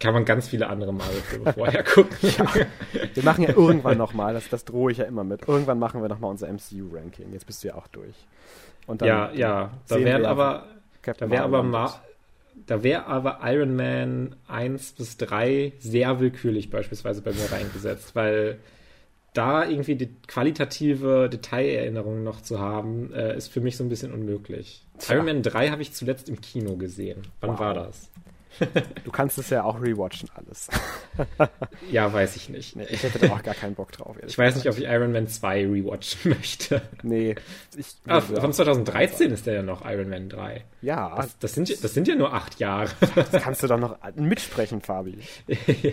[0.00, 2.16] kann man ganz viele andere Marvel-Filme vorher gucken.
[2.22, 2.46] ja.
[3.14, 5.46] Wir machen ja irgendwann nochmal, das, das drohe ich ja immer mit.
[5.46, 7.32] Irgendwann machen wir nochmal unser MCU-Ranking.
[7.32, 8.16] Jetzt bist du ja auch durch.
[9.02, 9.70] Ja, ja.
[9.86, 10.66] Da wären aber,
[11.02, 12.00] da wäre aber Ma
[12.66, 18.58] da wäre aber Iron Man 1 bis 3 sehr willkürlich beispielsweise bei mir reingesetzt, weil
[19.32, 24.12] da irgendwie die qualitative Detailerinnerung noch zu haben, äh, ist für mich so ein bisschen
[24.12, 24.84] unmöglich.
[24.98, 25.14] Tja.
[25.14, 27.22] Iron Man 3 habe ich zuletzt im Kino gesehen.
[27.40, 27.60] Wann wow.
[27.60, 28.10] war das?
[29.04, 30.68] Du kannst es ja auch rewatchen alles.
[31.90, 32.76] ja, weiß ich nicht.
[32.76, 34.16] Nee, ich hätte da auch gar keinen Bock drauf.
[34.26, 36.82] Ich weiß nicht, ob ich Iron Man 2 rewatchen möchte.
[37.02, 37.34] Nee.
[37.76, 40.64] Ich, ah, von 2013 ist der ja noch Iron Man 3.
[40.82, 41.16] Ja.
[41.16, 42.90] Das, das, sind, das sind ja nur acht Jahre.
[43.14, 45.18] Das kannst du doch noch mitsprechen, Fabi.
[45.46, 45.92] ja.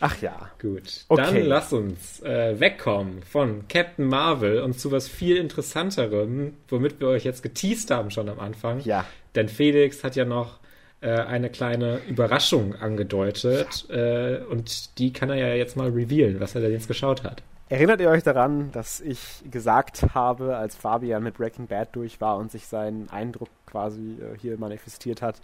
[0.00, 0.50] Ach ja.
[0.60, 1.04] Gut.
[1.08, 1.22] Okay.
[1.22, 7.08] Dann lass uns äh, wegkommen von Captain Marvel und zu was viel interessanterem, womit wir
[7.08, 8.80] euch jetzt geteased haben schon am Anfang.
[8.80, 9.04] Ja.
[9.34, 10.58] Denn Felix hat ja noch
[11.00, 16.54] äh, eine kleine Überraschung angedeutet äh, und die kann er ja jetzt mal revealen, was
[16.54, 17.42] er denn jetzt geschaut hat.
[17.70, 22.36] Erinnert ihr euch daran, dass ich gesagt habe, als Fabian mit Breaking Bad durch war
[22.36, 25.36] und sich sein Eindruck quasi äh, hier manifestiert hat,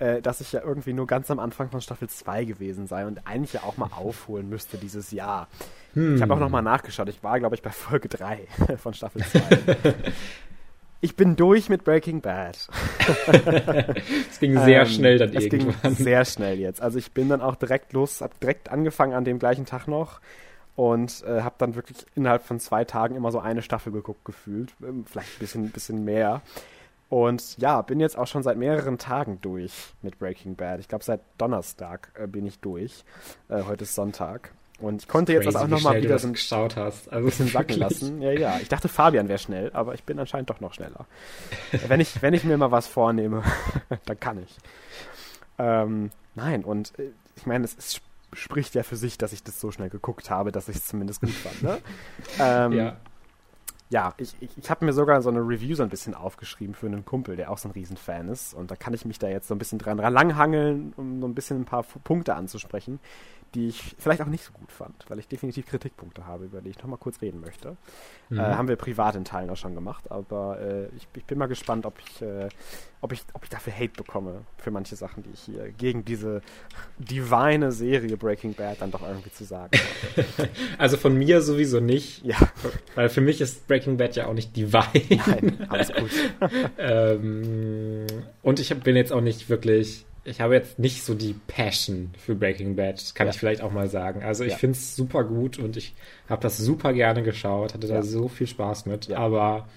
[0.00, 3.28] äh, dass ich ja irgendwie nur ganz am Anfang von Staffel 2 gewesen sei und
[3.28, 5.46] eigentlich ja auch mal aufholen müsste dieses Jahr.
[5.94, 6.16] Hm.
[6.16, 7.08] Ich habe auch nochmal nachgeschaut.
[7.08, 8.40] Ich war, glaube ich, bei Folge 3
[8.78, 9.94] von Staffel 2.
[11.00, 12.68] ich bin durch mit Breaking Bad.
[14.30, 15.74] es ging sehr ähm, schnell dann es irgendwann.
[15.82, 16.82] Es ging sehr schnell jetzt.
[16.82, 20.20] Also ich bin dann auch direkt los, hab direkt angefangen an dem gleichen Tag noch
[20.74, 24.72] und äh, habe dann wirklich innerhalb von zwei Tagen immer so eine Staffel geguckt gefühlt,
[24.82, 26.42] ähm, vielleicht ein bisschen, bisschen mehr.
[27.08, 30.80] Und ja, bin jetzt auch schon seit mehreren Tagen durch mit Breaking Bad.
[30.80, 33.04] Ich glaube, seit Donnerstag äh, bin ich durch.
[33.48, 34.52] Äh, heute ist Sonntag.
[34.78, 37.12] Und ich konnte jetzt Crazy, das auch nochmal wieder so ein geschaut hast.
[37.12, 38.22] Also bisschen sacken lassen.
[38.22, 38.58] Ja, ja.
[38.60, 41.06] Ich dachte, Fabian wäre schnell, aber ich bin anscheinend doch noch schneller.
[41.88, 43.42] wenn, ich, wenn ich mir mal was vornehme,
[44.04, 44.56] dann kann ich.
[45.58, 48.00] Ähm, nein, und äh, ich meine, es, es,
[48.34, 51.22] spricht ja für sich, dass ich das so schnell geguckt habe, dass ich es zumindest
[51.22, 51.62] gut fand.
[51.62, 51.78] Ne?
[52.38, 52.96] ähm, ja
[53.90, 56.86] ja, ich, ich, ich habe mir sogar so eine Review so ein bisschen aufgeschrieben für
[56.86, 58.52] einen Kumpel, der auch so ein Riesenfan ist.
[58.52, 61.34] Und da kann ich mich da jetzt so ein bisschen dran langhangeln, um so ein
[61.34, 63.00] bisschen ein paar Punkte anzusprechen,
[63.54, 66.70] die ich vielleicht auch nicht so gut fand, weil ich definitiv Kritikpunkte habe, über die
[66.70, 67.76] ich nochmal kurz reden möchte.
[68.28, 68.38] Mhm.
[68.38, 71.46] Äh, haben wir privat in Teilen auch schon gemacht, aber äh, ich, ich, bin mal
[71.46, 72.48] gespannt, ob ich, äh,
[73.00, 76.42] ob, ich, ob ich dafür Hate bekomme für manche Sachen, die ich hier gegen diese
[76.98, 80.50] divine Serie Breaking Bad dann doch irgendwie zu sagen habe.
[80.78, 82.24] also von mir sowieso nicht.
[82.24, 82.36] Ja.
[82.94, 85.22] Weil für mich ist Breaking Bad ja auch nicht divine.
[85.26, 86.10] Nein, alles gut.
[86.78, 88.06] ähm,
[88.42, 92.34] und ich bin jetzt auch nicht wirklich ich habe jetzt nicht so die Passion für
[92.34, 93.32] Breaking Bad, kann ja.
[93.32, 94.22] ich vielleicht auch mal sagen.
[94.22, 94.58] Also ich ja.
[94.58, 95.94] finde es super gut und ich
[96.28, 98.02] habe das super gerne geschaut, hatte da ja.
[98.02, 99.68] so viel Spaß mit, aber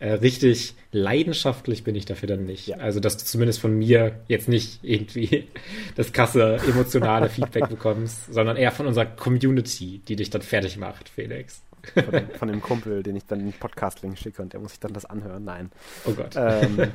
[0.00, 2.80] äh, richtig leidenschaftlich bin ich dafür dann nicht.
[2.80, 5.48] Also dass du zumindest von mir jetzt nicht irgendwie
[5.94, 11.08] das krasse emotionale Feedback bekommst, sondern eher von unserer Community, die dich dann fertig macht,
[11.08, 11.62] Felix.
[11.94, 14.80] Von dem, von dem Kumpel, den ich dann den Podcast-Link schicke und der muss sich
[14.80, 15.44] dann das anhören.
[15.44, 15.70] Nein.
[16.04, 16.34] Oh Gott.
[16.36, 16.90] Ähm,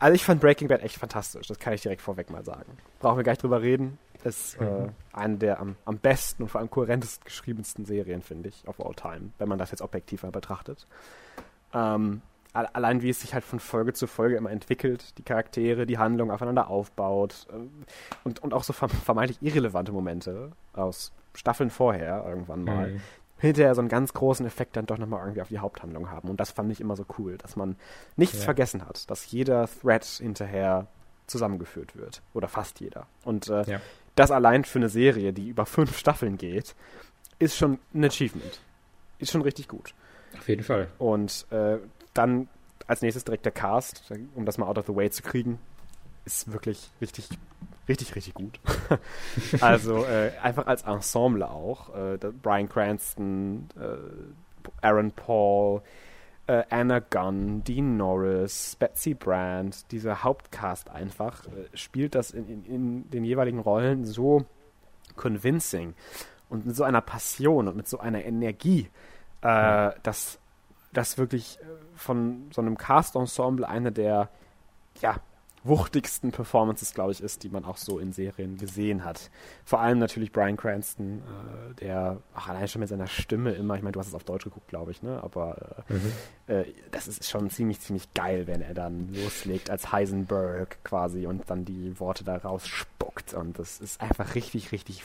[0.00, 2.76] also ich fand Breaking Bad echt fantastisch, das kann ich direkt vorweg mal sagen.
[2.98, 3.98] Brauchen wir gar nicht drüber reden.
[4.24, 4.88] Ist äh, mhm.
[5.12, 8.94] eine der am, am besten und vor allem kohärentest geschriebensten Serien, finde ich, of all
[8.94, 10.86] time, wenn man das jetzt objektiv mal betrachtet.
[11.72, 12.20] Ähm,
[12.52, 16.30] allein wie es sich halt von Folge zu Folge immer entwickelt, die Charaktere, die Handlung
[16.30, 17.56] aufeinander aufbaut äh,
[18.24, 23.00] und, und auch so vermeintlich irrelevante Momente aus Staffeln vorher irgendwann mal, mhm
[23.40, 26.28] hinterher so einen ganz großen Effekt dann doch nochmal irgendwie auf die Haupthandlung haben.
[26.28, 27.76] Und das fand ich immer so cool, dass man
[28.16, 28.44] nichts ja.
[28.44, 30.86] vergessen hat, dass jeder Thread hinterher
[31.26, 32.22] zusammengeführt wird.
[32.34, 33.06] Oder fast jeder.
[33.24, 33.80] Und äh, ja.
[34.14, 36.74] das allein für eine Serie, die über fünf Staffeln geht,
[37.38, 38.60] ist schon ein Achievement.
[39.18, 39.94] Ist schon richtig gut.
[40.36, 40.88] Auf jeden Fall.
[40.98, 41.78] Und äh,
[42.14, 42.48] dann
[42.86, 44.02] als nächstes direkt der Cast,
[44.34, 45.58] um das mal out of the way zu kriegen,
[46.24, 47.28] ist wirklich richtig
[47.90, 48.60] richtig, richtig gut.
[49.60, 51.94] also äh, einfach als Ensemble auch.
[51.94, 55.82] Äh, Brian Cranston, äh, Aaron Paul,
[56.46, 62.64] äh, Anna Gunn, Dean Norris, Betsy Brandt, dieser Hauptcast einfach, äh, spielt das in, in,
[62.64, 64.44] in, den jeweiligen Rollen so
[65.16, 65.94] convincing
[66.48, 68.88] und mit so einer Passion und mit so einer Energie,
[69.42, 70.38] äh, dass
[70.92, 71.58] das wirklich
[71.94, 74.28] von so einem Cast-Ensemble eine der
[75.00, 75.16] ja,
[75.62, 79.30] wuchtigsten Performances, glaube ich, ist, die man auch so in Serien gesehen hat.
[79.64, 83.82] Vor allem natürlich Brian Cranston, äh, der ach, allein schon mit seiner Stimme immer, ich
[83.82, 85.22] meine, du hast es auf Deutsch geguckt, glaube ich, ne?
[85.22, 86.12] Aber äh, mhm.
[86.46, 91.50] äh, das ist schon ziemlich, ziemlich geil, wenn er dann loslegt als Heisenberg quasi und
[91.50, 93.34] dann die Worte da rausspuckt.
[93.34, 95.02] Und das ist einfach richtig, richtig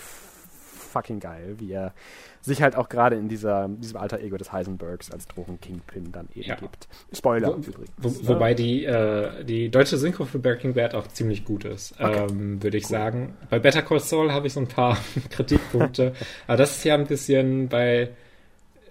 [0.95, 1.93] fucking geil, wie er
[2.41, 6.47] sich halt auch gerade in dieser, diesem alter Ego des Heisenbergs als Drogen-Kingpin dann eben
[6.47, 6.55] ja.
[6.55, 6.87] gibt.
[7.11, 7.91] Spoiler wo, übrigens.
[7.97, 8.15] Wo, ne?
[8.21, 12.27] wobei die, äh, die deutsche Synchro für Breaking Bad auch ziemlich gut ist, okay.
[12.29, 12.91] ähm, würde ich cool.
[12.91, 13.33] sagen.
[13.49, 14.97] Bei Better Call Saul habe ich so ein paar
[15.31, 16.13] Kritikpunkte,
[16.47, 18.09] aber das ist ja ein bisschen bei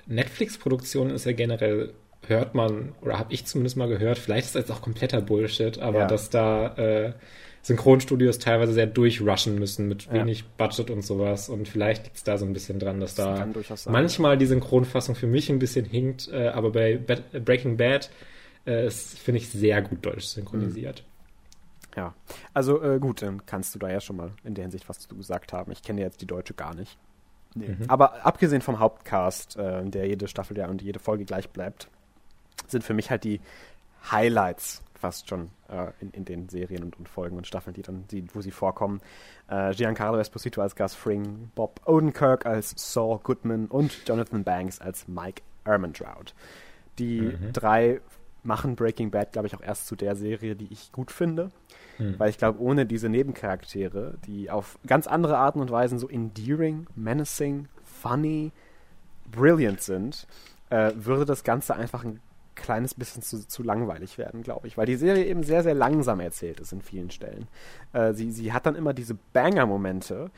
[0.07, 1.95] Netflix-Produktionen ist ja generell
[2.27, 5.79] hört man, oder habe ich zumindest mal gehört, vielleicht ist das jetzt auch kompletter Bullshit,
[5.79, 6.07] aber ja.
[6.07, 7.13] dass da äh,
[7.65, 10.47] Synchronstudios teilweise sehr durchrushen müssen mit wenig ja.
[10.59, 11.49] Budget und sowas.
[11.49, 13.41] Und vielleicht liegt es da so ein bisschen dran, dass das
[13.85, 18.11] da manchmal die Synchronfassung für mich ein bisschen hinkt, äh, aber bei Be Breaking Bad
[18.67, 21.05] äh, ist, finde ich, sehr gut deutsch synchronisiert.
[21.07, 21.97] Mhm.
[21.97, 22.15] Ja,
[22.53, 25.17] also äh, gut, dann kannst du da ja schon mal in der Hinsicht was zu
[25.17, 25.73] gesagt haben.
[25.73, 26.99] Ich kenne jetzt die deutsche gar nicht.
[27.55, 27.69] Nee.
[27.69, 27.85] Mhm.
[27.89, 31.89] Aber abgesehen vom Hauptcast, äh, der jede Staffel ja und jede Folge gleich bleibt,
[32.67, 33.41] sind für mich halt die
[34.11, 38.07] Highlights fast schon äh, in, in den Serien und, und, Folgen und Staffeln, die dann,
[38.11, 39.03] die, wo sie vorkommen.
[39.49, 45.07] Äh, Giancarlo Esposito als Gus Fring, Bob Odenkirk als Saul Goodman und Jonathan Banks als
[45.07, 46.35] Mike Ehrmantraut.
[46.99, 47.53] Die mhm.
[47.53, 48.01] drei
[48.45, 51.51] machen Breaking Bad, glaube ich, auch erst zu der Serie, die ich gut finde.
[51.99, 52.19] Mhm.
[52.19, 56.87] Weil ich glaube, ohne diese Nebencharaktere, die auf ganz andere Arten und Weisen so endearing,
[56.97, 58.53] menacing, funny,
[59.31, 60.27] brilliant sind,
[60.71, 62.21] äh, würde das Ganze einfach ein
[62.55, 66.21] kleines bisschen zu, zu langweilig werden, glaube ich, weil die Serie eben sehr, sehr langsam
[66.21, 67.49] erzählt ist in vielen Stellen.
[67.93, 70.31] Äh, sie, sie hat dann immer diese Banger-Momente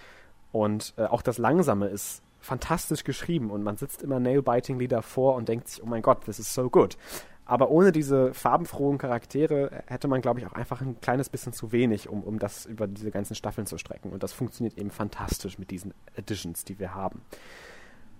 [0.52, 5.48] und äh, auch das Langsame ist fantastisch geschrieben und man sitzt immer nail-bitingly davor und
[5.48, 6.96] denkt sich, oh mein Gott, this is so good.
[7.44, 11.70] Aber ohne diese farbenfrohen Charaktere hätte man, glaube ich, auch einfach ein kleines bisschen zu
[11.70, 14.10] wenig, um, um das über diese ganzen Staffeln zu strecken.
[14.10, 17.22] Und das funktioniert eben fantastisch mit diesen Editions, die wir haben.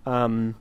[0.06, 0.54] Ähm,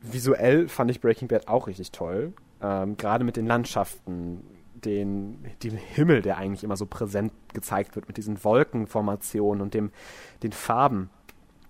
[0.00, 2.32] visuell fand ich Breaking Bad auch richtig toll.
[2.62, 4.42] Ähm, Gerade mit den Landschaften,
[4.74, 9.90] den, dem Himmel, der eigentlich immer so präsent gezeigt wird, mit diesen Wolkenformationen und dem,
[10.42, 11.10] den Farben.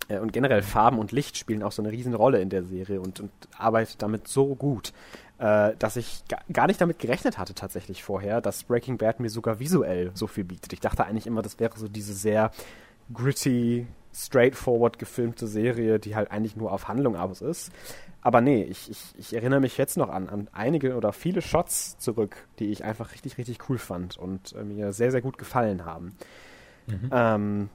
[0.09, 3.21] Äh, und generell Farben und Licht spielen auch so eine Riesenrolle in der Serie und,
[3.21, 4.93] und arbeitet damit so gut,
[5.39, 9.59] äh, dass ich gar nicht damit gerechnet hatte tatsächlich vorher, dass Breaking Bad mir sogar
[9.59, 10.73] visuell so viel bietet.
[10.73, 12.51] Ich dachte eigentlich immer, das wäre so diese sehr
[13.13, 17.71] gritty, straightforward gefilmte Serie, die halt eigentlich nur auf Handlung aus ist.
[18.23, 21.97] Aber nee, ich, ich, ich erinnere mich jetzt noch an, an einige oder viele Shots
[21.99, 25.85] zurück, die ich einfach richtig, richtig cool fand und äh, mir sehr, sehr gut gefallen
[25.85, 26.15] haben.
[26.87, 27.11] Mhm.
[27.13, 27.71] Ähm,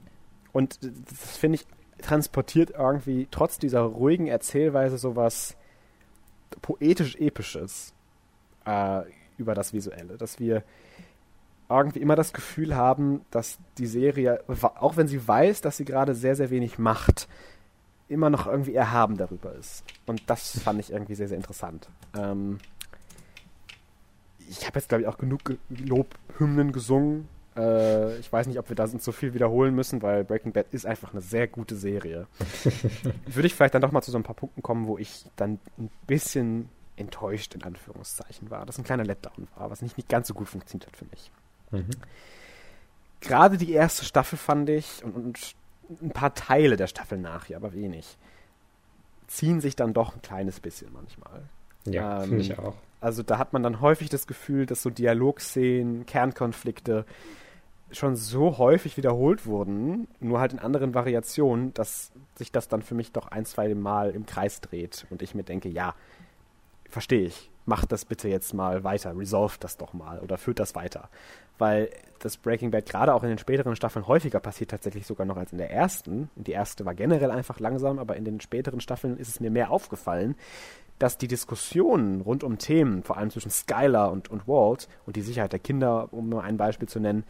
[0.52, 1.66] und das finde ich
[1.98, 5.56] transportiert irgendwie trotz dieser ruhigen Erzählweise sowas
[6.62, 7.94] poetisch-episches
[8.66, 9.02] äh,
[9.38, 10.62] über das Visuelle, dass wir
[11.68, 16.14] irgendwie immer das Gefühl haben, dass die Serie, auch wenn sie weiß, dass sie gerade
[16.14, 17.28] sehr, sehr wenig macht,
[18.08, 19.84] immer noch irgendwie erhaben darüber ist.
[20.06, 21.88] Und das fand ich irgendwie sehr, sehr interessant.
[22.16, 22.58] Ähm,
[24.48, 27.28] ich habe jetzt, glaube ich, auch genug Lobhymnen gesungen.
[27.56, 30.86] Äh, ich weiß nicht, ob wir da so viel wiederholen müssen, weil Breaking Bad ist
[30.86, 32.26] einfach eine sehr gute Serie.
[33.26, 35.58] Würde ich vielleicht dann doch mal zu so ein paar Punkten kommen, wo ich dann
[35.78, 38.66] ein bisschen enttäuscht in Anführungszeichen war.
[38.66, 41.30] Das ein kleiner Letdown war, was nicht, nicht ganz so gut funktioniert hat für mich.
[41.70, 41.90] Mhm.
[43.20, 45.54] Gerade die erste Staffel fand ich und, und
[46.02, 48.16] ein paar Teile der Staffel nachher, aber wenig,
[49.26, 51.42] ziehen sich dann doch ein kleines bisschen manchmal.
[51.84, 52.74] Ja, ähm, finde ich auch.
[53.00, 57.04] Also da hat man dann häufig das Gefühl, dass so Dialogszenen, Kernkonflikte
[57.92, 62.94] schon so häufig wiederholt wurden, nur halt in anderen Variationen, dass sich das dann für
[62.94, 65.94] mich doch ein, zwei Mal im Kreis dreht und ich mir denke, ja,
[66.88, 70.74] verstehe ich, macht das bitte jetzt mal weiter, resolve das doch mal oder führt das
[70.74, 71.08] weiter
[71.58, 75.36] weil das Breaking Bad gerade auch in den späteren Staffeln häufiger passiert, tatsächlich sogar noch
[75.36, 76.30] als in der ersten.
[76.34, 79.70] Die erste war generell einfach langsam, aber in den späteren Staffeln ist es mir mehr
[79.70, 80.34] aufgefallen,
[80.98, 85.22] dass die Diskussionen rund um Themen, vor allem zwischen Skylar und, und Walt und die
[85.22, 87.24] Sicherheit der Kinder, um nur ein Beispiel zu nennen,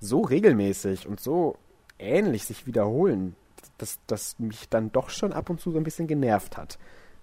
[0.00, 1.56] so regelmäßig und so
[1.98, 3.36] ähnlich sich wiederholen,
[3.78, 6.78] dass das mich dann doch schon ab und zu so ein bisschen genervt hat.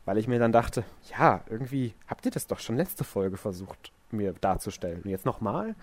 [0.08, 3.92] Weil ich mir dann dachte, ja, irgendwie habt ihr das doch schon letzte Folge versucht,
[4.10, 5.02] mir darzustellen.
[5.02, 5.76] Und jetzt nochmal?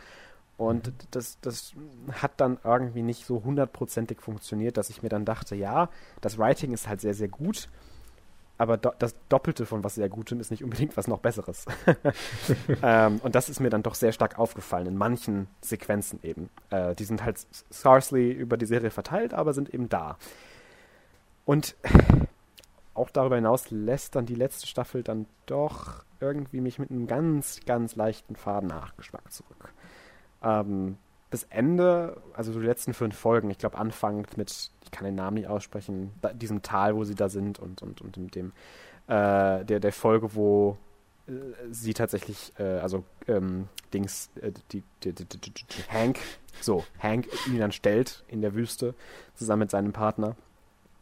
[0.56, 0.92] Und mhm.
[1.10, 1.74] das, das
[2.10, 5.90] hat dann irgendwie nicht so hundertprozentig funktioniert, dass ich mir dann dachte, ja,
[6.22, 7.68] das Writing ist halt sehr, sehr gut,
[8.56, 11.66] aber do das Doppelte von was sehr Gutem ist nicht unbedingt was noch Besseres.
[12.82, 16.48] ähm, und das ist mir dann doch sehr stark aufgefallen, in manchen Sequenzen eben.
[16.70, 20.16] Äh, die sind halt sparsely über die Serie verteilt, aber sind eben da.
[21.44, 21.76] Und
[22.94, 27.60] auch darüber hinaus lässt dann die letzte Staffel dann doch irgendwie mich mit einem ganz,
[27.66, 29.72] ganz leichten Faden-Nachgeschmack zurück.
[30.42, 30.96] Ähm,
[31.30, 35.34] das Ende, also die letzten fünf Folgen, ich glaube anfangend mit, ich kann den Namen
[35.34, 38.52] nicht aussprechen, da, diesem Tal, wo sie da sind und, und, und mit dem,
[39.08, 40.78] äh, der, der Folge, wo
[41.26, 41.32] äh,
[41.70, 45.52] sie tatsächlich, äh, also ähm, Dings, äh, die, die, die,
[45.90, 46.18] Hank,
[46.60, 48.94] so, Hank ihn dann stellt in der Wüste,
[49.34, 50.36] zusammen mit seinem Partner,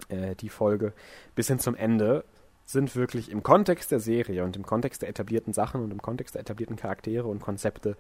[0.09, 0.93] äh, die Folge,
[1.35, 2.25] bis hin zum Ende,
[2.65, 6.35] sind wirklich im Kontext der Serie und im Kontext der etablierten Sachen und im Kontext
[6.35, 7.97] der etablierten Charaktere und Konzepte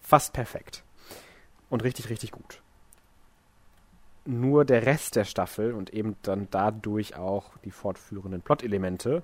[0.00, 0.82] fast perfekt
[1.70, 2.62] und richtig, richtig gut.
[4.24, 9.22] Nur der Rest der Staffel und eben dann dadurch auch die fortführenden Plot-Elemente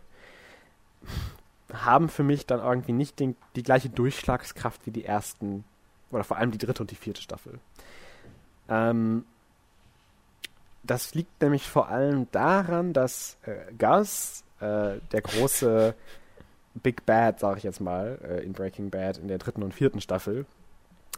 [1.72, 5.64] haben für mich dann irgendwie nicht den, die gleiche Durchschlagskraft wie die ersten,
[6.10, 7.59] oder vor allem die dritte und die vierte Staffel.
[8.68, 9.24] Ähm,
[10.82, 15.94] das liegt nämlich vor allem daran, dass äh, Gus, äh, der große
[16.82, 20.00] Big Bad, sag ich jetzt mal, äh, in Breaking Bad in der dritten und vierten
[20.00, 20.46] Staffel,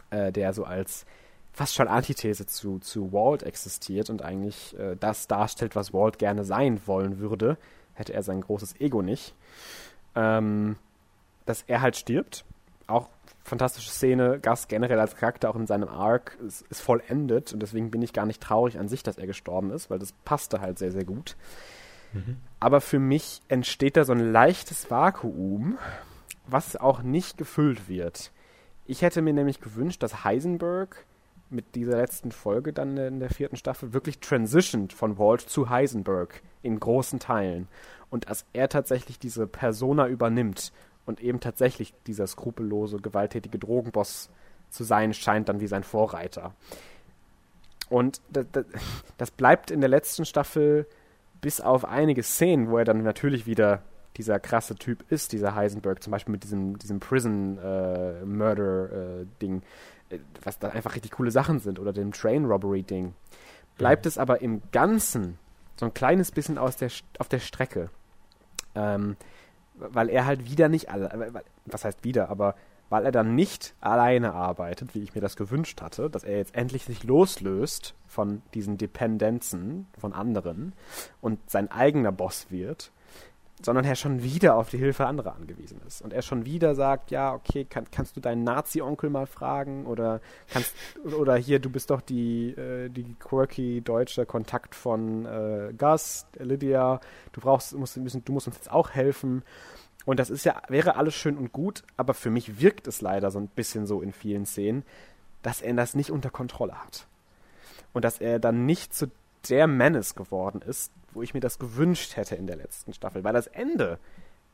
[0.09, 1.05] äh, der so als
[1.53, 6.43] fast schon Antithese zu, zu Walt existiert und eigentlich äh, das darstellt, was Walt gerne
[6.43, 7.57] sein wollen würde,
[7.93, 9.33] hätte er sein großes Ego nicht.
[10.15, 10.75] Ähm,
[11.45, 12.43] dass er halt stirbt.
[13.43, 14.39] Fantastische Szene.
[14.39, 18.13] Gus generell als Charakter auch in seinem Arc ist, ist, vollendet und deswegen bin ich
[18.13, 21.05] gar nicht traurig an sich, dass er gestorben ist, weil das passte halt sehr, sehr
[21.05, 21.35] gut.
[22.13, 22.37] Mhm.
[22.59, 25.77] Aber für mich entsteht da so ein leichtes Vakuum,
[26.47, 28.31] was auch nicht gefüllt wird.
[28.85, 31.05] Ich hätte mir nämlich gewünscht, dass Heisenberg
[31.49, 36.41] mit dieser letzten Folge dann in der vierten Staffel wirklich transitioned von Walt zu Heisenberg
[36.61, 37.67] in großen Teilen.
[38.09, 40.71] Und dass er tatsächlich diese Persona übernimmt
[41.05, 44.29] und eben tatsächlich dieser skrupellose, gewalttätige Drogenboss
[44.69, 46.53] zu sein scheint, dann wie sein Vorreiter.
[47.89, 48.65] Und das, das,
[49.17, 50.85] das bleibt in der letzten Staffel
[51.41, 53.83] bis auf einige Szenen, wo er dann natürlich wieder
[54.17, 59.61] dieser krasse Typ ist, dieser Heisenberg, zum Beispiel mit diesem, diesem Prison-Murder-Ding,
[60.09, 63.13] äh, äh, was da einfach richtig coole Sachen sind, oder dem Train-Robbery-Ding,
[63.77, 64.07] bleibt mhm.
[64.07, 65.37] es aber im Ganzen
[65.77, 67.89] so ein kleines bisschen aus der, auf der Strecke.
[68.73, 69.17] Ähm,
[69.77, 72.55] weil er halt wieder nicht, alle, was heißt wieder, aber
[72.89, 76.55] weil er dann nicht alleine arbeitet, wie ich mir das gewünscht hatte, dass er jetzt
[76.55, 80.73] endlich sich loslöst von diesen Dependenzen von anderen
[81.21, 82.91] und sein eigener Boss wird,
[83.65, 86.03] sondern er schon wieder auf die Hilfe anderer angewiesen ist.
[86.03, 90.21] Und er schon wieder sagt, ja, okay, kann, kannst du deinen Nazi-Onkel mal fragen oder
[90.47, 96.27] kannst oder hier, du bist doch die, äh, die quirky deutsche Kontakt von äh, Gus,
[96.37, 96.99] Lydia,
[97.33, 99.43] du brauchst, musst, müssen, du musst uns jetzt auch helfen.
[100.05, 103.31] Und das ist ja, wäre alles schön und gut, aber für mich wirkt es leider
[103.31, 104.83] so ein bisschen so in vielen Szenen,
[105.41, 107.07] dass er das nicht unter Kontrolle hat.
[107.93, 109.09] Und dass er dann nicht zu
[109.49, 113.23] der Menace geworden ist, wo ich mir das gewünscht hätte in der letzten Staffel.
[113.23, 113.99] Weil das Ende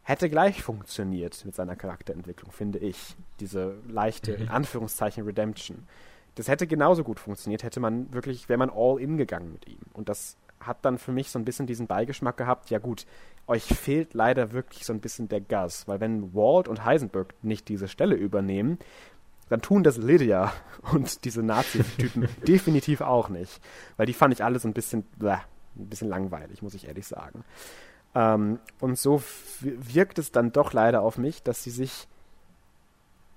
[0.04, 3.16] hätte gleich funktioniert mit seiner Charakterentwicklung, finde ich.
[3.40, 4.52] Diese leichte, in mhm.
[4.52, 5.88] Anführungszeichen, Redemption.
[6.36, 9.80] Das hätte genauso gut funktioniert, hätte man wirklich, wäre man all in gegangen mit ihm.
[9.94, 13.06] Und das hat dann für mich so ein bisschen diesen Beigeschmack gehabt, ja gut,
[13.48, 17.68] euch fehlt leider wirklich so ein bisschen der Gas, weil wenn Walt und Heisenberg nicht
[17.68, 18.78] diese Stelle übernehmen,
[19.50, 20.54] dann tun das Lydia
[20.94, 23.60] und diese Nazi-Typen definitiv auch nicht.
[23.98, 25.38] Weil die fand ich alle so ein bisschen, bleh,
[25.76, 27.44] ein bisschen langweilig, muss ich ehrlich sagen.
[28.16, 29.22] Ähm, und so
[29.62, 32.08] wirkt es dann doch leider auf mich, dass sie sich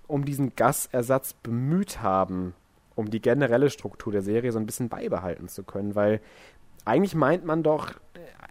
[0.07, 2.55] um diesen Gasersatz bemüht haben,
[2.95, 6.21] um die generelle Struktur der Serie so ein bisschen beibehalten zu können, weil
[6.85, 7.95] eigentlich meint man doch,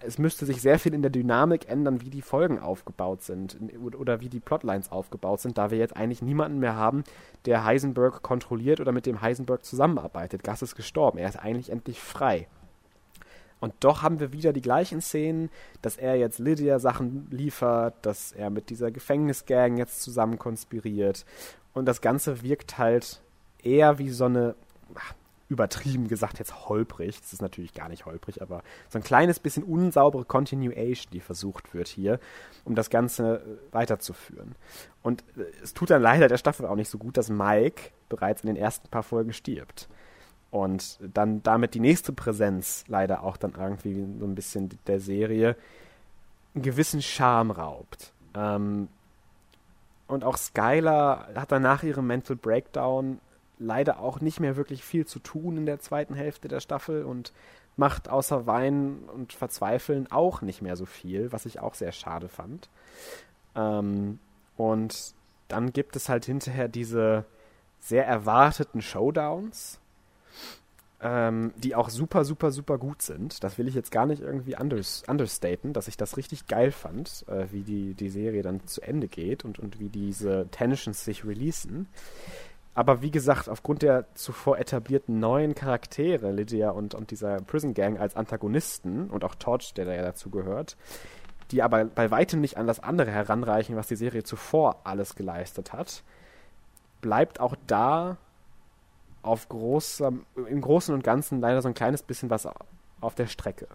[0.02, 3.58] es müsste sich sehr viel in der Dynamik ändern, wie die Folgen aufgebaut sind
[3.96, 7.04] oder wie die Plotlines aufgebaut sind, da wir jetzt eigentlich niemanden mehr haben,
[7.46, 10.44] der Heisenberg kontrolliert oder mit dem Heisenberg zusammenarbeitet.
[10.44, 12.48] Gas ist gestorben, er ist eigentlich endlich frei.
[13.64, 15.50] Und doch haben wir wieder die gleichen Szenen,
[15.82, 21.26] dass er jetzt Lydia Sachen liefert, dass er mit dieser Gefängnisgang jetzt zusammen konspiriert.
[21.74, 23.22] Und das Ganze wirkt halt
[23.64, 24.56] eher wie so eine,
[25.48, 27.22] übertrieben gesagt jetzt holprig.
[27.22, 31.74] Das ist natürlich gar nicht holprig, aber so ein kleines bisschen unsaubere Continuation, die versucht
[31.74, 32.20] wird hier,
[32.66, 34.56] um das Ganze äh, weiterzuführen.
[35.04, 38.42] Und äh, es tut dann leider der Staffel auch nicht so gut, dass Mike bereits
[38.42, 39.88] in den ersten paar Folgen stirbt.
[40.54, 45.56] Und dann damit die nächste Präsenz leider auch dann irgendwie so ein bisschen der Serie
[46.54, 48.14] einen gewissen Charme raubt.
[48.36, 48.88] Ähm,
[50.06, 53.20] und auch Skylar hat dann nach ihrem Mental Breakdown
[53.58, 57.34] leider auch nicht mehr wirklich viel zu tun in der zweiten Hälfte der Staffel und
[57.76, 62.30] macht außer Weinen und Verzweifeln auch nicht mehr so viel, was ich auch sehr schade
[62.30, 62.70] fand.
[63.56, 64.20] Ähm,
[64.56, 65.16] und
[65.48, 67.26] dann gibt es halt hinterher diese
[67.80, 69.80] sehr erwarteten Showdowns,
[71.04, 73.44] ähm, die auch super, super, super gut sind.
[73.44, 77.26] Das will ich jetzt gar nicht irgendwie unders understaten, dass ich das richtig geil fand,
[77.28, 81.26] äh, wie die, die Serie dann zu Ende geht und, und wie diese Tensions sich
[81.26, 81.88] releasen.
[82.74, 88.00] Aber wie gesagt, aufgrund der zuvor etablierten neuen Charaktere, Lydia und, und dieser Prison Gang
[88.00, 90.78] als Antagonisten und auch Torch, der da ja dazu gehört,
[91.52, 95.74] die aber bei weitem nicht an das andere heranreichen, was die Serie zuvor alles geleistet
[95.74, 96.02] hat,
[97.02, 98.18] bleibt auch da
[99.24, 102.48] auf großem, im Großen und Ganzen leider so ein kleines bisschen was
[103.02, 103.68] auf der Strecke.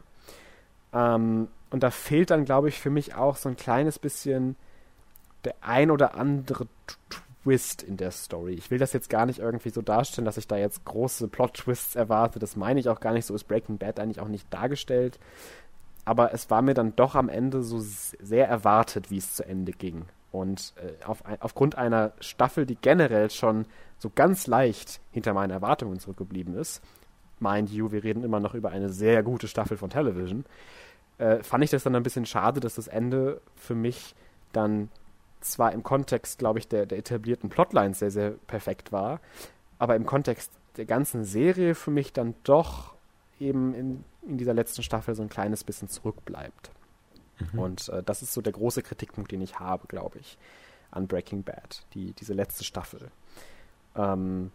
[0.93, 4.57] Ähm, und da fehlt dann, glaube ich, für mich auch so ein kleines bisschen
[5.45, 6.67] der ein oder andere
[7.43, 8.55] Twist in der Story.
[8.55, 11.97] Ich will das jetzt gar nicht irgendwie so darstellen, dass ich da jetzt große Plot-Twists
[11.97, 12.39] erwarte.
[12.39, 13.27] Das meine ich auch gar nicht.
[13.27, 15.19] So ist Breaking Bad eigentlich auch nicht dargestellt.
[16.05, 19.73] Aber es war mir dann doch am Ende so sehr erwartet, wie es zu Ende
[19.73, 20.07] ging.
[20.39, 23.67] Und äh, auf, aufgrund einer Staffel, die generell schon
[23.99, 26.83] so ganz leicht hinter meinen Erwartungen zurückgeblieben ist,
[27.41, 30.45] mind you, wir reden immer noch über eine sehr gute Staffel von Television,
[31.19, 34.15] äh, fand ich das dann ein bisschen schade, dass das Ende für mich
[34.53, 34.89] dann
[35.41, 39.21] zwar im Kontext, glaube ich, der, der etablierten Plotlines sehr, sehr perfekt war,
[39.79, 42.95] aber im Kontext der ganzen Serie für mich dann doch
[43.41, 46.71] eben in, in dieser letzten Staffel so ein kleines bisschen zurückbleibt.
[47.53, 47.59] Mhm.
[47.59, 50.39] Und äh, das ist so der große Kritikpunkt, den ich habe, glaube ich,
[50.91, 53.11] an Breaking Bad, die, diese letzte Staffel.
[53.95, 54.51] Ähm,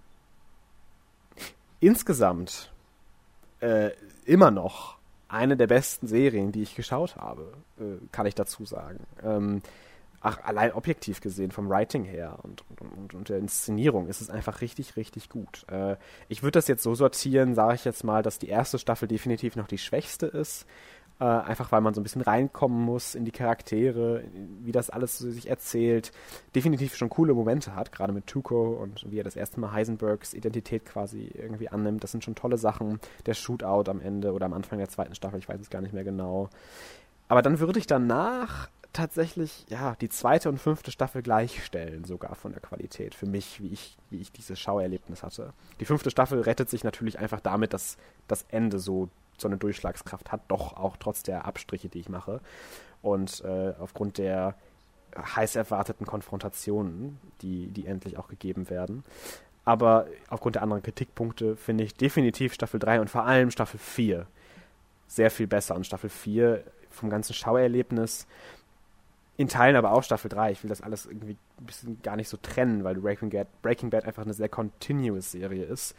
[1.80, 2.72] insgesamt
[3.60, 3.92] äh,
[4.26, 4.98] immer noch
[5.28, 9.00] eine der besten Serien, die ich geschaut habe, äh, kann ich dazu sagen.
[9.24, 9.62] Ähm,
[10.22, 14.62] ach, allein objektiv gesehen, vom Writing her und, und, und der Inszenierung ist es einfach
[14.62, 15.66] richtig, richtig gut.
[15.70, 15.98] Äh,
[16.30, 19.56] ich würde das jetzt so sortieren, sage ich jetzt mal, dass die erste Staffel definitiv
[19.56, 20.66] noch die schwächste ist.
[21.20, 24.24] Äh, einfach weil man so ein bisschen reinkommen muss in die Charaktere,
[24.62, 26.12] wie das alles so sich erzählt.
[26.56, 30.34] Definitiv schon coole Momente hat, gerade mit Tuco und wie er das erste Mal Heisenbergs
[30.34, 32.04] Identität quasi irgendwie annimmt.
[32.04, 33.00] Das sind schon tolle Sachen.
[33.26, 35.94] Der Shootout am Ende oder am Anfang der zweiten Staffel, ich weiß es gar nicht
[35.94, 36.50] mehr genau.
[37.28, 42.52] Aber dann würde ich danach tatsächlich, ja, die zweite und fünfte Staffel gleichstellen, sogar von
[42.52, 45.54] der Qualität, für mich, wie ich, wie ich dieses Schauerlebnis hatte.
[45.80, 50.32] Die fünfte Staffel rettet sich natürlich einfach damit, dass das Ende so, so eine Durchschlagskraft
[50.32, 52.40] hat, doch auch trotz der Abstriche, die ich mache.
[53.02, 54.56] Und äh, aufgrund der
[55.18, 59.04] heiß erwarteten Konfrontationen, die, die endlich auch gegeben werden.
[59.66, 64.26] Aber aufgrund der anderen Kritikpunkte finde ich definitiv Staffel 3 und vor allem Staffel 4
[65.08, 65.76] sehr viel besser.
[65.76, 68.28] Und Staffel 4 vom ganzen Schauerlebnis,
[69.36, 70.52] in Teilen aber auch Staffel 3.
[70.52, 73.90] Ich will das alles irgendwie ein bisschen gar nicht so trennen, weil Breaking Bad, Breaking
[73.90, 75.96] Bad einfach eine sehr continuous Serie ist.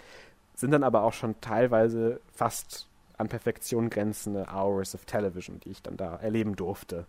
[0.55, 5.83] Sind dann aber auch schon teilweise fast an Perfektion grenzende Hours of Television, die ich
[5.83, 7.07] dann da erleben durfte.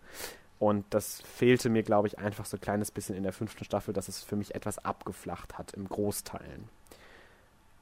[0.59, 3.93] Und das fehlte mir, glaube ich, einfach so ein kleines bisschen in der fünften Staffel,
[3.93, 6.69] dass es für mich etwas abgeflacht hat im Großteilen.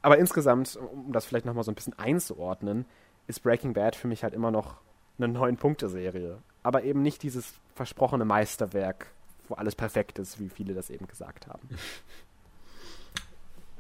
[0.02, 2.86] Aber insgesamt, um das vielleicht nochmal so ein bisschen einzuordnen,
[3.28, 4.78] ist Breaking Bad für mich halt immer noch
[5.18, 6.40] eine Neun-Punkte-Serie.
[6.64, 9.08] Aber eben nicht dieses versprochene Meisterwerk,
[9.48, 11.70] wo alles perfekt ist, wie viele das eben gesagt haben.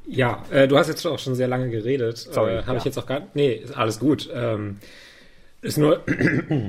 [0.05, 2.17] Ja, äh, du hast jetzt auch schon sehr lange geredet.
[2.17, 2.77] Sorry, äh, Habe ja.
[2.77, 4.30] ich jetzt auch gar Nee, ist alles gut.
[4.34, 4.77] Ähm,
[5.61, 6.01] ist nur,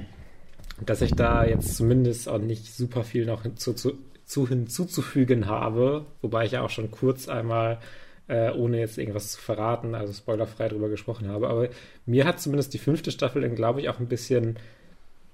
[0.81, 6.07] dass ich da jetzt zumindest auch nicht super viel noch hinzu, zu, zu, hinzuzufügen habe,
[6.23, 7.79] wobei ich ja auch schon kurz einmal,
[8.29, 11.49] äh, ohne jetzt irgendwas zu verraten, also spoilerfrei drüber gesprochen habe.
[11.49, 11.69] Aber
[12.07, 14.57] mir hat zumindest die fünfte Staffel dann, glaube ich, auch ein bisschen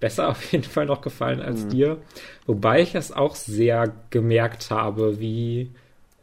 [0.01, 1.69] besser auf jeden Fall noch gefallen als mhm.
[1.69, 1.99] dir.
[2.47, 5.71] Wobei ich es auch sehr gemerkt habe, wie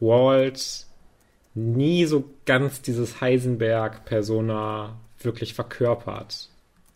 [0.00, 0.87] Walt
[1.58, 6.48] nie so ganz dieses Heisenberg-Persona wirklich verkörpert.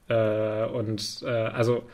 [0.08, 1.84] Äh, und äh, also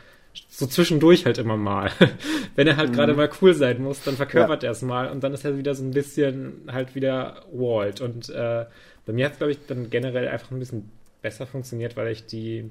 [0.49, 1.91] so zwischendurch halt immer mal.
[2.55, 2.95] Wenn er halt mhm.
[2.95, 4.69] gerade mal cool sein muss, dann verkörpert ja.
[4.69, 8.01] er es mal und dann ist er wieder so ein bisschen halt wieder Walt.
[8.01, 8.67] Und äh,
[9.07, 10.91] bei mir hat es, glaube ich, dann generell einfach ein bisschen
[11.23, 12.71] besser funktioniert, weil ich die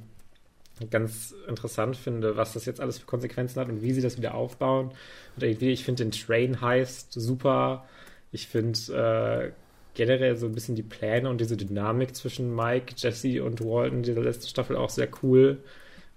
[0.92, 4.36] ganz interessant finde, was das jetzt alles für Konsequenzen hat und wie sie das wieder
[4.36, 4.92] aufbauen.
[5.36, 7.86] Und irgendwie, ich finde den Train heißt super.
[8.32, 9.52] Ich finde äh,
[9.98, 14.22] generell so ein bisschen die Pläne und diese Dynamik zwischen Mike, Jesse und Walton dieser
[14.22, 15.58] letzten Staffel auch sehr cool.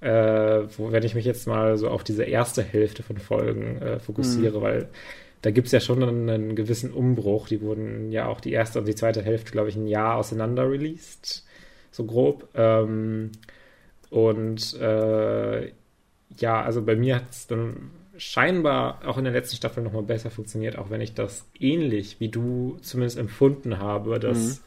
[0.01, 3.99] Äh, wo, wenn ich mich jetzt mal so auf diese erste Hälfte von Folgen äh,
[3.99, 4.63] fokussiere, mhm.
[4.63, 4.89] weil
[5.43, 7.49] da gibt es ja schon einen, einen, gewissen Umbruch.
[7.49, 10.71] Die wurden ja auch die erste und die zweite Hälfte, glaube ich, ein Jahr auseinander
[10.71, 11.45] released,
[11.91, 12.49] so grob.
[12.55, 13.33] Ähm,
[14.11, 15.73] und äh,
[16.39, 17.91] ja, also bei mir hat es dann
[18.21, 22.29] scheinbar auch in der letzten Staffel nochmal besser funktioniert, auch wenn ich das ähnlich wie
[22.29, 24.61] du zumindest empfunden habe, dass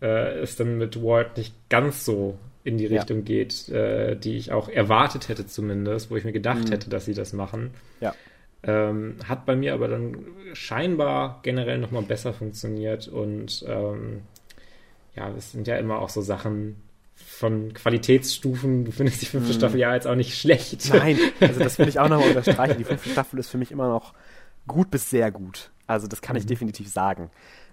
[0.00, 0.06] mhm.
[0.06, 3.24] äh, es dann mit Walt nicht ganz so in die Richtung ja.
[3.24, 6.72] geht, äh, die ich auch erwartet hätte zumindest, wo ich mir gedacht mhm.
[6.72, 7.70] hätte, dass sie das machen.
[8.00, 8.14] Ja.
[8.62, 10.16] Ähm, hat bei mir aber dann
[10.54, 14.22] scheinbar generell nochmal besser funktioniert und ähm,
[15.16, 16.76] ja, es sind ja immer auch so Sachen
[17.24, 18.84] von Qualitätsstufen.
[18.84, 19.58] Du findest die fünfte mhm.
[19.58, 20.88] Staffel ja jetzt auch nicht schlecht.
[20.92, 22.78] Nein, also das will ich auch nochmal unterstreichen.
[22.78, 24.14] Die fünfte Staffel ist für mich immer noch
[24.66, 25.70] gut bis sehr gut.
[25.86, 26.48] Also das kann ich mhm.
[26.48, 27.30] definitiv sagen.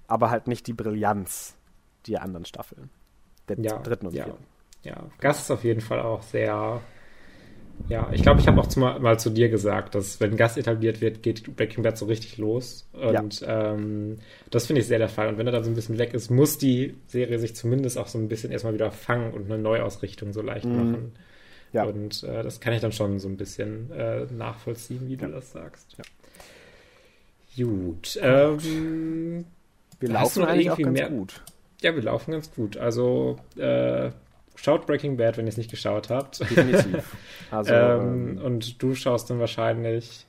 [0.08, 1.56] Aber halt nicht die Brillanz
[2.08, 2.90] der anderen Staffeln.
[3.50, 4.26] Der ja, dritten und ja.
[4.26, 4.46] vierten
[4.88, 6.82] ja, Gas ist auf jeden Fall auch sehr.
[7.90, 11.00] Ja, ich glaube, ich habe auch zu, mal zu dir gesagt, dass wenn Gas etabliert
[11.00, 12.88] wird, geht Breaking Bad so richtig los.
[12.92, 13.74] Und ja.
[13.74, 14.18] ähm,
[14.52, 15.30] das finde ich sehr der Fall.
[15.30, 18.08] Und wenn er dann so ein bisschen weg ist, muss die Serie sich zumindest auch
[18.08, 20.76] so ein bisschen erstmal wieder fangen und eine Neuausrichtung so leicht mhm.
[20.76, 21.12] machen.
[21.72, 21.84] Ja.
[21.84, 25.28] Und äh, das kann ich dann schon so ein bisschen äh, nachvollziehen, wie ja.
[25.28, 25.96] du das sagst.
[25.98, 26.04] Ja.
[27.66, 28.20] Gut.
[28.22, 29.46] Ähm,
[30.00, 31.10] wir laufen eigentlich auch ganz mehr?
[31.10, 31.42] gut.
[31.82, 32.78] Ja, wir laufen ganz gut.
[32.78, 34.12] Also äh,
[34.58, 36.40] schaut Breaking Bad, wenn ihr es nicht geschaut habt.
[36.42, 37.16] Definitiv.
[37.50, 40.26] Also, ähm, ähm, und du schaust dann wahrscheinlich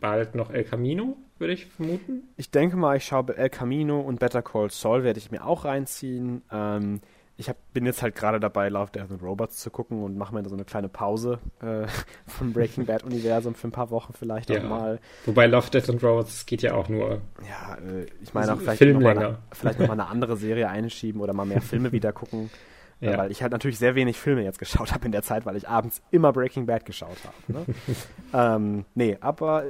[0.00, 2.22] bald noch El Camino, würde ich vermuten.
[2.38, 5.66] Ich denke mal, ich schaue El Camino und Better Call Saul werde ich mir auch
[5.66, 6.42] reinziehen.
[6.50, 7.00] Ähm,
[7.38, 10.34] ich hab, bin jetzt halt gerade dabei, Love, Death and Robots zu gucken und mache
[10.34, 11.86] mir da so eine kleine Pause äh,
[12.26, 14.60] vom Breaking Bad Universum für ein paar Wochen vielleicht ja.
[14.60, 15.00] auch mal.
[15.26, 17.20] Wobei Love, Death and Robots geht ja auch nur.
[17.46, 21.20] Ja, äh, ich meine auch vielleicht nochmal eine, vielleicht noch mal eine andere Serie einschieben
[21.20, 22.48] oder mal mehr Filme wieder gucken.
[23.00, 23.18] Ja.
[23.18, 25.68] Weil ich halt natürlich sehr wenig Filme jetzt geschaut habe in der Zeit, weil ich
[25.68, 27.58] abends immer Breaking Bad geschaut habe.
[27.58, 27.74] Ne?
[28.34, 29.64] ähm, nee, aber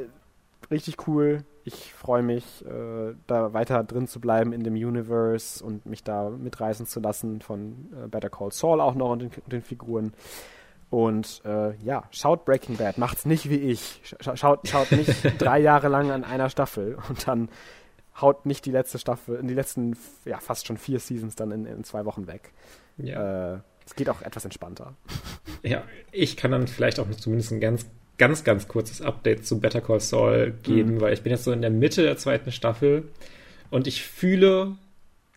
[0.71, 1.45] richtig cool.
[1.65, 6.31] Ich freue mich, äh, da weiter drin zu bleiben in dem Universe und mich da
[6.31, 10.13] mitreißen zu lassen von äh, Better Call Saul auch noch und den, den Figuren.
[10.89, 14.01] Und äh, ja, schaut Breaking Bad, macht's nicht wie ich.
[14.21, 15.11] Schaut, schaut nicht
[15.43, 17.49] drei Jahre lang an einer Staffel und dann
[18.21, 21.67] haut nicht die letzte Staffel, in die letzten, ja, fast schon vier Seasons dann in,
[21.67, 22.53] in zwei Wochen weg.
[22.99, 23.55] Ja.
[23.55, 24.95] Äh, es geht auch etwas entspannter.
[25.63, 25.83] Ja,
[26.13, 27.87] ich kann dann vielleicht auch zumindest ein ganz,
[28.19, 31.01] ganz, ganz kurzes Update zu Better Call Saul geben, mhm.
[31.01, 33.09] weil ich bin jetzt so in der Mitte der zweiten Staffel
[33.71, 34.77] und ich fühle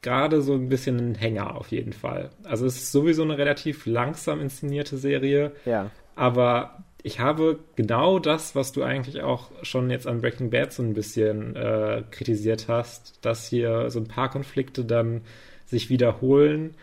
[0.03, 2.29] gerade so ein bisschen einen Hänger auf jeden Fall.
[2.43, 5.89] Also es ist sowieso eine relativ langsam inszenierte Serie, ja.
[6.15, 10.83] aber ich habe genau das, was du eigentlich auch schon jetzt an Breaking Bad so
[10.83, 15.21] ein bisschen äh, kritisiert hast, dass hier so ein paar Konflikte dann
[15.65, 16.75] sich wiederholen,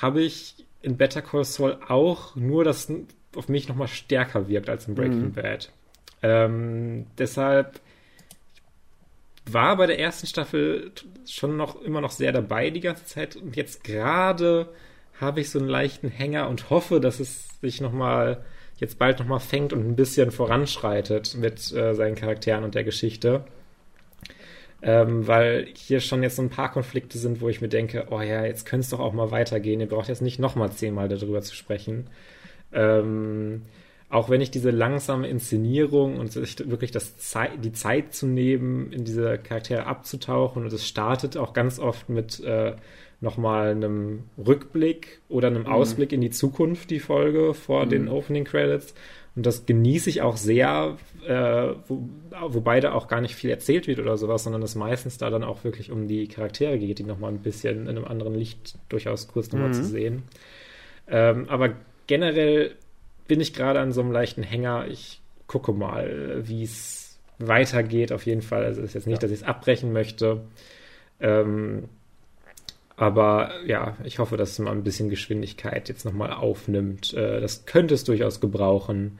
[0.00, 2.92] habe ich in Better Call Saul auch, nur dass
[3.34, 5.32] auf mich nochmal stärker wirkt als in Breaking mhm.
[5.32, 5.72] Bad.
[6.22, 7.80] Ähm, deshalb
[9.46, 10.92] war bei der ersten Staffel
[11.26, 14.68] schon noch immer noch sehr dabei die ganze Zeit und jetzt gerade
[15.20, 18.44] habe ich so einen leichten Hänger und hoffe, dass es sich nochmal
[18.78, 23.44] jetzt bald nochmal fängt und ein bisschen voranschreitet mit äh, seinen Charakteren und der Geschichte.
[24.86, 28.20] Ähm, weil hier schon jetzt so ein paar Konflikte sind, wo ich mir denke, oh
[28.20, 29.80] ja, jetzt könnte es doch auch mal weitergehen.
[29.80, 32.08] Ihr braucht jetzt nicht nochmal zehnmal darüber zu sprechen.
[32.70, 33.62] Ähm,
[34.10, 38.92] auch wenn ich diese langsame Inszenierung und sich wirklich das Zei die Zeit zu nehmen,
[38.92, 42.74] in diese Charaktere abzutauchen und es startet auch ganz oft mit äh,
[43.22, 45.68] nochmal einem Rückblick oder einem mhm.
[45.68, 47.90] Ausblick in die Zukunft, die Folge vor mhm.
[47.90, 48.94] den Opening Credits.
[49.36, 50.96] Und das genieße ich auch sehr,
[51.26, 52.08] äh, wo,
[52.48, 55.42] wobei da auch gar nicht viel erzählt wird oder sowas, sondern es meistens da dann
[55.42, 59.26] auch wirklich um die Charaktere geht, die nochmal ein bisschen in einem anderen Licht durchaus
[59.26, 59.74] kurz nochmal mhm.
[59.74, 60.22] zu sehen.
[61.08, 61.70] Ähm, aber
[62.06, 62.76] generell
[63.26, 64.86] bin ich gerade an so einem leichten Hänger.
[64.88, 68.12] Ich gucke mal, wie es weitergeht.
[68.12, 68.64] Auf jeden Fall.
[68.64, 69.28] Also es ist jetzt nicht, ja.
[69.28, 70.42] dass ich es abbrechen möchte.
[71.20, 71.88] Ähm,
[72.96, 77.12] aber ja, ich hoffe, dass es mal ein bisschen Geschwindigkeit jetzt nochmal aufnimmt.
[77.14, 79.18] Äh, das könnte es durchaus gebrauchen.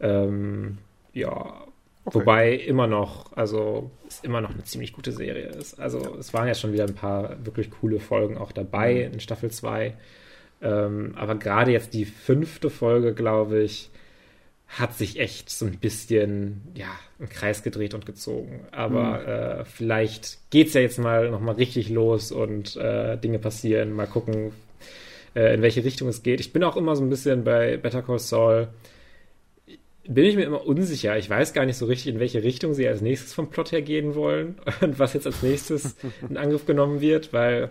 [0.00, 0.78] Ähm,
[1.14, 1.64] ja, okay.
[2.04, 5.80] wobei immer noch, also es immer noch eine ziemlich gute Serie ist.
[5.80, 6.10] Also ja.
[6.18, 9.14] es waren ja schon wieder ein paar wirklich coole Folgen auch dabei mhm.
[9.14, 9.94] in Staffel 2.
[10.62, 13.90] Ähm, aber gerade jetzt die fünfte Folge, glaube ich,
[14.68, 18.66] hat sich echt so ein bisschen, ja, im Kreis gedreht und gezogen.
[18.72, 19.26] Aber mhm.
[19.26, 23.92] äh, vielleicht geht's ja jetzt mal nochmal richtig los und äh, Dinge passieren.
[23.92, 24.52] Mal gucken,
[25.34, 26.40] äh, in welche Richtung es geht.
[26.40, 28.68] Ich bin auch immer so ein bisschen bei Better Call Saul.
[30.08, 31.16] Bin ich mir immer unsicher.
[31.16, 33.82] Ich weiß gar nicht so richtig, in welche Richtung sie als nächstes vom Plot her
[33.82, 35.96] gehen wollen und was jetzt als nächstes
[36.28, 37.70] in Angriff genommen wird, weil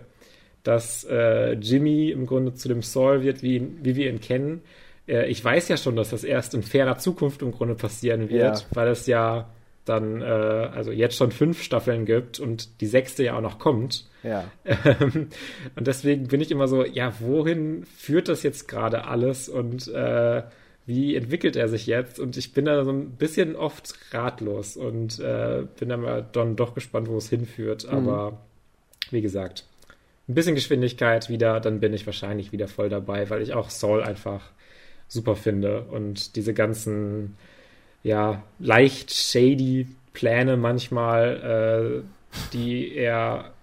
[0.63, 4.63] dass äh, Jimmy im Grunde zu dem Saul wird, wie, wie wir ihn kennen
[5.07, 8.59] äh, ich weiß ja schon, dass das erst in fairer Zukunft im Grunde passieren wird,
[8.59, 8.65] ja.
[8.71, 9.49] weil es ja
[9.85, 14.05] dann äh, also jetzt schon fünf Staffeln gibt und die sechste ja auch noch kommt.
[14.23, 14.45] Ja.
[14.85, 15.27] Ähm,
[15.75, 20.43] und deswegen bin ich immer so, ja, wohin führt das jetzt gerade alles und äh,
[20.85, 22.19] wie entwickelt er sich jetzt?
[22.19, 26.55] Und ich bin da so ein bisschen oft ratlos und äh, bin dann mal dann
[26.55, 27.85] doch gespannt, wo es hinführt.
[27.85, 27.97] Mhm.
[27.97, 28.37] Aber
[29.09, 29.65] wie gesagt,
[30.27, 34.03] ein bisschen Geschwindigkeit wieder, dann bin ich wahrscheinlich wieder voll dabei, weil ich auch Saul
[34.03, 34.51] einfach
[35.07, 35.83] super finde.
[35.83, 37.37] Und diese ganzen,
[38.03, 43.55] ja, leicht shady Pläne manchmal, äh, die er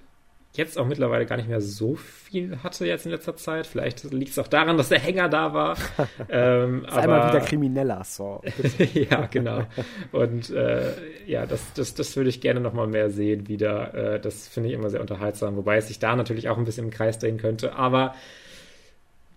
[0.55, 3.67] jetzt auch mittlerweile gar nicht mehr so viel hatte jetzt in letzter Zeit.
[3.67, 5.77] Vielleicht liegt es auch daran, dass der Hänger da war.
[6.29, 8.43] ähm, aber, einmal wieder krimineller so.
[8.93, 9.65] ja, genau.
[10.13, 10.93] Und äh,
[11.27, 13.95] ja, das, das, das würde ich gerne noch mal mehr sehen wieder.
[13.95, 16.87] Äh, das finde ich immer sehr unterhaltsam, wobei es sich da natürlich auch ein bisschen
[16.87, 18.15] im Kreis drehen könnte, aber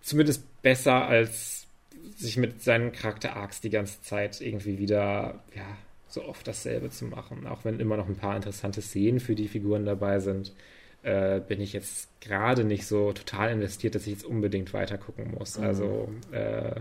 [0.02, 1.64] zumindest besser als
[2.15, 5.77] sich mit seinen Charakter-Arcs die ganze Zeit irgendwie wieder, ja,
[6.07, 7.48] so oft dasselbe zu machen.
[7.48, 10.53] Auch wenn immer noch ein paar interessante Szenen für die Figuren dabei sind,
[11.03, 15.32] äh, bin ich jetzt gerade nicht so total investiert, dass ich jetzt unbedingt weiter gucken
[15.38, 15.57] muss.
[15.57, 15.65] Mhm.
[15.65, 16.80] Also äh,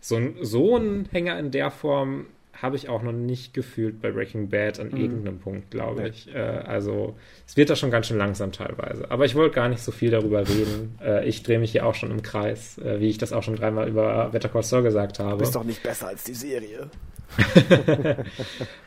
[0.00, 2.26] so, so ein Hänger in der Form
[2.60, 4.96] habe ich auch noch nicht gefühlt bei Breaking Bad an mhm.
[4.96, 6.32] irgendeinem Punkt, glaube ich.
[6.34, 7.16] Äh, also
[7.46, 9.10] es wird da schon ganz schön langsam teilweise.
[9.10, 10.96] Aber ich wollte gar nicht so viel darüber reden.
[11.00, 13.54] Äh, ich drehe mich hier auch schon im Kreis, äh, wie ich das auch schon
[13.54, 15.32] dreimal über Better Call Saul gesagt habe.
[15.32, 16.90] Du bist doch nicht besser als die Serie.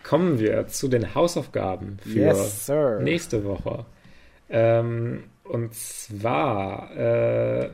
[0.04, 2.70] Kommen wir zu den Hausaufgaben für yes,
[3.00, 3.86] nächste Woche.
[4.50, 7.70] Ähm, und zwar äh,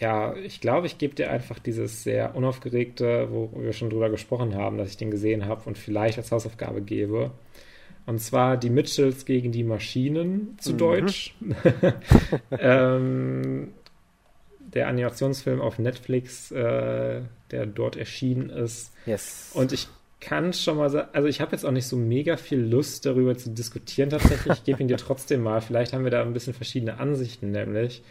[0.00, 4.54] ja, ich glaube, ich gebe dir einfach dieses sehr unaufgeregte, wo wir schon drüber gesprochen
[4.54, 7.30] haben, dass ich den gesehen habe und vielleicht als Hausaufgabe gebe.
[8.06, 10.78] Und zwar die Mitchells gegen die Maschinen zu mhm.
[10.78, 11.34] Deutsch.
[12.50, 13.68] ähm,
[14.58, 18.92] der Animationsfilm auf Netflix, äh, der dort erschienen ist.
[19.06, 19.52] Yes.
[19.54, 19.88] Und ich
[20.20, 23.36] kann schon mal sagen, also ich habe jetzt auch nicht so mega viel Lust darüber
[23.36, 24.54] zu diskutieren tatsächlich.
[24.54, 25.60] Ich gebe ihn dir trotzdem mal.
[25.60, 28.02] Vielleicht haben wir da ein bisschen verschiedene Ansichten, nämlich.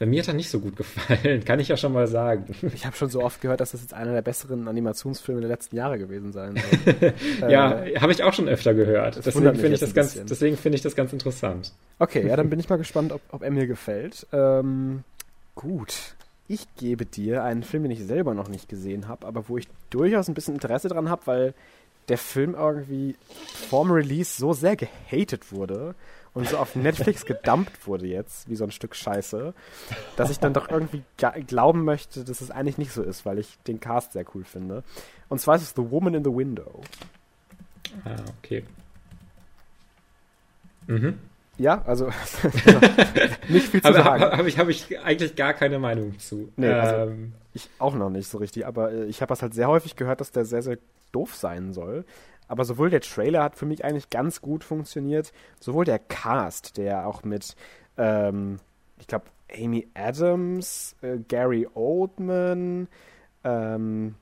[0.00, 2.46] Bei mir hat er nicht so gut gefallen, kann ich ja schon mal sagen.
[2.74, 5.76] Ich habe schon so oft gehört, dass das jetzt einer der besseren Animationsfilme der letzten
[5.76, 7.12] Jahre gewesen sein soll.
[7.50, 9.16] ja, äh, habe ich auch schon öfter gehört.
[9.26, 11.74] Deswegen finde ich, das ganz, find ich das ganz interessant.
[11.98, 14.26] Okay, ja, dann bin ich mal gespannt, ob, ob er mir gefällt.
[14.32, 15.04] Ähm,
[15.54, 16.14] gut.
[16.48, 19.68] Ich gebe dir einen Film, den ich selber noch nicht gesehen habe, aber wo ich
[19.90, 21.54] durchaus ein bisschen Interesse dran habe, weil
[22.10, 23.16] der Film irgendwie
[23.70, 25.94] vorm Release so sehr gehatet wurde
[26.34, 29.54] und so auf Netflix gedumpt wurde jetzt, wie so ein Stück Scheiße,
[30.16, 31.02] dass ich dann doch irgendwie
[31.46, 34.82] glauben möchte, dass es eigentlich nicht so ist, weil ich den Cast sehr cool finde.
[35.28, 36.82] Und zwar ist es The Woman in the Window.
[38.04, 38.64] Ah, okay.
[40.86, 41.18] Mhm.
[41.60, 42.06] Ja, also
[43.48, 44.22] nicht viel zu aber, sagen.
[44.22, 46.50] Habe hab ich, hab ich eigentlich gar keine Meinung zu.
[46.56, 49.52] Nee, also ähm, ich auch noch nicht so richtig, aber äh, ich habe das halt
[49.52, 50.78] sehr häufig gehört, dass der sehr, sehr
[51.12, 52.06] doof sein soll.
[52.48, 57.06] Aber sowohl der Trailer hat für mich eigentlich ganz gut funktioniert, sowohl der Cast, der
[57.06, 57.54] auch mit,
[57.98, 58.58] ähm,
[58.98, 62.88] ich glaube, Amy Adams, äh, Gary Oldman,
[63.44, 64.14] ähm,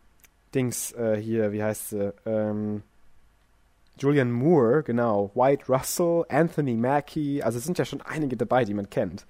[0.57, 2.13] Dings äh, hier, wie heißt sie?
[2.27, 2.83] Ähm,
[3.99, 8.75] Julian Moore, genau, White Russell, Anthony Mackie, also es sind ja schon einige dabei, die
[8.75, 9.27] man kennt.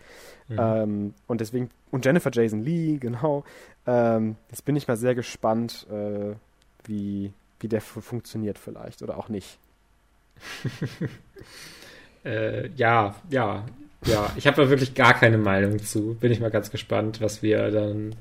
[0.49, 0.59] Mhm.
[0.59, 3.45] Ähm, und deswegen, und Jennifer Jason Lee, genau.
[3.86, 6.35] Ähm, jetzt bin ich mal sehr gespannt, äh,
[6.85, 9.59] wie, wie der funktioniert vielleicht oder auch nicht.
[12.24, 13.65] äh, ja, ja,
[14.05, 14.32] ja.
[14.36, 16.15] Ich habe da wirklich gar keine Meinung zu.
[16.15, 18.15] Bin ich mal ganz gespannt, was wir dann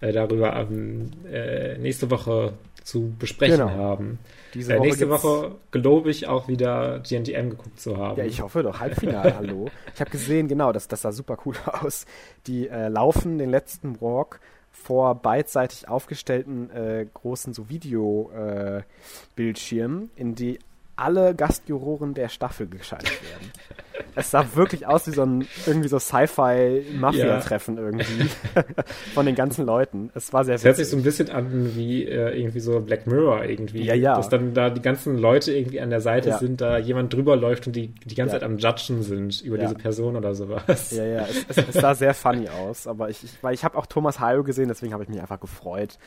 [0.00, 2.52] äh, darüber ähm, äh, nächste Woche
[2.86, 3.70] zu besprechen genau.
[3.70, 4.20] haben.
[4.54, 8.16] Diese äh, Woche nächste Woche glaube ich auch wieder GNTM geguckt zu haben.
[8.16, 8.78] Ja, ich hoffe doch.
[8.78, 9.68] Halbfinale, hallo.
[9.92, 12.06] Ich habe gesehen, genau, das, das sah super cool aus.
[12.46, 14.38] Die äh, laufen den letzten Walk
[14.70, 20.60] vor beidseitig aufgestellten äh, großen so Videobildschirmen, äh, in die
[20.94, 23.50] alle Gastjuroren der Staffel geschaltet werden.
[24.14, 27.82] es sah wirklich aus wie so ein irgendwie so Sci-Fi-Mafia-Treffen ja.
[27.82, 28.28] irgendwie
[29.14, 30.10] von den ganzen Leuten.
[30.14, 33.06] Es war sehr Es hört sich so ein bisschen an wie äh, irgendwie so Black
[33.06, 33.84] Mirror irgendwie.
[33.84, 34.16] Ja, ja.
[34.16, 36.38] Dass dann da die ganzen Leute irgendwie an der Seite ja.
[36.38, 38.40] sind, da jemand drüber läuft und die die ganze ja.
[38.40, 40.90] Zeit am Judgen sind über diese Person oder sowas.
[40.90, 41.26] Ja, ja.
[41.48, 44.20] Es, es, es sah sehr funny aus, aber ich, ich weil ich habe auch Thomas
[44.20, 45.98] Hayo gesehen, deswegen habe ich mich einfach gefreut.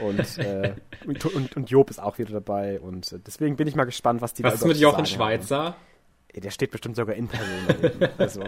[0.00, 0.74] Und, äh,
[1.06, 4.32] und, und, und, Job ist auch wieder dabei und deswegen bin ich mal gespannt, was
[4.32, 5.64] die was da ist mit Jochen Schweizer?
[5.64, 5.74] Haben.
[6.36, 8.08] Der steht bestimmt sogar in Person.
[8.18, 8.42] also.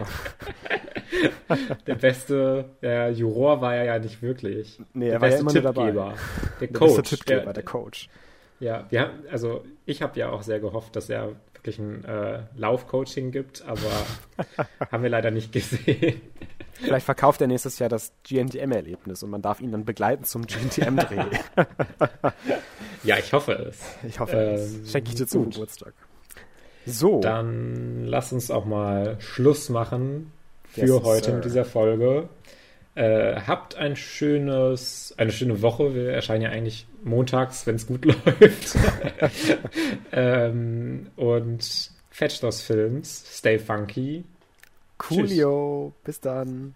[1.87, 4.81] Der beste der Juror war er ja nicht wirklich.
[4.93, 5.93] Nee, er der war immer nur dabei.
[5.93, 6.15] Der,
[6.61, 7.09] der Coach.
[7.09, 8.09] Tippgeber, der, der Coach.
[8.59, 12.43] Ja, wir haben, also ich habe ja auch sehr gehofft, dass er wirklich ein äh,
[12.57, 13.81] Laufcoaching gibt, aber
[14.91, 16.21] haben wir leider nicht gesehen.
[16.73, 21.25] Vielleicht verkauft er nächstes Jahr das GNTM-Erlebnis und man darf ihn dann begleiten zum GNTM-Dreh.
[23.03, 23.81] ja, ich hoffe es.
[24.07, 24.91] Ich hoffe ähm, es.
[24.91, 25.95] Schenke ich dir zum Geburtstag.
[26.87, 27.21] So.
[27.21, 30.33] Dann lass uns auch mal Schluss machen
[30.69, 32.29] für yes, heute in dieser Folge.
[32.95, 35.95] Äh, habt ein schönes, eine schöne Woche.
[35.95, 38.05] Wir erscheinen ja eigentlich montags, wenn es gut
[38.41, 38.77] läuft.
[40.13, 43.25] ähm, und Fetch Films.
[43.37, 44.25] Stay funky.
[44.97, 45.93] Coolio.
[46.05, 46.75] Bis dann.